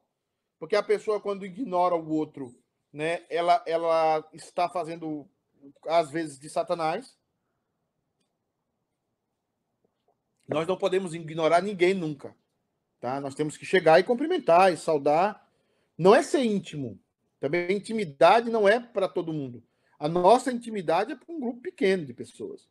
porque 0.59 0.75
a 0.75 0.83
pessoa, 0.83 1.21
quando 1.21 1.47
ignora 1.47 1.95
o 1.95 2.11
outro, 2.11 2.55
né, 2.93 3.25
ela, 3.31 3.63
ela 3.67 4.29
está 4.33 4.69
fazendo, 4.69 5.29
às 5.87 6.11
vezes, 6.11 6.39
de 6.39 6.51
Satanás. 6.51 7.17
Nós 10.49 10.67
não 10.67 10.77
podemos 10.77 11.15
ignorar 11.15 11.63
ninguém 11.63 11.95
nunca. 11.95 12.37
Tá? 13.01 13.21
Nós 13.21 13.35
temos 13.35 13.57
que 13.57 13.65
chegar 13.65 13.99
e 13.99 14.05
cumprimentar 14.05 14.73
e 14.73 14.77
saudar. 14.77 15.49
Não 15.97 16.15
é 16.15 16.23
ser 16.23 16.45
íntimo. 16.45 17.01
Também 17.43 17.72
intimidade 17.72 18.49
não 18.53 18.68
é 18.68 18.78
para 18.78 19.09
todo 19.09 19.32
mundo. 19.32 19.64
A 19.99 20.09
nossa 20.09 20.53
intimidade 20.53 21.11
é 21.11 21.16
para 21.16 21.34
um 21.34 21.40
grupo 21.40 21.61
pequeno 21.61 22.07
de 22.07 22.14
pessoas. 22.14 22.68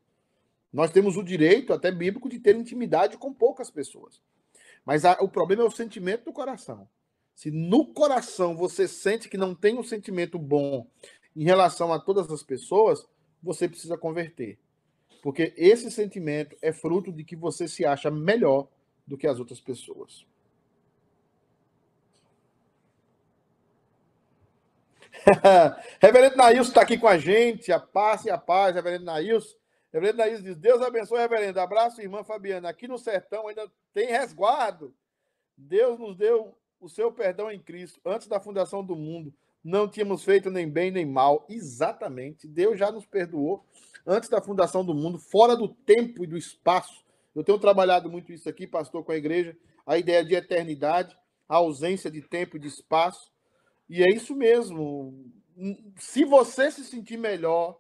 Nós 0.72 0.92
temos 0.92 1.18
o 1.18 1.24
direito, 1.24 1.74
até 1.74 1.92
bíblico, 1.92 2.30
de 2.30 2.40
ter 2.40 2.56
intimidade 2.56 3.18
com 3.18 3.34
poucas 3.34 3.70
pessoas. 3.70 4.22
Mas 4.86 5.04
a, 5.04 5.18
o 5.20 5.28
problema 5.28 5.64
é 5.64 5.66
o 5.66 5.72
sentimento 5.72 6.24
do 6.24 6.32
coração. 6.32 6.88
Se 7.36 7.52
no 7.52 7.86
coração 7.86 8.56
você 8.56 8.88
sente 8.88 9.28
que 9.28 9.36
não 9.36 9.54
tem 9.54 9.78
um 9.78 9.84
sentimento 9.84 10.40
bom 10.40 10.88
em 11.36 11.44
relação 11.44 11.92
a 11.92 12.00
todas 12.00 12.32
as 12.32 12.42
pessoas, 12.42 13.06
você 13.44 13.68
precisa 13.68 13.98
converter. 13.98 14.58
Porque 15.22 15.54
esse 15.58 15.92
sentimento 15.92 16.56
é 16.62 16.72
fruto 16.72 17.12
de 17.12 17.26
que 17.26 17.36
você 17.36 17.68
se 17.68 17.84
acha 17.84 18.10
melhor 18.10 18.70
do 19.06 19.18
que 19.18 19.28
as 19.28 19.38
outras 19.38 19.60
pessoas. 19.60 20.26
reverendo 26.02 26.38
Nailson 26.38 26.70
está 26.70 26.82
aqui 26.82 26.98
com 26.98 27.08
a 27.08 27.18
gente. 27.18 27.72
A 27.72 27.80
paz 27.80 28.26
e 28.26 28.30
a 28.30 28.38
paz, 28.38 28.76
reverendo 28.76 29.06
Nailson. 29.06 29.56
Reverendo 29.92 30.20
Nailson 30.20 30.44
diz: 30.44 30.56
Deus 30.56 30.82
abençoe, 30.82 31.20
reverendo. 31.20 31.60
Abraço, 31.60 32.02
irmã 32.02 32.24
Fabiana. 32.24 32.70
Aqui 32.70 32.88
no 32.88 32.98
sertão 32.98 33.48
ainda 33.48 33.70
tem 33.94 34.08
resguardo. 34.08 34.94
Deus 35.58 36.00
nos 36.00 36.16
deu 36.16 36.58
o 36.80 36.90
seu 36.90 37.12
perdão 37.12 37.52
em 37.52 37.60
Cristo 37.60 38.00
antes 38.06 38.28
da 38.28 38.40
fundação 38.40 38.84
do 38.84 38.96
mundo. 38.96 39.34
Não 39.64 39.88
tínhamos 39.88 40.24
feito 40.24 40.50
nem 40.50 40.68
bem 40.68 40.90
nem 40.90 41.06
mal. 41.06 41.46
Exatamente. 41.48 42.48
Deus 42.48 42.80
já 42.80 42.92
nos 42.92 43.06
perdoou 43.06 43.64
antes 44.06 44.30
da 44.30 44.42
fundação 44.42 44.84
do 44.84 44.94
mundo, 44.94 45.20
fora 45.20 45.56
do 45.56 45.68
tempo 45.68 46.24
e 46.24 46.28
do 46.28 46.38
espaço. 46.38 47.04
Eu 47.36 47.44
tenho 47.44 47.60
trabalhado 47.60 48.10
muito 48.10 48.34
isso 48.34 48.50
aqui, 48.50 48.68
pastor, 48.68 49.04
com 49.04 49.12
a 49.12 49.16
igreja, 49.16 49.56
a 49.86 49.98
ideia 49.98 50.24
de 50.24 50.36
eternidade, 50.36 51.16
a 51.48 51.58
ausência 51.58 52.10
de 52.10 52.22
tempo 52.22 52.58
e 52.58 52.60
de 52.60 52.68
espaço. 52.68 53.31
E 53.92 54.02
é 54.02 54.10
isso 54.10 54.34
mesmo. 54.34 55.30
Se 55.98 56.24
você 56.24 56.72
se 56.72 56.86
sentir 56.86 57.18
melhor 57.18 57.78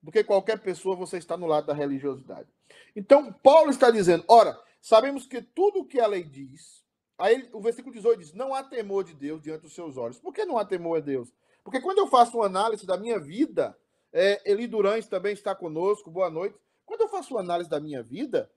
do 0.00 0.12
que 0.12 0.22
qualquer 0.22 0.60
pessoa, 0.60 0.94
você 0.94 1.18
está 1.18 1.36
no 1.36 1.46
lado 1.46 1.66
da 1.66 1.74
religiosidade. 1.74 2.48
Então, 2.94 3.32
Paulo 3.32 3.70
está 3.70 3.90
dizendo: 3.90 4.24
ora, 4.28 4.56
sabemos 4.80 5.26
que 5.26 5.42
tudo 5.42 5.80
o 5.80 5.84
que 5.84 5.98
a 5.98 6.06
lei 6.06 6.22
diz, 6.22 6.84
Aí 7.18 7.48
o 7.52 7.60
versículo 7.60 7.92
18 7.92 8.18
diz: 8.20 8.32
Não 8.32 8.54
há 8.54 8.62
temor 8.62 9.02
de 9.02 9.12
Deus 9.12 9.42
diante 9.42 9.62
dos 9.62 9.74
seus 9.74 9.96
olhos. 9.96 10.20
Por 10.20 10.32
que 10.32 10.44
não 10.44 10.56
há 10.56 10.64
temor 10.64 10.98
a 10.98 11.00
Deus? 11.00 11.32
Porque 11.64 11.80
quando 11.80 11.98
eu 11.98 12.06
faço 12.06 12.36
uma 12.36 12.46
análise 12.46 12.86
da 12.86 12.96
minha 12.96 13.18
vida, 13.18 13.76
é, 14.12 14.40
Eli 14.48 14.68
Durães 14.68 15.08
também 15.08 15.32
está 15.32 15.52
conosco, 15.52 16.12
boa 16.12 16.30
noite. 16.30 16.56
Quando 16.86 17.00
eu 17.00 17.08
faço 17.08 17.34
uma 17.34 17.40
análise 17.40 17.68
da 17.68 17.80
minha 17.80 18.02
vida, 18.02 18.48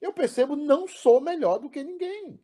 eu 0.00 0.12
percebo 0.12 0.56
não 0.56 0.88
sou 0.88 1.20
melhor 1.20 1.58
do 1.58 1.70
que 1.70 1.84
ninguém. 1.84 2.40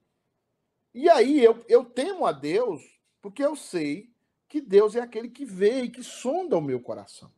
E 0.94 1.08
aí 1.08 1.42
eu, 1.42 1.64
eu 1.68 1.84
temo 1.84 2.26
a 2.26 2.32
Deus 2.32 2.82
porque 3.22 3.42
eu 3.42 3.54
sei 3.56 4.10
que 4.48 4.60
Deus 4.60 4.96
é 4.96 5.00
aquele 5.00 5.30
que 5.30 5.46
vê 5.46 5.84
e 5.84 5.88
que 5.88 6.02
sonda 6.02 6.58
o 6.58 6.60
meu 6.60 6.80
coração. 6.80 7.32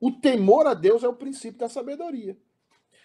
O 0.00 0.12
temor 0.12 0.66
a 0.66 0.72
Deus 0.72 1.02
é 1.02 1.08
o 1.08 1.16
princípio 1.16 1.58
da 1.58 1.68
sabedoria. 1.68 2.38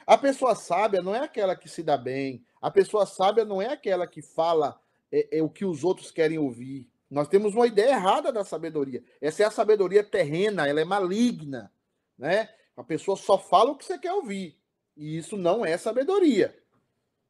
A 0.05 0.17
pessoa 0.17 0.55
sábia 0.55 1.01
não 1.01 1.13
é 1.13 1.19
aquela 1.19 1.55
que 1.55 1.67
se 1.67 1.83
dá 1.83 1.97
bem, 1.97 2.45
a 2.61 2.69
pessoa 2.69 3.05
sábia 3.05 3.43
não 3.43 3.61
é 3.61 3.67
aquela 3.67 4.05
que 4.07 4.21
fala 4.21 4.79
é, 5.11 5.39
é, 5.39 5.43
o 5.43 5.49
que 5.49 5.65
os 5.65 5.83
outros 5.83 6.11
querem 6.11 6.37
ouvir. 6.37 6.87
Nós 7.09 7.27
temos 7.27 7.53
uma 7.55 7.67
ideia 7.67 7.91
errada 7.91 8.31
da 8.31 8.45
sabedoria. 8.45 9.03
Essa 9.19 9.43
é 9.43 9.45
a 9.45 9.51
sabedoria 9.51 10.03
terrena, 10.03 10.67
ela 10.67 10.79
é 10.79 10.85
maligna, 10.85 11.71
né? 12.17 12.49
A 12.77 12.83
pessoa 12.83 13.17
só 13.17 13.37
fala 13.37 13.71
o 13.71 13.75
que 13.75 13.83
você 13.83 13.97
quer 13.97 14.13
ouvir. 14.13 14.57
E 14.95 15.17
isso 15.17 15.35
não 15.35 15.65
é 15.65 15.77
sabedoria, 15.77 16.57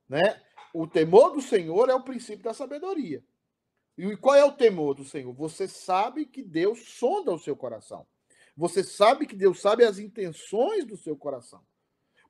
né? 0.07 0.41
O 0.73 0.85
temor 0.85 1.31
do 1.31 1.41
Senhor 1.41 1.89
é 1.89 1.95
o 1.95 2.03
princípio 2.03 2.43
da 2.43 2.53
sabedoria. 2.53 3.23
E 3.97 4.15
qual 4.17 4.35
é 4.35 4.43
o 4.45 4.51
temor 4.51 4.95
do 4.95 5.03
Senhor? 5.03 5.33
Você 5.33 5.67
sabe 5.67 6.25
que 6.25 6.41
Deus 6.41 6.79
sonda 6.89 7.31
o 7.31 7.39
seu 7.39 7.55
coração. 7.55 8.05
Você 8.55 8.83
sabe 8.83 9.25
que 9.25 9.35
Deus 9.35 9.59
sabe 9.59 9.83
as 9.83 9.99
intenções 9.99 10.85
do 10.85 10.97
seu 10.97 11.15
coração. 11.15 11.61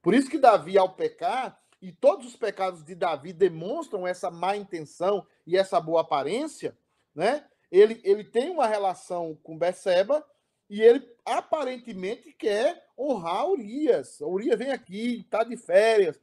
Por 0.02 0.14
isso 0.14 0.30
que 0.30 0.38
Davi, 0.38 0.78
ao 0.78 0.96
pecar, 0.96 1.62
e 1.82 1.92
todos 1.92 2.28
os 2.28 2.36
pecados 2.36 2.84
de 2.84 2.94
Davi 2.94 3.34
demonstram 3.34 4.06
essa 4.06 4.30
má 4.30 4.56
intenção 4.56 5.26
e 5.48 5.58
essa 5.58 5.82
boa 5.82 6.02
aparência, 6.02 6.78
né? 7.14 7.46
ele, 7.72 8.02
ele 8.04 8.24
tem 8.24 8.50
uma 8.50 8.68
relação 8.68 9.38
com 9.42 9.58
Beceba 9.58 10.24
e 10.70 10.82
ele 10.82 11.08
aparentemente 11.26 12.34
quer 12.34 12.86
honrar 12.98 13.50
Urias. 13.50 14.20
Urias 14.20 14.60
vem 14.60 14.72
aqui, 14.72 15.22
está 15.22 15.44
de 15.44 15.56
férias. 15.56 16.20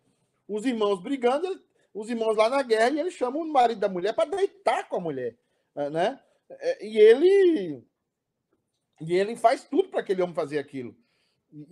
Os 0.47 0.65
irmãos 0.65 1.03
brigando, 1.03 1.47
ele, 1.47 1.61
os 2.01 2.09
irmãos 2.09 2.37
lá 2.37 2.49
na 2.49 2.63
guerra, 2.63 2.91
e 2.91 3.01
ele 3.01 3.11
chama 3.11 3.39
o 3.39 3.47
marido 3.47 3.81
da 3.81 3.89
mulher 3.89 4.15
para 4.15 4.31
deitar 4.31 4.89
com 4.89 4.97
a 4.97 5.01
mulher. 5.01 5.37
Eh, 5.75 5.91
né? 5.91 6.21
Eh, 6.49 6.87
e 6.87 6.99
ele 6.99 7.85
e 9.01 9.15
ele 9.15 9.37
faz 9.37 9.65
tudo 9.65 9.89
para 9.89 10.01
aquele 10.01 10.23
homem 10.23 10.35
fazer 10.35 10.59
aquilo. 10.59 10.97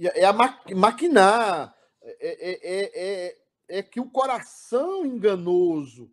É 0.01 0.25
a 0.25 0.33
maquinar, 0.75 1.77
é, 2.03 2.17
é, 2.21 3.29
é, 3.29 3.37
é, 3.79 3.83
que 3.83 4.01
o 4.01 4.09
coração 4.09 5.05
enganoso, 5.05 6.11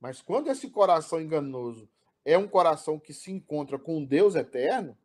mas 0.00 0.20
quando 0.20 0.50
esse 0.50 0.70
coração 0.70 1.20
enganoso 1.20 1.88
é 2.24 2.36
um 2.36 2.48
coração 2.48 2.98
que 2.98 3.12
se 3.12 3.30
encontra 3.30 3.78
com 3.78 4.04
Deus 4.04 4.34
eterno, 4.34 4.96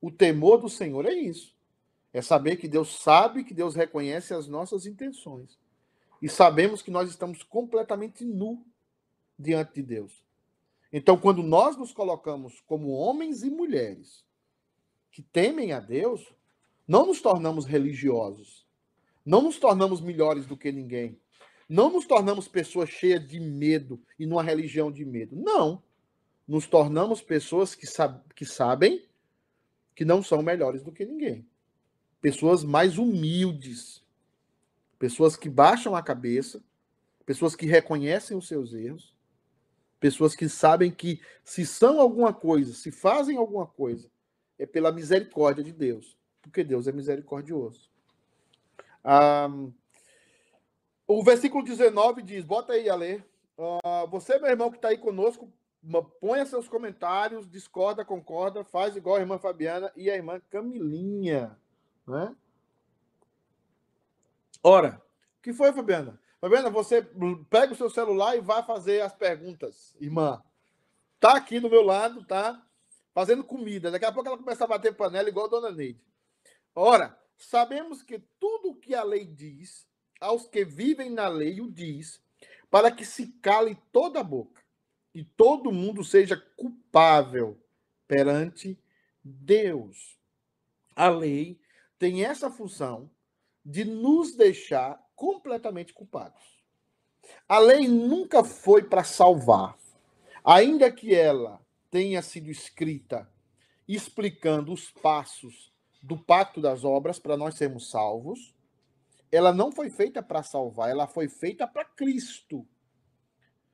o 0.00 0.10
temor 0.10 0.58
do 0.58 0.68
Senhor 0.68 1.06
é 1.06 1.12
isso. 1.12 1.54
É 2.12 2.20
saber 2.20 2.56
que 2.56 2.66
Deus 2.66 3.00
sabe, 3.00 3.44
que 3.44 3.54
Deus 3.54 3.74
reconhece 3.76 4.34
as 4.34 4.48
nossas 4.48 4.86
intenções. 4.86 5.58
E 6.20 6.28
sabemos 6.28 6.82
que 6.82 6.90
nós 6.90 7.08
estamos 7.08 7.42
completamente 7.42 8.24
nu 8.24 8.64
diante 9.38 9.74
de 9.74 9.82
Deus. 9.82 10.22
Então, 10.92 11.16
quando 11.16 11.42
nós 11.42 11.76
nos 11.76 11.92
colocamos 11.92 12.60
como 12.66 12.90
homens 12.90 13.42
e 13.42 13.50
mulheres 13.50 14.24
que 15.10 15.22
temem 15.22 15.72
a 15.72 15.80
Deus, 15.80 16.26
não 16.86 17.06
nos 17.06 17.20
tornamos 17.20 17.64
religiosos. 17.64 18.66
Não 19.24 19.42
nos 19.42 19.58
tornamos 19.58 20.00
melhores 20.00 20.46
do 20.46 20.56
que 20.56 20.72
ninguém. 20.72 21.18
Não 21.68 21.88
nos 21.90 22.04
tornamos 22.04 22.48
pessoas 22.48 22.88
cheias 22.88 23.24
de 23.26 23.38
medo 23.38 24.00
e 24.18 24.26
numa 24.26 24.42
religião 24.42 24.90
de 24.90 25.04
medo. 25.04 25.36
Não. 25.36 25.80
Nos 26.48 26.66
tornamos 26.66 27.22
pessoas 27.22 27.76
que, 27.76 27.86
sab 27.86 28.20
que 28.34 28.44
sabem 28.44 29.04
que 29.94 30.04
não 30.04 30.22
são 30.22 30.42
melhores 30.42 30.82
do 30.82 30.90
que 30.90 31.04
ninguém. 31.04 31.46
Pessoas 32.20 32.64
mais 32.64 32.98
humildes. 32.98 33.99
Pessoas 35.00 35.34
que 35.34 35.48
baixam 35.48 35.96
a 35.96 36.02
cabeça. 36.02 36.62
Pessoas 37.24 37.56
que 37.56 37.66
reconhecem 37.66 38.36
os 38.36 38.46
seus 38.46 38.74
erros. 38.74 39.16
Pessoas 39.98 40.36
que 40.36 40.48
sabem 40.48 40.90
que 40.90 41.20
se 41.42 41.66
são 41.66 42.00
alguma 42.00 42.32
coisa, 42.32 42.72
se 42.72 42.90
fazem 42.90 43.36
alguma 43.36 43.66
coisa, 43.66 44.10
é 44.58 44.64
pela 44.64 44.92
misericórdia 44.92 45.64
de 45.64 45.72
Deus. 45.72 46.16
Porque 46.40 46.62
Deus 46.62 46.86
é 46.86 46.92
misericordioso. 46.92 47.90
Ah, 49.02 49.48
o 51.06 51.24
versículo 51.24 51.64
19 51.64 52.22
diz: 52.22 52.44
bota 52.44 52.74
aí 52.74 52.88
a 52.88 52.94
ler. 52.94 53.24
Ah, 53.84 54.06
você, 54.06 54.38
meu 54.38 54.50
irmão, 54.50 54.70
que 54.70 54.76
está 54.76 54.88
aí 54.88 54.98
conosco, 54.98 55.50
ponha 56.20 56.44
seus 56.44 56.68
comentários, 56.68 57.48
discorda, 57.48 58.04
concorda, 58.04 58.64
faz 58.64 58.96
igual 58.96 59.16
a 59.16 59.20
irmã 59.20 59.38
Fabiana 59.38 59.90
e 59.96 60.10
a 60.10 60.16
irmã 60.16 60.40
Camilinha. 60.50 61.58
Né? 62.06 62.34
Ora, 64.62 65.02
o 65.38 65.42
que 65.42 65.52
foi, 65.52 65.72
Fabiana? 65.72 66.20
Fabiana, 66.40 66.70
você 66.70 67.02
pega 67.48 67.72
o 67.72 67.76
seu 67.76 67.90
celular 67.90 68.36
e 68.36 68.40
vai 68.40 68.62
fazer 68.62 69.00
as 69.02 69.14
perguntas, 69.14 69.94
irmã. 70.00 70.42
Tá 71.18 71.36
aqui 71.36 71.60
do 71.60 71.68
meu 71.68 71.82
lado, 71.82 72.24
tá? 72.24 72.66
Fazendo 73.12 73.44
comida. 73.44 73.90
Daqui 73.90 74.04
a 74.04 74.12
pouco 74.12 74.28
ela 74.28 74.38
começa 74.38 74.64
a 74.64 74.68
bater 74.68 74.94
panela 74.94 75.28
igual 75.28 75.46
a 75.46 75.50
dona 75.50 75.70
Neide. 75.70 76.02
Ora, 76.74 77.18
sabemos 77.36 78.02
que 78.02 78.18
tudo 78.38 78.70
o 78.70 78.76
que 78.76 78.94
a 78.94 79.02
lei 79.02 79.26
diz, 79.26 79.86
aos 80.20 80.46
que 80.46 80.64
vivem 80.64 81.10
na 81.10 81.28
lei 81.28 81.60
o 81.60 81.70
diz, 81.70 82.22
para 82.70 82.90
que 82.90 83.04
se 83.04 83.28
cale 83.42 83.76
toda 83.92 84.20
a 84.20 84.24
boca 84.24 84.62
e 85.14 85.24
todo 85.24 85.72
mundo 85.72 86.04
seja 86.04 86.36
culpável 86.56 87.60
perante 88.06 88.78
Deus. 89.22 90.18
A 90.94 91.08
lei 91.08 91.60
tem 91.98 92.24
essa 92.24 92.50
função 92.50 93.10
de 93.64 93.84
nos 93.84 94.34
deixar 94.34 95.00
completamente 95.14 95.92
culpados. 95.92 96.42
A 97.48 97.58
lei 97.58 97.86
nunca 97.86 98.42
foi 98.42 98.82
para 98.82 99.04
salvar, 99.04 99.76
ainda 100.44 100.90
que 100.90 101.14
ela 101.14 101.60
tenha 101.90 102.22
sido 102.22 102.50
escrita 102.50 103.30
explicando 103.86 104.72
os 104.72 104.90
passos 104.90 105.72
do 106.00 106.16
pacto 106.16 106.60
das 106.60 106.84
obras 106.84 107.18
para 107.18 107.36
nós 107.36 107.56
sermos 107.56 107.90
salvos, 107.90 108.54
ela 109.32 109.52
não 109.52 109.72
foi 109.72 109.90
feita 109.90 110.22
para 110.22 110.42
salvar, 110.42 110.90
ela 110.90 111.06
foi 111.06 111.28
feita 111.28 111.66
para 111.66 111.84
Cristo. 111.84 112.66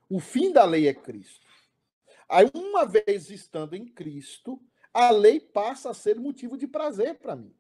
O 0.09 0.19
fim 0.19 0.53
da 0.53 0.65
lei 0.65 0.89
é 0.89 0.95
Cristo. 0.95 1.47
Aí, 2.29 2.51
uma 2.55 2.85
vez 2.87 3.31
estando 3.31 3.75
em 3.75 3.87
Cristo, 3.87 4.61
a 4.93 5.11
lei 5.11 5.39
passa 5.39 5.91
a 5.91 5.95
ser 5.95 6.19
motivo 6.19 6.57
de 6.57 6.67
prazer 6.67 7.19
para 7.19 7.37
mim. 7.37 7.55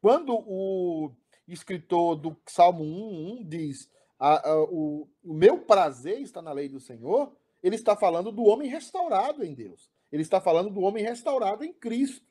Quando 0.00 0.34
o 0.34 1.12
escritor 1.52 2.16
do 2.16 2.36
Salmo 2.46 2.84
1, 2.84 3.40
1 3.40 3.44
diz: 3.48 3.90
a, 4.18 4.50
a, 4.50 4.62
o, 4.64 5.08
o 5.24 5.34
meu 5.34 5.58
prazer 5.58 6.20
está 6.20 6.42
na 6.42 6.52
lei 6.52 6.68
do 6.68 6.78
Senhor, 6.78 7.34
ele 7.62 7.74
está 7.74 7.96
falando 7.96 8.30
do 8.30 8.44
homem 8.44 8.68
restaurado 8.68 9.44
em 9.44 9.54
Deus. 9.54 9.90
Ele 10.12 10.22
está 10.22 10.40
falando 10.40 10.70
do 10.70 10.80
homem 10.80 11.02
restaurado 11.02 11.64
em 11.64 11.72
Cristo. 11.72 12.26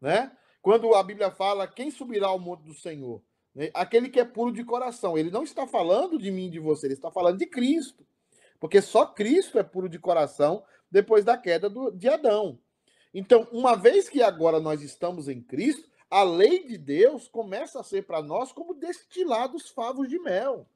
Né? 0.00 0.32
Quando 0.60 0.94
a 0.94 1.02
Bíblia 1.02 1.30
fala 1.30 1.68
quem 1.68 1.90
subirá 1.90 2.28
ao 2.28 2.38
monte 2.38 2.64
do 2.64 2.74
Senhor, 2.74 3.22
né? 3.54 3.70
aquele 3.74 4.08
que 4.08 4.18
é 4.18 4.24
puro 4.24 4.52
de 4.52 4.64
coração, 4.64 5.16
ele 5.16 5.30
não 5.30 5.44
está 5.44 5.66
falando 5.66 6.18
de 6.18 6.30
mim 6.30 6.50
de 6.50 6.58
você, 6.58 6.86
ele 6.86 6.94
está 6.94 7.10
falando 7.10 7.38
de 7.38 7.46
Cristo. 7.46 8.04
Porque 8.58 8.80
só 8.80 9.06
Cristo 9.06 9.58
é 9.58 9.62
puro 9.62 9.88
de 9.88 9.98
coração 9.98 10.64
depois 10.90 11.24
da 11.24 11.36
queda 11.36 11.68
do, 11.68 11.90
de 11.90 12.08
Adão. 12.08 12.58
Então, 13.14 13.46
uma 13.52 13.76
vez 13.76 14.08
que 14.08 14.22
agora 14.22 14.58
nós 14.58 14.82
estamos 14.82 15.28
em 15.28 15.40
Cristo, 15.42 15.88
a 16.12 16.22
lei 16.22 16.62
de 16.66 16.76
Deus 16.76 17.26
começa 17.26 17.80
a 17.80 17.82
ser 17.82 18.02
para 18.06 18.20
nós 18.20 18.52
como 18.52 18.74
destilados 18.74 19.70
favos 19.70 20.10
de 20.10 20.18
mel. 20.18 20.68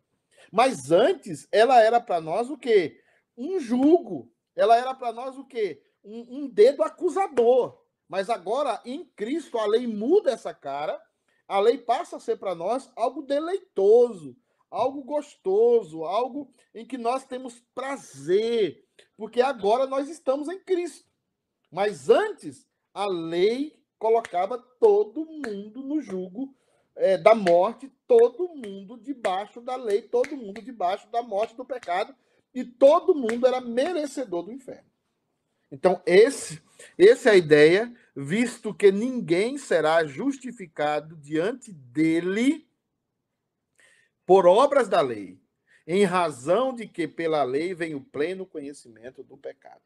Mas 0.51 0.91
antes, 0.91 1.47
ela 1.53 1.79
era 1.79 2.01
para 2.01 2.23
nós 2.23 2.49
o 2.49 2.57
quê? 2.57 3.03
Um 3.37 3.61
jugo. 3.61 4.33
Ela 4.55 4.79
era 4.79 4.95
para 4.95 5.13
nós 5.13 5.37
o 5.37 5.45
quê? 5.45 5.83
Um, 6.03 6.39
um 6.39 6.49
dedo 6.49 6.83
acusador. 6.83 7.79
Mas 8.09 8.31
agora, 8.31 8.81
em 8.83 9.05
Cristo, 9.15 9.59
a 9.59 9.67
lei 9.67 9.87
muda 9.87 10.31
essa 10.31 10.55
cara, 10.55 10.99
a 11.47 11.61
lei 11.61 11.77
passa 11.77 12.17
a 12.17 12.21
ser 12.21 12.39
para 12.39 12.55
nós 12.55 12.91
algo 12.97 13.21
deleitoso, 13.21 14.35
algo 14.71 15.05
gostoso, 15.05 16.05
algo 16.05 16.51
em 16.75 16.87
que 16.87 16.97
nós 16.97 17.27
temos 17.27 17.63
prazer, 17.75 18.89
porque 19.19 19.43
agora 19.43 19.87
nós 19.87 20.09
estamos 20.09 20.49
em 20.49 20.59
Cristo. 20.59 21.07
Mas 21.71 22.09
antes, 22.09 22.67
a 22.95 23.05
lei 23.05 23.76
colocava 23.99 24.59
todo 24.59 25.25
mundo 25.25 25.83
no 25.83 26.01
jugo 26.01 26.55
é, 26.95 27.19
da 27.19 27.35
morte, 27.35 27.93
todo 28.07 28.49
mundo 28.49 28.97
debaixo 28.99 29.61
da 29.61 29.77
lei, 29.77 30.03
todo 30.03 30.37
mundo 30.37 30.63
debaixo 30.63 31.09
da 31.11 31.23
morte 31.23 31.55
do 31.55 31.65
pecado, 31.65 32.15
e 32.55 32.65
todo 32.65 33.15
mundo 33.15 33.47
era 33.47 33.61
merecedor 33.61 34.45
do 34.45 34.53
inferno. 34.53 34.91
Então, 35.71 36.01
esse, 36.07 36.63
essa 36.97 37.31
é 37.31 37.33
a 37.33 37.37
ideia, 37.37 37.93
visto 38.15 38.73
que 38.73 38.91
ninguém 38.91 39.59
será 39.59 40.05
justificado 40.07 41.17
diante 41.17 41.73
dele 41.73 42.67
por 44.25 44.47
obras 44.47 44.89
da 44.89 45.01
lei, 45.01 45.39
em 45.87 46.05
razão 46.05 46.75
de 46.75 46.89
que 46.89 47.07
pela 47.07 47.45
lei 47.45 47.75
vem 47.75 47.95
o 47.95 48.01
pleno 48.01 48.47
conhecimento 48.47 49.23
do 49.23 49.37
pecado. 49.37 49.83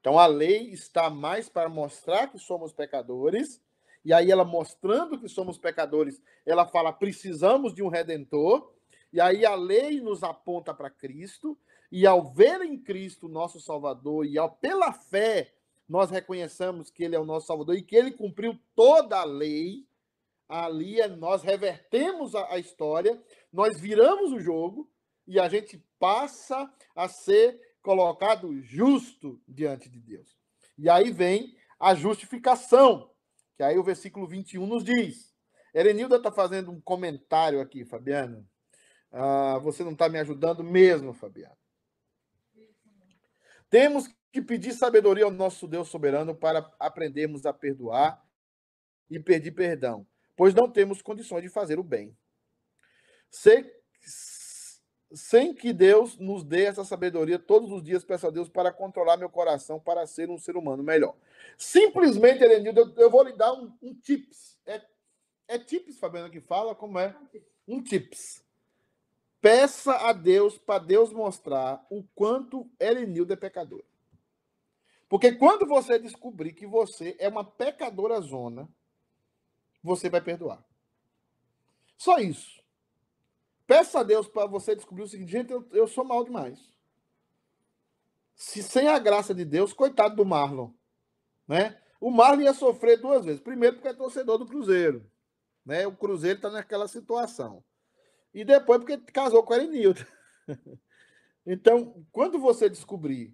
Então, 0.00 0.18
a 0.18 0.26
lei 0.26 0.70
está 0.70 1.10
mais 1.10 1.48
para 1.48 1.68
mostrar 1.68 2.28
que 2.28 2.38
somos 2.38 2.72
pecadores, 2.72 3.60
e 4.04 4.12
aí 4.12 4.30
ela 4.30 4.44
mostrando 4.44 5.18
que 5.18 5.28
somos 5.28 5.58
pecadores, 5.58 6.22
ela 6.44 6.66
fala: 6.66 6.92
precisamos 6.92 7.74
de 7.74 7.82
um 7.82 7.88
redentor, 7.88 8.72
e 9.12 9.20
aí 9.20 9.44
a 9.44 9.54
lei 9.54 10.00
nos 10.00 10.22
aponta 10.22 10.72
para 10.72 10.88
Cristo, 10.88 11.58
e 11.92 12.06
ao 12.06 12.32
ver 12.32 12.62
em 12.62 12.78
Cristo 12.78 13.28
nosso 13.28 13.60
Salvador 13.60 14.24
e 14.24 14.38
ao, 14.38 14.50
pela 14.50 14.92
fé 14.92 15.52
nós 15.88 16.08
reconheçamos 16.08 16.88
que 16.88 17.02
ele 17.02 17.16
é 17.16 17.18
o 17.18 17.24
nosso 17.24 17.48
Salvador 17.48 17.74
e 17.74 17.82
que 17.82 17.96
ele 17.96 18.12
cumpriu 18.12 18.56
toda 18.76 19.18
a 19.18 19.24
lei, 19.24 19.84
ali 20.48 21.00
é, 21.00 21.08
nós 21.08 21.42
revertemos 21.42 22.36
a, 22.36 22.54
a 22.54 22.58
história, 22.60 23.20
nós 23.52 23.80
viramos 23.80 24.30
o 24.30 24.38
jogo 24.38 24.88
e 25.26 25.40
a 25.40 25.48
gente 25.48 25.84
passa 25.98 26.72
a 26.94 27.08
ser 27.08 27.60
colocado 27.82 28.60
justo 28.62 29.40
diante 29.46 29.88
de 29.88 30.00
Deus. 30.00 30.38
E 30.78 30.88
aí 30.88 31.10
vem 31.10 31.56
a 31.78 31.94
justificação, 31.94 33.10
que 33.56 33.62
aí 33.62 33.78
o 33.78 33.84
versículo 33.84 34.26
21 34.26 34.66
nos 34.66 34.84
diz. 34.84 35.34
Erenilda 35.74 36.16
está 36.16 36.32
fazendo 36.32 36.70
um 36.70 36.80
comentário 36.80 37.60
aqui, 37.60 37.84
Fabiana. 37.84 38.44
Ah, 39.12 39.58
você 39.58 39.82
não 39.82 39.92
está 39.92 40.08
me 40.08 40.18
ajudando 40.18 40.62
mesmo, 40.62 41.12
Fabiana. 41.12 41.56
Temos 43.68 44.08
que 44.32 44.42
pedir 44.42 44.72
sabedoria 44.72 45.24
ao 45.24 45.30
nosso 45.30 45.66
Deus 45.66 45.88
soberano 45.88 46.34
para 46.34 46.70
aprendermos 46.78 47.46
a 47.46 47.52
perdoar 47.52 48.24
e 49.08 49.18
pedir 49.18 49.52
perdão, 49.52 50.06
pois 50.36 50.54
não 50.54 50.70
temos 50.70 51.02
condições 51.02 51.42
de 51.42 51.48
fazer 51.48 51.78
o 51.78 51.84
bem. 51.84 52.16
Sei, 53.30 53.72
sem 55.12 55.52
que 55.52 55.72
Deus 55.72 56.16
nos 56.18 56.44
dê 56.44 56.64
essa 56.64 56.84
sabedoria 56.84 57.38
todos 57.38 57.70
os 57.72 57.82
dias, 57.82 58.04
peço 58.04 58.26
a 58.26 58.30
Deus 58.30 58.48
para 58.48 58.72
controlar 58.72 59.16
meu 59.16 59.28
coração, 59.28 59.80
para 59.80 60.06
ser 60.06 60.30
um 60.30 60.38
ser 60.38 60.56
humano 60.56 60.82
melhor. 60.82 61.16
Simplesmente, 61.58 62.44
Erenildo, 62.44 62.94
eu 62.96 63.10
vou 63.10 63.24
lhe 63.24 63.32
dar 63.32 63.52
um, 63.52 63.72
um 63.82 63.94
tips. 63.94 64.58
É, 64.66 64.80
é 65.48 65.58
tips, 65.58 65.98
Fabiana, 65.98 66.30
que 66.30 66.40
fala? 66.40 66.74
Como 66.74 66.98
é? 66.98 67.16
Um 67.66 67.82
tips. 67.82 68.44
Peça 69.40 69.94
a 69.94 70.12
Deus 70.12 70.58
para 70.58 70.78
Deus 70.78 71.12
mostrar 71.12 71.84
o 71.90 72.04
quanto 72.14 72.70
Erenildo 72.78 73.32
é 73.32 73.36
pecador. 73.36 73.82
Porque 75.08 75.32
quando 75.32 75.66
você 75.66 75.98
descobrir 75.98 76.52
que 76.52 76.66
você 76.66 77.16
é 77.18 77.28
uma 77.28 77.44
pecadora 77.44 78.20
zona, 78.20 78.68
você 79.82 80.08
vai 80.08 80.20
perdoar. 80.20 80.64
Só 81.96 82.18
isso. 82.18 82.59
Peça 83.70 84.00
a 84.00 84.02
Deus 84.02 84.26
para 84.26 84.46
você 84.46 84.74
descobrir 84.74 85.04
o 85.04 85.06
seguinte: 85.06 85.30
gente, 85.30 85.52
eu, 85.52 85.64
eu 85.70 85.86
sou 85.86 86.02
mal 86.02 86.24
demais. 86.24 86.58
Se 88.34 88.64
sem 88.64 88.88
a 88.88 88.98
graça 88.98 89.32
de 89.32 89.44
Deus, 89.44 89.72
coitado 89.72 90.16
do 90.16 90.24
Marlon. 90.24 90.72
Né? 91.46 91.80
O 92.00 92.10
Marlon 92.10 92.40
ia 92.40 92.52
sofrer 92.52 93.00
duas 93.00 93.24
vezes. 93.24 93.40
Primeiro, 93.40 93.76
porque 93.76 93.86
é 93.86 93.94
torcedor 93.94 94.38
do 94.38 94.46
Cruzeiro. 94.46 95.08
Né? 95.64 95.86
O 95.86 95.94
Cruzeiro 95.94 96.38
está 96.38 96.50
naquela 96.50 96.88
situação. 96.88 97.62
E 98.34 98.44
depois, 98.44 98.80
porque 98.80 98.98
casou 99.12 99.44
com 99.44 99.52
a 99.52 99.58
Erenilda. 99.58 100.04
então, 101.46 102.04
quando 102.10 102.40
você 102.40 102.68
descobrir 102.68 103.32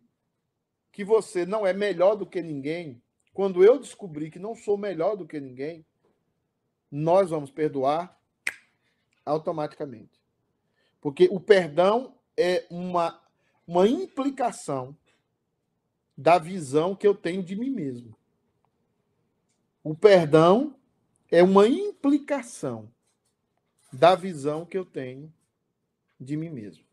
que 0.93 1.03
você 1.03 1.47
não 1.47 1.67
é 1.67 1.73
melhor 1.73 2.15
do 2.15 2.27
que 2.27 2.43
ninguém, 2.43 3.03
quando 3.33 3.65
eu 3.65 3.79
descobrir 3.79 4.31
que 4.31 4.39
não 4.39 4.55
sou 4.55 4.77
melhor 4.77 5.17
do 5.17 5.27
que 5.27 5.41
ninguém, 5.41 5.83
nós 6.91 7.31
vamos 7.31 7.51
perdoar 7.51 8.21
automaticamente. 9.25 10.16
Porque 11.07 11.29
o 11.31 11.39
perdão 11.39 12.19
é 12.37 12.67
uma, 12.69 13.23
uma 13.65 13.87
implicação 13.87 14.99
da 16.19 16.37
visão 16.37 16.97
que 16.97 17.07
eu 17.07 17.15
tenho 17.15 17.45
de 17.45 17.55
mim 17.55 17.71
mesmo. 17.71 18.19
O 19.85 19.95
perdão 19.95 20.77
é 21.31 21.45
uma 21.45 21.69
implicação 21.69 22.93
da 23.93 24.17
visão 24.17 24.67
que 24.67 24.77
eu 24.77 24.85
tenho 24.85 25.33
de 26.19 26.37
mim 26.37 26.51
mesmo. 26.51 26.85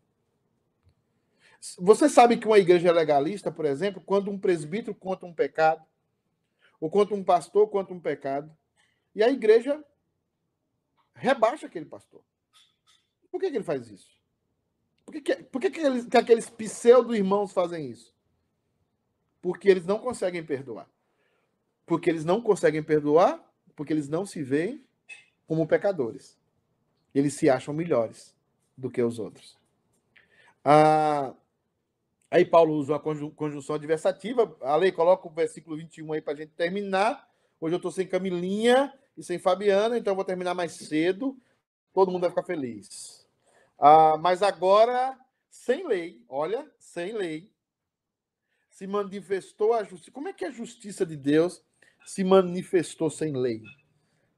Você 1.80 2.08
sabe 2.08 2.36
que 2.36 2.46
uma 2.46 2.60
igreja 2.60 2.92
legalista, 2.92 3.50
por 3.50 3.64
exemplo, 3.64 4.00
quando 4.00 4.30
um 4.30 4.38
presbítero 4.38 4.94
conta 4.94 5.26
um 5.26 5.34
pecado, 5.34 5.84
ou 6.80 6.88
quando 6.88 7.16
um 7.16 7.24
pastor 7.24 7.68
conta 7.68 7.92
um 7.92 7.98
pecado, 7.98 8.56
e 9.12 9.24
a 9.24 9.28
igreja 9.28 9.84
rebaixa 11.16 11.66
aquele 11.66 11.86
pastor. 11.86 12.22
Por 13.34 13.40
que, 13.40 13.50
que 13.50 13.56
ele 13.56 13.64
faz 13.64 13.90
isso? 13.90 14.08
Por 15.04 15.12
que, 15.12 15.20
que, 15.20 15.34
por 15.42 15.60
que, 15.60 15.68
que, 15.68 15.80
eles, 15.80 16.06
que 16.06 16.16
aqueles 16.16 16.48
pseudo-irmãos 16.48 17.50
fazem 17.50 17.90
isso? 17.90 18.14
Porque 19.42 19.68
eles 19.68 19.84
não 19.84 19.98
conseguem 19.98 20.44
perdoar. 20.44 20.88
Porque 21.84 22.08
eles 22.08 22.24
não 22.24 22.40
conseguem 22.40 22.80
perdoar, 22.80 23.44
porque 23.74 23.92
eles 23.92 24.08
não 24.08 24.24
se 24.24 24.40
veem 24.40 24.84
como 25.48 25.66
pecadores. 25.66 26.38
Eles 27.12 27.34
se 27.34 27.50
acham 27.50 27.74
melhores 27.74 28.32
do 28.76 28.88
que 28.88 29.02
os 29.02 29.18
outros. 29.18 29.58
Ah, 30.64 31.34
aí 32.30 32.44
Paulo 32.44 32.74
usa 32.74 32.92
uma 32.92 33.30
conjunção 33.32 33.74
adversativa. 33.74 34.56
A 34.60 34.76
lei 34.76 34.92
coloca 34.92 35.26
o 35.26 35.32
versículo 35.32 35.76
21 35.76 36.12
aí 36.12 36.20
para 36.20 36.34
a 36.34 36.36
gente 36.36 36.52
terminar. 36.52 37.28
Hoje 37.60 37.74
eu 37.74 37.78
estou 37.78 37.90
sem 37.90 38.06
Camilinha 38.06 38.96
e 39.18 39.24
sem 39.24 39.40
Fabiana, 39.40 39.98
então 39.98 40.12
eu 40.12 40.16
vou 40.16 40.24
terminar 40.24 40.54
mais 40.54 40.70
cedo. 40.70 41.36
Todo 41.92 42.12
mundo 42.12 42.20
vai 42.20 42.30
ficar 42.30 42.44
feliz. 42.44 43.23
Ah, 43.78 44.16
mas 44.18 44.42
agora, 44.42 45.18
sem 45.50 45.86
lei, 45.86 46.24
olha, 46.28 46.70
sem 46.78 47.12
lei, 47.12 47.52
se 48.70 48.86
manifestou 48.86 49.72
a 49.72 49.84
justiça. 49.84 50.10
Como 50.12 50.28
é 50.28 50.32
que 50.32 50.44
a 50.44 50.50
justiça 50.50 51.06
de 51.06 51.16
Deus 51.16 51.62
se 52.04 52.24
manifestou 52.24 53.10
sem 53.10 53.32
lei? 53.36 53.62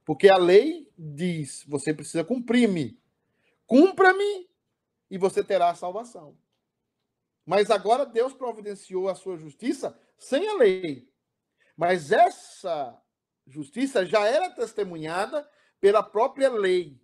Porque 0.04 0.28
a 0.28 0.36
lei 0.36 0.90
diz: 0.96 1.64
você 1.66 1.92
precisa 1.94 2.24
cumprir-me. 2.24 3.00
Cumpra-me 3.66 4.48
e 5.10 5.18
você 5.18 5.42
terá 5.42 5.70
a 5.70 5.74
salvação. 5.74 6.36
Mas 7.44 7.70
agora 7.70 8.06
Deus 8.06 8.32
providenciou 8.32 9.08
a 9.08 9.14
sua 9.14 9.36
justiça 9.36 9.98
sem 10.18 10.48
a 10.48 10.54
lei. 10.54 11.08
Mas 11.76 12.12
essa 12.12 13.00
justiça 13.46 14.04
já 14.04 14.26
era 14.26 14.50
testemunhada 14.50 15.48
pela 15.80 16.02
própria 16.02 16.50
lei. 16.50 17.00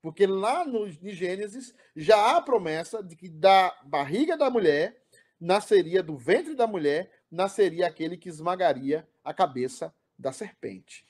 Porque 0.00 0.26
lá 0.26 0.64
no, 0.64 0.88
de 0.90 1.10
Gênesis 1.10 1.74
já 1.96 2.16
há 2.16 2.36
a 2.36 2.42
promessa 2.42 3.02
de 3.02 3.16
que 3.16 3.28
da 3.28 3.76
barriga 3.84 4.36
da 4.36 4.48
mulher 4.48 5.02
nasceria, 5.40 6.02
do 6.02 6.16
ventre 6.16 6.54
da 6.54 6.66
mulher, 6.66 7.10
nasceria 7.30 7.86
aquele 7.86 8.16
que 8.16 8.28
esmagaria 8.28 9.08
a 9.24 9.34
cabeça 9.34 9.94
da 10.18 10.32
serpente. 10.32 11.06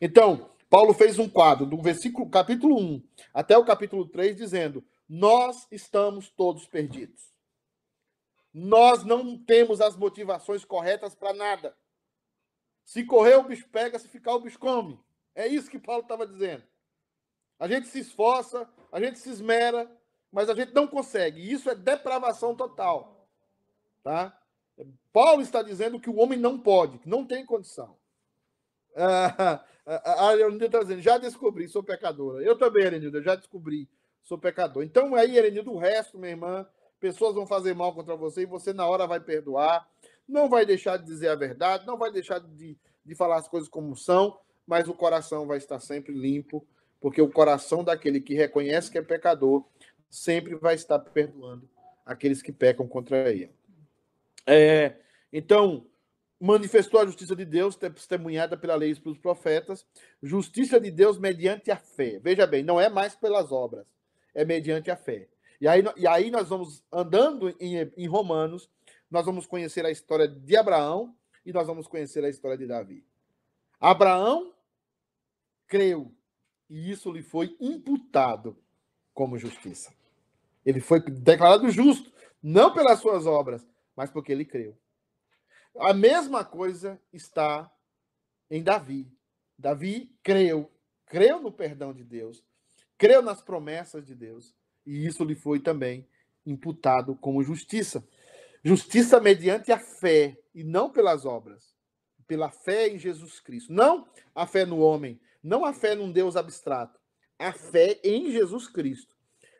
Então, 0.00 0.50
Paulo 0.70 0.92
fez 0.92 1.18
um 1.18 1.28
quadro 1.28 1.66
do 1.66 1.80
versículo 1.80 2.28
capítulo 2.28 2.78
1 2.78 3.08
até 3.32 3.56
o 3.56 3.64
capítulo 3.64 4.06
3 4.06 4.36
dizendo: 4.36 4.84
Nós 5.08 5.66
estamos 5.70 6.28
todos 6.30 6.66
perdidos. 6.66 7.32
Nós 8.52 9.04
não 9.04 9.38
temos 9.38 9.80
as 9.80 9.96
motivações 9.96 10.64
corretas 10.64 11.14
para 11.14 11.32
nada. 11.32 11.76
Se 12.84 13.04
correr, 13.04 13.36
o 13.36 13.44
bicho 13.44 13.68
pega, 13.68 13.98
se 13.98 14.08
ficar, 14.08 14.34
o 14.34 14.40
bicho 14.40 14.58
come. 14.58 14.98
É 15.34 15.46
isso 15.46 15.70
que 15.70 15.78
Paulo 15.78 16.02
estava 16.02 16.26
dizendo. 16.26 16.64
A 17.58 17.66
gente 17.66 17.88
se 17.88 17.98
esforça, 17.98 18.68
a 18.92 19.00
gente 19.00 19.18
se 19.18 19.30
esmera, 19.30 19.90
mas 20.30 20.48
a 20.48 20.54
gente 20.54 20.72
não 20.72 20.86
consegue. 20.86 21.52
Isso 21.52 21.68
é 21.68 21.74
depravação 21.74 22.54
total. 22.54 23.26
Tá? 24.02 24.38
Paulo 25.12 25.42
está 25.42 25.62
dizendo 25.62 25.98
que 25.98 26.08
o 26.08 26.16
homem 26.16 26.38
não 26.38 26.58
pode, 26.58 26.98
que 26.98 27.08
não 27.08 27.26
tem 27.26 27.44
condição. 27.44 27.96
Ah, 29.90 30.28
a 30.28 30.34
Erenilda 30.34 30.66
está 30.66 30.80
dizendo, 30.80 31.00
já 31.00 31.16
descobri, 31.16 31.66
sou 31.66 31.82
pecadora. 31.82 32.44
Eu 32.44 32.58
também, 32.58 32.84
Erenilda, 32.84 33.22
já 33.22 33.34
descobri, 33.34 33.88
sou 34.22 34.36
pecador. 34.36 34.82
Então, 34.82 35.14
aí, 35.14 35.34
Erenilda, 35.34 35.70
o 35.70 35.78
resto, 35.78 36.18
minha 36.18 36.32
irmã, 36.32 36.66
pessoas 37.00 37.34
vão 37.34 37.46
fazer 37.46 37.74
mal 37.74 37.94
contra 37.94 38.14
você 38.14 38.42
e 38.42 38.46
você, 38.46 38.74
na 38.74 38.86
hora, 38.86 39.06
vai 39.06 39.18
perdoar. 39.18 39.88
Não 40.28 40.46
vai 40.46 40.66
deixar 40.66 40.98
de 40.98 41.06
dizer 41.06 41.28
a 41.28 41.34
verdade, 41.34 41.86
não 41.86 41.96
vai 41.96 42.12
deixar 42.12 42.38
de, 42.38 42.76
de 43.02 43.14
falar 43.14 43.38
as 43.38 43.48
coisas 43.48 43.66
como 43.66 43.96
são, 43.96 44.38
mas 44.66 44.88
o 44.88 44.94
coração 44.94 45.46
vai 45.46 45.56
estar 45.56 45.80
sempre 45.80 46.12
limpo 46.12 46.66
porque 47.00 47.22
o 47.22 47.30
coração 47.30 47.84
daquele 47.84 48.20
que 48.20 48.34
reconhece 48.34 48.90
que 48.90 48.98
é 48.98 49.02
pecador 49.02 49.64
sempre 50.10 50.54
vai 50.54 50.74
estar 50.74 50.98
perdoando 50.98 51.68
aqueles 52.04 52.42
que 52.42 52.52
pecam 52.52 52.88
contra 52.88 53.30
ele. 53.30 53.50
É, 54.46 54.96
então, 55.32 55.86
manifestou 56.40 57.00
a 57.00 57.06
justiça 57.06 57.36
de 57.36 57.44
Deus, 57.44 57.76
testemunhada 57.76 58.56
pela 58.56 58.74
lei 58.74 58.92
e 58.92 59.00
pelos 59.00 59.18
profetas, 59.18 59.86
justiça 60.22 60.80
de 60.80 60.90
Deus 60.90 61.18
mediante 61.18 61.70
a 61.70 61.76
fé. 61.76 62.18
Veja 62.22 62.46
bem, 62.46 62.62
não 62.62 62.80
é 62.80 62.88
mais 62.88 63.14
pelas 63.14 63.52
obras, 63.52 63.86
é 64.34 64.44
mediante 64.44 64.90
a 64.90 64.96
fé. 64.96 65.28
E 65.60 65.66
aí, 65.66 65.82
e 65.96 66.06
aí 66.06 66.30
nós 66.30 66.48
vamos 66.48 66.84
andando 66.92 67.54
em, 67.60 67.92
em 67.96 68.06
Romanos, 68.06 68.70
nós 69.10 69.26
vamos 69.26 69.46
conhecer 69.46 69.84
a 69.84 69.90
história 69.90 70.28
de 70.28 70.56
Abraão 70.56 71.14
e 71.44 71.52
nós 71.52 71.66
vamos 71.66 71.88
conhecer 71.88 72.24
a 72.24 72.28
história 72.28 72.56
de 72.56 72.66
Davi. 72.66 73.04
Abraão 73.80 74.54
creu 75.66 76.12
e 76.68 76.90
isso 76.90 77.10
lhe 77.10 77.22
foi 77.22 77.56
imputado 77.60 78.56
como 79.14 79.38
justiça. 79.38 79.92
Ele 80.64 80.80
foi 80.80 81.00
declarado 81.00 81.70
justo, 81.70 82.12
não 82.42 82.72
pelas 82.72 83.00
suas 83.00 83.26
obras, 83.26 83.66
mas 83.96 84.10
porque 84.10 84.32
ele 84.32 84.44
creu. 84.44 84.76
A 85.78 85.94
mesma 85.94 86.44
coisa 86.44 87.00
está 87.12 87.70
em 88.50 88.62
Davi. 88.62 89.10
Davi 89.58 90.14
creu, 90.22 90.70
creu 91.06 91.40
no 91.40 91.50
perdão 91.50 91.92
de 91.92 92.04
Deus, 92.04 92.44
creu 92.96 93.22
nas 93.22 93.42
promessas 93.42 94.04
de 94.06 94.14
Deus, 94.14 94.54
e 94.86 95.06
isso 95.06 95.24
lhe 95.24 95.34
foi 95.34 95.60
também 95.60 96.06
imputado 96.46 97.14
como 97.16 97.42
justiça. 97.42 98.06
Justiça 98.62 99.20
mediante 99.20 99.70
a 99.72 99.78
fé 99.78 100.36
e 100.54 100.64
não 100.64 100.90
pelas 100.90 101.24
obras. 101.24 101.76
Pela 102.26 102.50
fé 102.50 102.88
em 102.88 102.98
Jesus 102.98 103.40
Cristo. 103.40 103.72
Não 103.72 104.06
a 104.34 104.46
fé 104.46 104.64
no 104.64 104.78
homem, 104.78 105.18
não 105.42 105.64
a 105.64 105.72
fé 105.72 105.94
num 105.94 106.10
Deus 106.10 106.36
abstrato, 106.36 106.98
a 107.38 107.52
fé 107.52 108.00
em 108.02 108.30
Jesus 108.30 108.66
Cristo. 108.68 109.16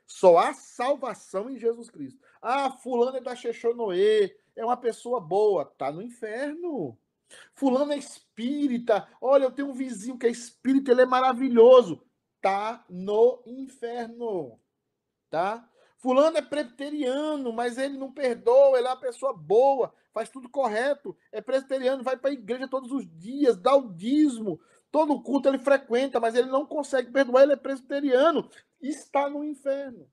Só 0.07 0.39
há 0.39 0.55
salvação 0.55 1.51
em 1.51 1.59
Jesus 1.59 1.91
Cristo. 1.91 2.19
Ah, 2.41 2.71
fulano 2.71 3.19
é 3.19 3.21
da 3.21 3.37
Xexonoê, 3.37 4.35
é 4.57 4.65
uma 4.65 4.77
pessoa 4.77 5.21
boa, 5.21 5.65
tá 5.65 5.93
no 5.93 6.03
inferno. 6.03 6.99
Fulano 7.55 7.93
é 7.93 7.99
espírita. 7.99 9.07
Olha, 9.21 9.45
eu 9.45 9.53
tenho 9.53 9.69
um 9.69 9.75
vizinho 9.75 10.19
que 10.19 10.27
é 10.27 10.31
espírita, 10.31 10.91
ele 10.91 11.03
é 11.03 11.07
maravilhoso. 11.07 12.03
Tá 12.41 12.85
no 12.89 13.43
inferno. 13.47 14.59
Tá? 15.29 15.69
Fulano 15.99 16.39
é 16.39 16.43
presbiteriano, 16.43 17.53
mas 17.53 17.77
ele 17.77 17.99
não 17.99 18.13
perdoa, 18.13 18.79
ele 18.79 18.87
é 18.87 18.91
uma 18.91 18.97
pessoa 18.97 19.33
boa, 19.33 19.93
faz 20.15 20.31
tudo 20.31 20.49
correto, 20.49 21.17
é 21.33 21.41
presbiteriano, 21.41 22.05
vai 22.05 22.17
para 22.17 22.31
a 22.31 22.33
igreja 22.33 22.69
todos 22.69 22.93
os 22.93 23.05
dias, 23.19 23.57
dá 23.57 23.75
o 23.75 23.93
dízimo, 23.93 24.61
Todo 24.91 25.21
culto 25.23 25.49
ele 25.49 25.59
frequenta, 25.59 26.19
mas 26.19 26.35
ele 26.35 26.49
não 26.49 26.65
consegue 26.65 27.11
perdoar, 27.11 27.43
ele 27.43 27.53
é 27.53 27.57
presbiteriano, 27.57 28.49
está 28.81 29.29
no 29.29 29.45
inferno. 29.45 30.11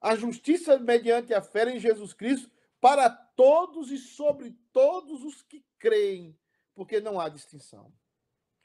A 0.00 0.16
justiça 0.16 0.78
mediante 0.78 1.32
a 1.32 1.40
fé 1.40 1.70
em 1.70 1.78
Jesus 1.78 2.12
Cristo 2.12 2.50
para 2.80 3.08
todos 3.08 3.92
e 3.92 3.98
sobre 3.98 4.50
todos 4.72 5.22
os 5.22 5.42
que 5.42 5.64
creem, 5.78 6.36
porque 6.74 7.00
não 7.00 7.20
há 7.20 7.28
distinção. 7.28 7.92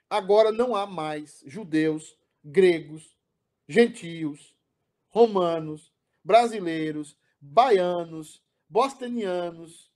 Agora 0.09 0.51
não 0.51 0.76
há 0.76 0.88
mais 0.88 1.43
judeus, 1.45 2.18
gregos, 2.43 3.15
gentios, 3.68 4.55
romanos, 5.09 5.93
brasileiros, 6.24 7.15
baianos, 7.39 8.41
bostonianos, 8.68 9.86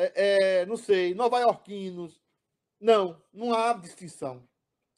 é, 0.00 0.60
é, 0.60 0.66
não 0.66 0.76
sei, 0.76 1.12
nova-iorquinos. 1.12 2.20
Não, 2.80 3.20
não 3.32 3.52
há 3.52 3.72
distinção. 3.72 4.46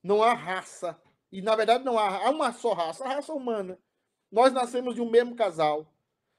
Não 0.03 0.23
há 0.23 0.35
raça. 0.35 1.01
E, 1.33 1.41
na 1.41 1.57
verdade, 1.57 1.85
não 1.85 1.99
há, 1.99 2.27
há 2.27 2.31
uma 2.31 2.53
só 2.53 2.75
raça, 2.75 3.05
a 3.05 3.15
raça 3.15 3.33
humana. 3.33 3.79
Nós 4.31 4.53
nascemos 4.53 4.95
de 4.95 5.01
um 5.01 5.09
mesmo 5.09 5.35
casal. 5.35 5.91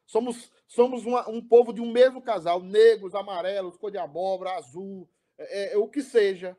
Somos, 0.05 0.51
somos 0.68 1.05
uma, 1.05 1.28
um 1.28 1.41
povo 1.41 1.74
de 1.74 1.82
um 1.82 1.91
mesmo 1.91 2.22
casal, 2.22 2.62
negros, 2.62 3.16
amarelos, 3.16 3.78
cor 3.78 3.89
de 3.89 3.97
abóbora, 3.97 4.55
azul, 4.57 5.09
é, 5.38 5.74
é, 5.74 5.78
o 5.78 5.88
que 5.88 6.03
seja. 6.03 6.55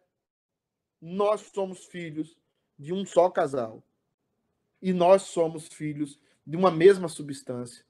Nós 1.01 1.43
somos 1.55 1.87
filhos 1.87 2.37
de 2.77 2.93
um 2.93 3.07
só 3.07 3.31
casal. 3.31 3.83
E 4.81 4.93
nós 4.93 5.23
somos 5.23 5.69
filhos 5.69 6.19
de 6.45 6.57
uma 6.57 6.71
mesma 6.71 7.07
substância. 7.07 7.85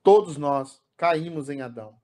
Todos 0.00 0.36
nós 0.36 0.80
caímos 0.96 1.50
em 1.50 1.60
Adão. 1.60 1.99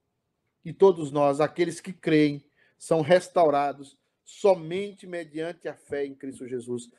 E 0.66 0.72
todos 0.72 1.12
nós, 1.12 1.40
aqueles 1.40 1.80
que 1.80 1.92
creem, 1.92 2.44
são 2.76 3.00
restaurados 3.00 3.96
somente 4.24 5.06
mediante 5.06 5.68
a 5.68 5.74
fé 5.74 6.04
em 6.04 6.12
Cristo 6.12 6.44
Jesus. 6.44 6.90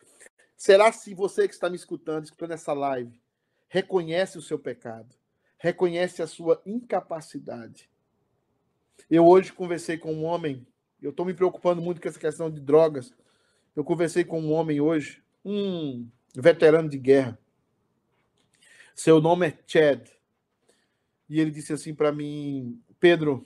Será 0.55 0.89
se 0.93 1.13
você 1.13 1.49
que 1.49 1.53
está 1.53 1.69
me 1.69 1.75
escutando, 1.75 2.23
escutando 2.23 2.53
essa 2.53 2.71
live, 2.71 3.19
reconhece 3.67 4.37
o 4.37 4.41
seu 4.41 4.57
pecado, 4.57 5.13
reconhece 5.57 6.21
a 6.21 6.27
sua 6.27 6.61
incapacidade. 6.65 7.89
Eu 9.11 9.27
hoje 9.27 9.51
conversei 9.51 9.97
com 9.97 10.13
um 10.13 10.23
homem, 10.23 10.65
eu 11.01 11.09
estou 11.09 11.25
me 11.25 11.33
preocupando 11.33 11.81
muito 11.81 11.99
com 11.99 12.07
essa 12.07 12.17
questão 12.17 12.49
de 12.49 12.61
drogas. 12.61 13.13
Eu 13.75 13.83
conversei 13.83 14.23
com 14.23 14.39
um 14.39 14.53
homem 14.53 14.79
hoje, 14.79 15.21
um 15.43 16.09
veterano 16.33 16.87
de 16.87 16.97
guerra. 16.97 17.37
Seu 18.95 19.19
nome 19.19 19.49
é 19.49 19.59
Chad. 19.67 20.07
E 21.29 21.41
ele 21.41 21.51
disse 21.51 21.73
assim 21.73 21.93
para 21.93 22.13
mim: 22.13 22.81
Pedro, 22.97 23.45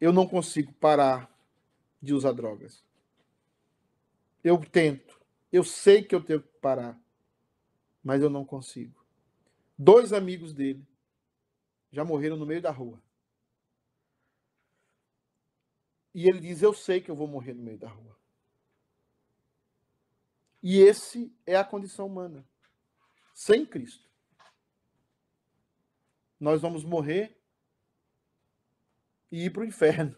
eu 0.00 0.12
não 0.12 0.26
consigo 0.26 0.72
parar 0.74 1.30
de 2.00 2.14
usar 2.14 2.32
drogas. 2.32 2.84
Eu 4.42 4.58
tento. 4.58 5.18
Eu 5.52 5.64
sei 5.64 6.02
que 6.02 6.14
eu 6.14 6.22
tenho 6.22 6.42
que 6.42 6.48
parar 6.60 6.98
mas 8.02 8.22
eu 8.22 8.30
não 8.30 8.44
consigo. 8.44 9.04
Dois 9.76 10.14
amigos 10.14 10.52
dele 10.52 10.82
já 11.90 12.04
morreram 12.04 12.36
no 12.36 12.46
meio 12.46 12.62
da 12.62 12.70
rua. 12.70 13.02
E 16.14 16.26
ele 16.26 16.40
diz: 16.40 16.62
Eu 16.62 16.72
sei 16.72 17.00
que 17.00 17.10
eu 17.10 17.14
vou 17.14 17.28
morrer 17.28 17.54
no 17.54 17.62
meio 17.62 17.78
da 17.78 17.88
rua. 17.88 18.16
E 20.62 20.78
esse 20.80 21.32
é 21.46 21.56
a 21.56 21.64
condição 21.64 22.06
humana. 22.06 22.48
Sem 23.34 23.64
Cristo. 23.64 24.08
Nós 26.40 26.60
vamos 26.60 26.84
morrer 26.84 27.37
e 29.30 29.44
ir 29.44 29.50
para 29.50 29.62
o 29.62 29.66
inferno. 29.66 30.16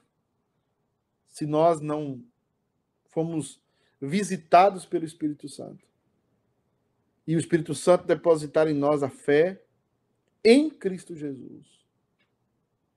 Se 1.27 1.47
nós 1.47 1.81
não 1.81 2.23
fomos 3.09 3.61
visitados 4.01 4.87
pelo 4.87 5.05
Espírito 5.05 5.49
Santo 5.49 5.87
e 7.27 7.37
o 7.37 7.39
Espírito 7.39 7.75
Santo 7.75 8.07
depositar 8.07 8.67
em 8.69 8.75
nós 8.75 9.03
a 9.03 9.11
fé 9.11 9.63
em 10.45 10.71
Cristo 10.71 11.15
Jesus, 11.15 11.67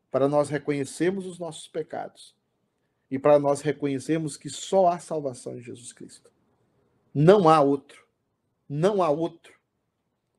para 0.09 0.27
nós 0.27 0.49
reconhecermos 0.49 1.25
os 1.25 1.39
nossos 1.39 1.67
pecados 1.67 2.35
e 3.09 3.19
para 3.19 3.37
nós 3.37 3.61
reconhecermos 3.61 4.37
que 4.37 4.49
só 4.49 4.87
há 4.87 4.99
salvação 4.99 5.57
em 5.57 5.61
Jesus 5.61 5.91
Cristo. 5.91 6.31
Não 7.13 7.49
há 7.49 7.61
outro. 7.61 8.07
Não 8.69 9.03
há 9.03 9.09
outro 9.09 9.53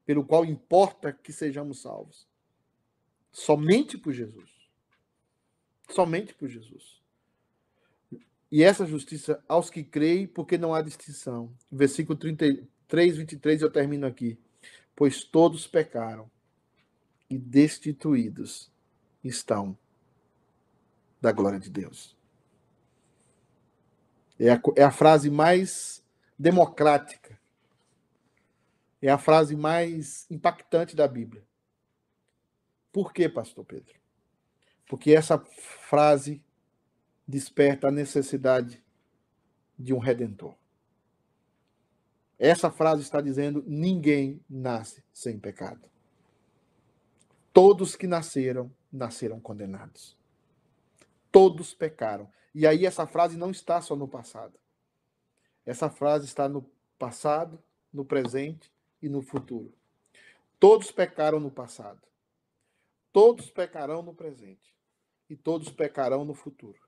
pelo 0.04 0.24
qual 0.24 0.44
importa 0.44 1.12
que 1.12 1.32
sejamos 1.32 1.80
salvos. 1.80 2.26
Somente 3.32 3.96
por 3.98 4.12
Jesus. 4.12 4.53
Somente 5.88 6.34
por 6.34 6.48
Jesus. 6.48 7.02
E 8.50 8.62
essa 8.62 8.86
justiça 8.86 9.42
aos 9.48 9.68
que 9.68 9.82
creem, 9.82 10.26
porque 10.26 10.56
não 10.56 10.74
há 10.74 10.80
distinção. 10.80 11.52
Versículo 11.70 12.16
30, 12.16 12.66
3, 12.86 13.16
23, 13.16 13.62
eu 13.62 13.70
termino 13.70 14.06
aqui. 14.06 14.38
Pois 14.94 15.24
todos 15.24 15.66
pecaram 15.66 16.30
e 17.28 17.36
destituídos 17.36 18.70
estão 19.24 19.76
da 21.20 21.32
glória 21.32 21.58
de 21.58 21.70
Deus. 21.70 22.16
É 24.38 24.52
a, 24.52 24.60
é 24.76 24.82
a 24.84 24.90
frase 24.90 25.30
mais 25.30 26.04
democrática. 26.38 27.38
É 29.00 29.10
a 29.10 29.18
frase 29.18 29.56
mais 29.56 30.30
impactante 30.30 30.94
da 30.94 31.08
Bíblia. 31.08 31.44
Por 32.92 33.12
quê, 33.12 33.28
pastor 33.28 33.64
Pedro? 33.64 34.03
Porque 34.94 35.12
essa 35.12 35.36
frase 35.40 36.40
desperta 37.26 37.88
a 37.88 37.90
necessidade 37.90 38.80
de 39.76 39.92
um 39.92 39.98
redentor. 39.98 40.54
Essa 42.38 42.70
frase 42.70 43.02
está 43.02 43.20
dizendo: 43.20 43.64
ninguém 43.66 44.40
nasce 44.48 45.02
sem 45.12 45.36
pecado. 45.36 45.90
Todos 47.52 47.96
que 47.96 48.06
nasceram, 48.06 48.72
nasceram 48.92 49.40
condenados. 49.40 50.16
Todos 51.32 51.74
pecaram. 51.74 52.30
E 52.54 52.64
aí 52.64 52.86
essa 52.86 53.04
frase 53.04 53.36
não 53.36 53.50
está 53.50 53.80
só 53.80 53.96
no 53.96 54.06
passado. 54.06 54.56
Essa 55.66 55.90
frase 55.90 56.26
está 56.26 56.48
no 56.48 56.70
passado, 57.00 57.60
no 57.92 58.04
presente 58.04 58.72
e 59.02 59.08
no 59.08 59.22
futuro. 59.22 59.74
Todos 60.60 60.92
pecaram 60.92 61.40
no 61.40 61.50
passado. 61.50 62.00
Todos 63.12 63.50
pecarão 63.50 64.00
no 64.00 64.14
presente. 64.14 64.73
E 65.34 65.36
todos 65.36 65.68
pecarão 65.68 66.24
no 66.24 66.32
futuro. 66.32 66.78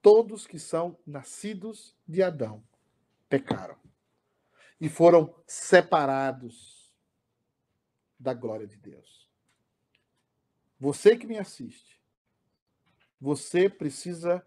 Todos 0.00 0.46
que 0.46 0.56
são 0.56 0.96
nascidos 1.04 1.96
de 2.06 2.22
Adão 2.22 2.62
pecaram 3.28 3.76
e 4.80 4.88
foram 4.88 5.34
separados 5.48 6.94
da 8.16 8.32
glória 8.32 8.68
de 8.68 8.76
Deus. 8.76 9.28
Você 10.78 11.16
que 11.16 11.26
me 11.26 11.38
assiste, 11.38 12.00
você 13.20 13.68
precisa 13.68 14.46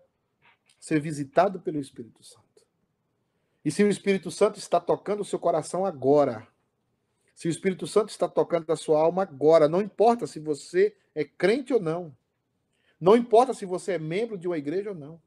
ser 0.80 1.02
visitado 1.02 1.60
pelo 1.60 1.82
Espírito 1.82 2.24
Santo. 2.24 2.66
E 3.66 3.70
se 3.70 3.84
o 3.84 3.90
Espírito 3.90 4.32
Santo 4.32 4.60
está 4.60 4.80
tocando 4.80 5.20
o 5.20 5.26
seu 5.26 5.38
coração 5.38 5.86
agora, 5.86 6.48
se 7.36 7.50
o 7.50 7.52
Espírito 7.52 7.86
Santo 7.86 8.12
está 8.12 8.30
tocando 8.30 8.72
a 8.72 8.78
sua 8.78 9.02
alma 9.02 9.24
agora, 9.24 9.68
não 9.68 9.82
importa 9.82 10.26
se 10.26 10.40
você 10.40 10.96
é 11.14 11.26
crente 11.26 11.74
ou 11.74 11.82
não, 11.82 12.16
não 13.04 13.18
importa 13.18 13.54
se 13.54 13.66
você 13.66 13.92
é 13.92 14.00
membro 14.00 14.38
de 14.38 14.48
uma 14.48 14.58
igreja 14.58 14.92
ou 14.92 14.96
não. 14.96 15.22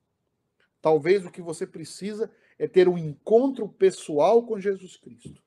Talvez 0.80 1.26
o 1.26 1.30
que 1.30 1.42
você 1.42 1.66
precisa 1.66 2.32
é 2.58 2.66
ter 2.66 2.88
um 2.88 2.96
encontro 2.96 3.68
pessoal 3.68 4.46
com 4.46 4.58
Jesus 4.58 4.96
Cristo. 4.96 5.42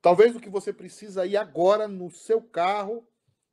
Talvez 0.00 0.36
o 0.36 0.38
que 0.38 0.48
você 0.48 0.72
precisa 0.72 1.26
ir 1.26 1.36
agora 1.36 1.88
no 1.88 2.08
seu 2.08 2.40
carro, 2.40 3.04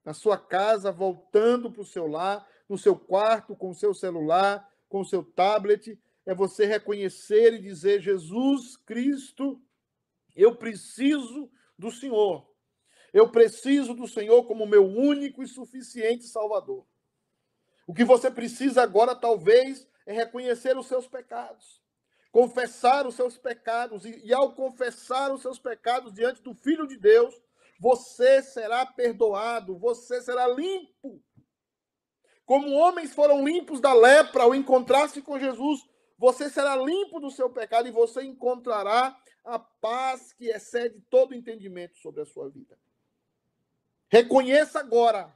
na 0.06 0.14
sua 0.14 0.38
casa, 0.38 0.92
voltando 0.92 1.72
para 1.72 1.82
o 1.82 1.86
seu 1.86 2.06
lar, 2.06 2.48
no 2.70 2.78
seu 2.78 2.96
quarto, 2.96 3.56
com 3.56 3.72
o 3.72 3.76
seu 3.76 3.96
celular, 3.96 4.72
com 4.88 5.02
o 5.02 5.06
seu 5.06 5.24
tablet, 5.24 6.00
é 6.24 6.36
você 6.36 6.68
reconhecer 6.68 7.56
e 7.56 7.62
dizer: 7.64 8.00
Jesus 8.00 8.78
Cristo, 8.78 9.60
eu 10.36 10.56
preciso 10.56 11.50
do 11.80 11.90
Senhor. 11.90 12.48
Eu 13.12 13.32
preciso 13.32 13.96
do 13.96 14.08
Senhor 14.08 14.44
como 14.44 14.68
meu 14.68 14.86
único 14.86 15.42
e 15.42 15.48
suficiente 15.48 16.28
Salvador. 16.28 16.86
O 17.92 17.94
que 17.94 18.06
você 18.06 18.32
precisa 18.32 18.82
agora, 18.82 19.14
talvez, 19.14 19.86
é 20.06 20.14
reconhecer 20.14 20.78
os 20.78 20.88
seus 20.88 21.08
pecados 21.08 21.82
confessar 22.32 23.06
os 23.06 23.16
seus 23.16 23.38
pecados, 23.38 24.06
e, 24.06 24.26
e, 24.26 24.34
ao 24.34 24.54
confessar 24.54 25.34
os 25.34 25.42
seus 25.42 25.60
pecados 25.60 26.14
diante 26.14 26.42
do 26.42 26.56
Filho 26.56 26.88
de 26.88 26.96
Deus, 26.96 27.36
você 27.78 28.42
será 28.42 28.86
perdoado, 28.86 29.78
você 29.78 30.22
será 30.22 30.48
limpo. 30.48 31.22
Como 32.46 32.72
homens 32.72 33.14
foram 33.14 33.44
limpos 33.44 33.82
da 33.82 33.94
lepra 33.94 34.44
ao 34.44 34.56
encontrar-se 34.56 35.22
com 35.22 35.38
Jesus, 35.38 35.82
você 36.18 36.50
será 36.50 36.74
limpo 36.78 37.20
do 37.20 37.30
seu 37.30 37.50
pecado 37.50 37.90
e 37.90 37.92
você 37.92 38.24
encontrará 38.24 39.14
a 39.44 39.60
paz 39.60 40.32
que 40.32 40.46
excede 40.46 41.02
todo 41.10 41.36
entendimento 41.36 41.98
sobre 41.98 42.22
a 42.22 42.26
sua 42.26 42.50
vida. 42.50 42.80
Reconheça 44.10 44.80
agora 44.80 45.36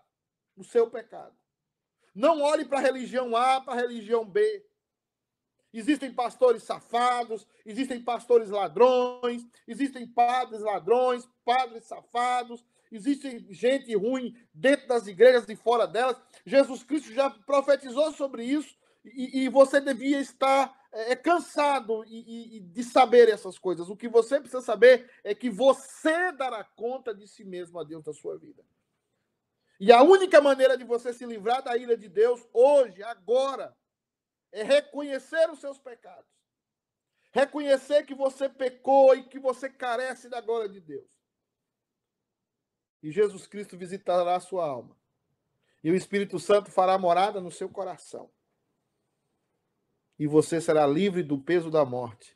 o 0.56 0.64
seu 0.64 0.90
pecado. 0.90 1.36
Não 2.16 2.42
olhe 2.42 2.66
para 2.66 2.80
a 2.80 2.82
religião 2.82 3.36
A, 3.36 3.62
para 3.62 3.74
a 3.74 3.82
religião 3.82 4.26
B 4.26 4.66
Existem 5.76 6.10
pastores 6.10 6.64
safados, 6.64 7.46
existem 7.66 8.02
pastores 8.02 8.50
ladrões, 8.50 9.46
existem 9.68 10.08
padres 10.08 10.62
ladrões, 10.62 11.28
padres 11.44 11.84
safados, 11.84 12.64
existe 12.90 13.46
gente 13.50 13.94
ruim 13.94 14.34
dentro 14.54 14.88
das 14.88 15.06
igrejas 15.06 15.50
e 15.50 15.56
fora 15.58 15.86
delas. 15.86 16.16
Jesus 16.46 16.82
Cristo 16.82 17.12
já 17.12 17.30
profetizou 17.30 18.14
sobre 18.14 18.46
isso 18.46 18.74
e, 19.04 19.44
e 19.44 19.50
você 19.50 19.82
devia 19.82 20.22
estar 20.22 20.74
é, 20.94 21.12
é 21.12 21.16
cansado 21.18 22.06
e, 22.08 22.56
e, 22.56 22.60
de 22.62 22.82
saber 22.82 23.28
essas 23.28 23.60
coisas. 23.60 23.90
O 23.90 23.98
que 23.98 24.08
você 24.08 24.40
precisa 24.40 24.62
saber 24.62 25.12
é 25.26 25.36
que 25.36 25.50
você 25.50 26.32
dará 26.32 26.64
conta 26.64 27.14
de 27.14 27.28
si 27.28 27.44
mesmo 27.44 27.78
a 27.80 27.84
Deus 27.84 28.02
da 28.02 28.14
sua 28.14 28.38
vida. 28.38 28.64
E 29.80 29.92
a 29.92 30.02
única 30.02 30.40
maneira 30.40 30.78
de 30.78 30.84
você 30.84 31.14
se 31.14 31.26
livrar 31.26 31.62
da 31.62 31.76
ira 31.76 31.98
de 31.98 32.08
Deus 32.08 32.48
hoje, 32.54 33.04
agora, 33.04 33.76
é 34.52 34.64
reconhecer 34.64 35.50
os 35.52 35.60
seus 35.60 35.78
pecados. 35.78 36.34
Reconhecer 37.32 38.06
que 38.06 38.16
você 38.16 38.48
pecou 38.48 39.14
e 39.14 39.24
que 39.24 39.38
você 39.38 39.70
carece 39.70 40.30
da 40.30 40.40
glória 40.40 40.70
de 40.70 40.80
Deus. 40.80 41.12
E 43.04 43.12
Jesus 43.12 43.46
Cristo 43.46 43.78
visitará 43.78 44.36
a 44.36 44.40
sua 44.40 44.66
alma. 44.66 44.98
E 45.84 45.92
o 45.92 45.96
Espírito 45.96 46.40
Santo 46.40 46.72
fará 46.72 46.98
morada 46.98 47.42
no 47.42 47.52
seu 47.52 47.70
coração. 47.70 48.32
E 50.18 50.26
você 50.26 50.62
será 50.62 50.88
livre 50.88 51.22
do 51.22 51.38
peso 51.38 51.70
da 51.70 51.84
morte. 51.84 52.36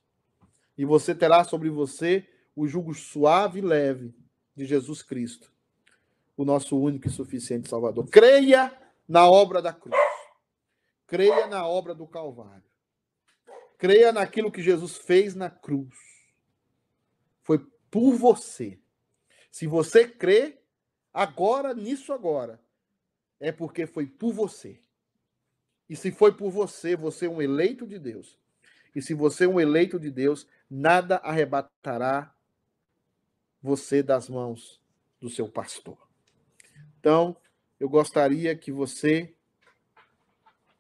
E 0.78 0.84
você 0.84 1.16
terá 1.16 1.44
sobre 1.44 1.70
você 1.70 2.28
o 2.56 2.68
jugo 2.68 2.94
suave 2.94 3.60
e 3.60 3.62
leve 3.62 4.14
de 4.56 4.66
Jesus 4.66 5.02
Cristo, 5.02 5.52
o 6.40 6.46
nosso 6.46 6.80
único 6.80 7.06
e 7.06 7.12
suficiente 7.12 7.68
Salvador. 7.68 8.08
Creia 8.08 8.72
na 9.06 9.30
obra 9.30 9.62
da 9.62 9.74
cruz. 9.74 10.00
Creia 11.06 11.48
na 11.48 11.68
obra 11.68 11.94
do 11.94 12.08
Calvário. 12.08 12.64
Creia 13.78 14.14
naquilo 14.14 14.50
que 14.50 14.62
Jesus 14.62 14.96
fez 14.96 15.36
na 15.36 15.50
cruz. 15.50 15.94
Foi 17.42 17.60
por 17.92 18.14
você. 18.14 18.80
Se 19.52 19.68
você 19.68 20.08
crê 20.08 20.62
agora 21.14 21.74
nisso 21.74 22.14
agora, 22.14 22.58
é 23.38 23.52
porque 23.52 23.86
foi 23.86 24.06
por 24.06 24.32
você. 24.32 24.82
E 25.90 25.96
se 25.96 26.10
foi 26.10 26.32
por 26.32 26.52
você, 26.52 26.96
você 26.96 27.26
é 27.26 27.30
um 27.30 27.42
eleito 27.42 27.86
de 27.86 28.00
Deus. 28.00 28.40
E 28.96 29.02
se 29.02 29.14
você 29.14 29.44
é 29.44 29.48
um 29.50 29.60
eleito 29.60 30.00
de 30.00 30.10
Deus, 30.10 30.48
nada 30.70 31.18
arrebatará 31.18 32.34
você 33.62 34.02
das 34.02 34.30
mãos 34.30 34.82
do 35.20 35.30
seu 35.30 35.50
pastor. 35.50 36.09
Então, 37.00 37.38
eu 37.80 37.88
gostaria 37.88 38.56
que 38.56 38.72
você 38.72 39.34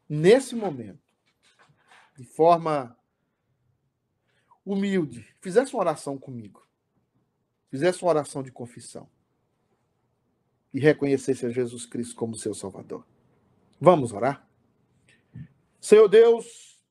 nesse 0.07 0.55
momento, 0.55 0.99
de 2.17 2.25
forma 2.25 2.97
humilde, 4.65 5.33
fizesse 5.39 5.73
uma 5.73 5.79
oração 5.79 6.17
comigo, 6.17 6.67
fizesse 7.69 8.01
uma 8.01 8.09
oração 8.09 8.43
de 8.43 8.51
confissão 8.51 9.09
e 10.73 10.79
reconhecesse 10.79 11.45
a 11.45 11.49
Jesus 11.49 11.85
Cristo 11.85 12.15
como 12.15 12.35
seu 12.35 12.53
Salvador. 12.53 13.07
Vamos 13.79 14.11
orar? 14.11 14.45
Senhor 15.79 16.07
Deus, 16.09 16.83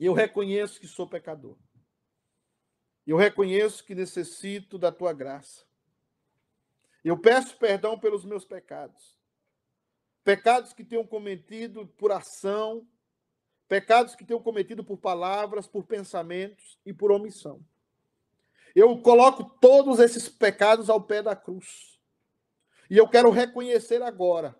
eu 0.00 0.12
reconheço 0.12 0.80
que 0.80 0.88
sou 0.88 1.06
pecador. 1.06 1.56
Eu 3.06 3.16
reconheço 3.16 3.84
que 3.84 3.94
necessito 3.94 4.78
da 4.78 4.90
tua 4.90 5.12
graça. 5.12 5.64
Eu 7.04 7.18
peço 7.18 7.56
perdão 7.58 7.98
pelos 7.98 8.24
meus 8.24 8.44
pecados 8.44 9.22
pecados 10.24 10.72
que 10.72 10.84
tenham 10.84 11.06
cometido 11.06 11.86
por 11.86 12.12
ação, 12.12 12.86
pecados 13.68 14.14
que 14.14 14.24
tenham 14.24 14.42
cometido 14.42 14.84
por 14.84 14.98
palavras, 14.98 15.66
por 15.66 15.84
pensamentos 15.84 16.78
e 16.84 16.92
por 16.92 17.10
omissão. 17.10 17.64
Eu 18.74 19.00
coloco 19.02 19.44
todos 19.60 19.98
esses 19.98 20.28
pecados 20.28 20.88
ao 20.88 21.02
pé 21.02 21.22
da 21.22 21.36
cruz. 21.36 22.00
E 22.88 22.96
eu 22.96 23.08
quero 23.08 23.30
reconhecer 23.30 24.02
agora 24.02 24.58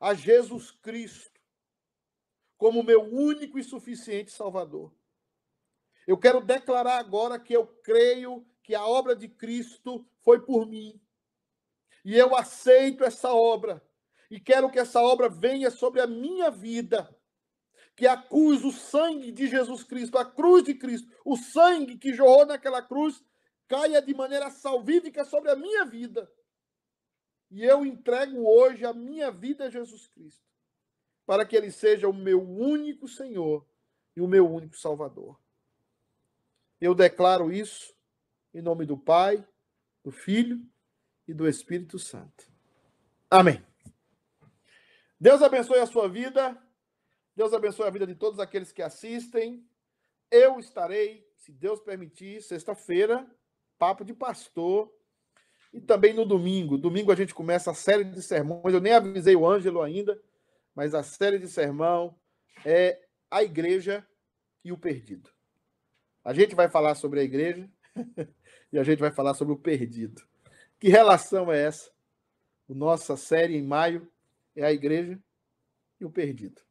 a 0.00 0.14
Jesus 0.14 0.70
Cristo 0.70 1.40
como 2.56 2.82
meu 2.82 3.02
único 3.02 3.58
e 3.58 3.64
suficiente 3.64 4.30
Salvador. 4.30 4.92
Eu 6.06 6.18
quero 6.18 6.40
declarar 6.40 6.98
agora 6.98 7.38
que 7.38 7.52
eu 7.52 7.66
creio 7.66 8.46
que 8.62 8.74
a 8.74 8.84
obra 8.84 9.14
de 9.14 9.28
Cristo 9.28 10.06
foi 10.22 10.40
por 10.40 10.66
mim. 10.66 11.00
E 12.04 12.16
eu 12.16 12.34
aceito 12.34 13.04
essa 13.04 13.32
obra 13.32 13.82
e 14.30 14.38
quero 14.38 14.70
que 14.70 14.78
essa 14.78 15.00
obra 15.00 15.28
venha 15.28 15.70
sobre 15.70 16.00
a 16.00 16.06
minha 16.06 16.50
vida. 16.50 17.14
Que 17.96 18.06
a 18.06 18.16
cruz, 18.16 18.64
o 18.64 18.70
sangue 18.70 19.32
de 19.32 19.46
Jesus 19.48 19.82
Cristo, 19.82 20.16
a 20.16 20.24
cruz 20.24 20.64
de 20.64 20.74
Cristo, 20.74 21.12
o 21.24 21.36
sangue 21.36 21.98
que 21.98 22.14
jorrou 22.14 22.46
naquela 22.46 22.80
cruz, 22.80 23.22
caia 23.68 24.00
de 24.00 24.14
maneira 24.14 24.50
salvífica 24.50 25.24
sobre 25.24 25.50
a 25.50 25.56
minha 25.56 25.84
vida. 25.84 26.30
E 27.50 27.64
eu 27.64 27.84
entrego 27.84 28.46
hoje 28.48 28.86
a 28.86 28.92
minha 28.92 29.30
vida 29.30 29.64
a 29.64 29.70
Jesus 29.70 30.06
Cristo, 30.06 30.46
para 31.26 31.44
que 31.44 31.56
Ele 31.56 31.70
seja 31.70 32.08
o 32.08 32.14
meu 32.14 32.40
único 32.40 33.08
Senhor 33.08 33.66
e 34.16 34.20
o 34.20 34.28
meu 34.28 34.48
único 34.48 34.78
Salvador. 34.78 35.38
Eu 36.80 36.94
declaro 36.94 37.52
isso 37.52 37.94
em 38.54 38.62
nome 38.62 38.86
do 38.86 38.96
Pai, 38.96 39.46
do 40.02 40.10
Filho 40.10 40.64
e 41.30 41.34
do 41.34 41.48
Espírito 41.48 41.96
Santo. 41.96 42.50
Amém. 43.30 43.64
Deus 45.18 45.40
abençoe 45.42 45.78
a 45.78 45.86
sua 45.86 46.08
vida. 46.08 46.60
Deus 47.36 47.52
abençoe 47.52 47.86
a 47.86 47.90
vida 47.90 48.04
de 48.04 48.16
todos 48.16 48.40
aqueles 48.40 48.72
que 48.72 48.82
assistem. 48.82 49.64
Eu 50.28 50.58
estarei, 50.58 51.24
se 51.36 51.52
Deus 51.52 51.80
permitir, 51.80 52.42
sexta-feira, 52.42 53.24
papo 53.78 54.04
de 54.04 54.12
pastor. 54.12 54.92
E 55.72 55.80
também 55.80 56.12
no 56.12 56.24
domingo. 56.24 56.76
Domingo 56.76 57.12
a 57.12 57.14
gente 57.14 57.32
começa 57.32 57.70
a 57.70 57.74
série 57.74 58.02
de 58.02 58.20
sermões. 58.20 58.74
Eu 58.74 58.80
nem 58.80 58.92
avisei 58.92 59.36
o 59.36 59.48
Ângelo 59.48 59.82
ainda, 59.82 60.20
mas 60.74 60.96
a 60.96 61.04
série 61.04 61.38
de 61.38 61.46
sermão 61.46 62.18
é 62.64 63.00
a 63.30 63.44
igreja 63.44 64.04
e 64.64 64.72
o 64.72 64.76
perdido. 64.76 65.30
A 66.24 66.34
gente 66.34 66.56
vai 66.56 66.68
falar 66.68 66.96
sobre 66.96 67.20
a 67.20 67.22
igreja 67.22 67.70
e 68.72 68.80
a 68.80 68.82
gente 68.82 68.98
vai 68.98 69.12
falar 69.12 69.34
sobre 69.34 69.54
o 69.54 69.58
perdido. 69.58 70.28
Que 70.80 70.88
relação 70.88 71.52
é 71.52 71.66
essa? 71.66 71.90
Nossa 72.66 73.16
série 73.16 73.56
em 73.56 73.62
maio 73.62 74.10
é 74.56 74.64
a 74.64 74.72
igreja 74.72 75.22
e 76.00 76.04
o 76.04 76.10
perdido. 76.10 76.62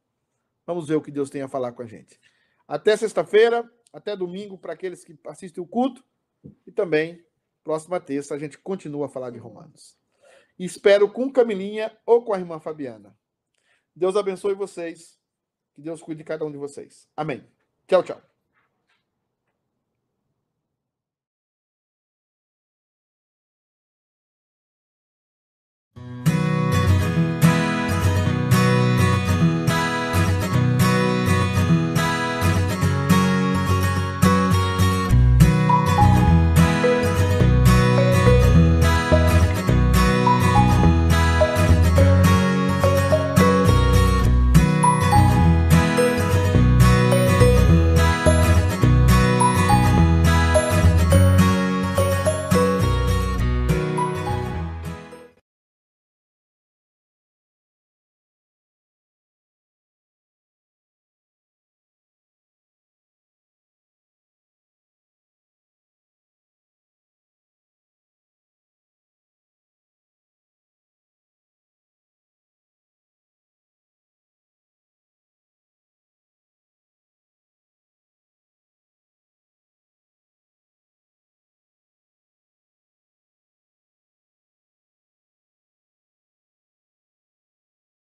Vamos 0.66 0.88
ver 0.88 0.96
o 0.96 1.02
que 1.02 1.12
Deus 1.12 1.30
tem 1.30 1.42
a 1.42 1.48
falar 1.48 1.74
com 1.74 1.84
a 1.84 1.86
gente. 1.86 2.20
Até 2.68 2.98
sexta-feira, 2.98 3.70
até 3.94 4.16
domingo 4.16 4.58
para 4.58 4.74
aqueles 4.74 5.04
que 5.04 5.18
assistem 5.28 5.64
o 5.64 5.68
culto 5.68 6.04
e 6.66 6.72
também 6.72 7.24
próxima 7.64 8.00
terça 8.00 8.34
a 8.34 8.40
gente 8.40 8.58
continua 8.58 9.06
a 9.06 9.10
falar 9.10 9.30
de 9.30 9.38
Romanos. 9.38 9.96
E 10.58 10.66
espero 10.66 11.10
com 11.12 11.32
Camilinha 11.32 11.96
ou 12.06 12.24
com 12.24 12.34
a 12.34 12.40
irmã 12.40 12.60
Fabiana. 12.60 13.16
Deus 13.96 14.16
abençoe 14.16 14.54
vocês. 14.54 15.20
Que 15.76 15.82
Deus 15.82 16.02
cuide 16.02 16.20
de 16.20 16.24
cada 16.24 16.46
um 16.46 16.52
de 16.52 16.58
vocês. 16.58 17.08
Amém. 17.16 17.48
Tchau, 17.88 18.04
tchau. 18.04 18.29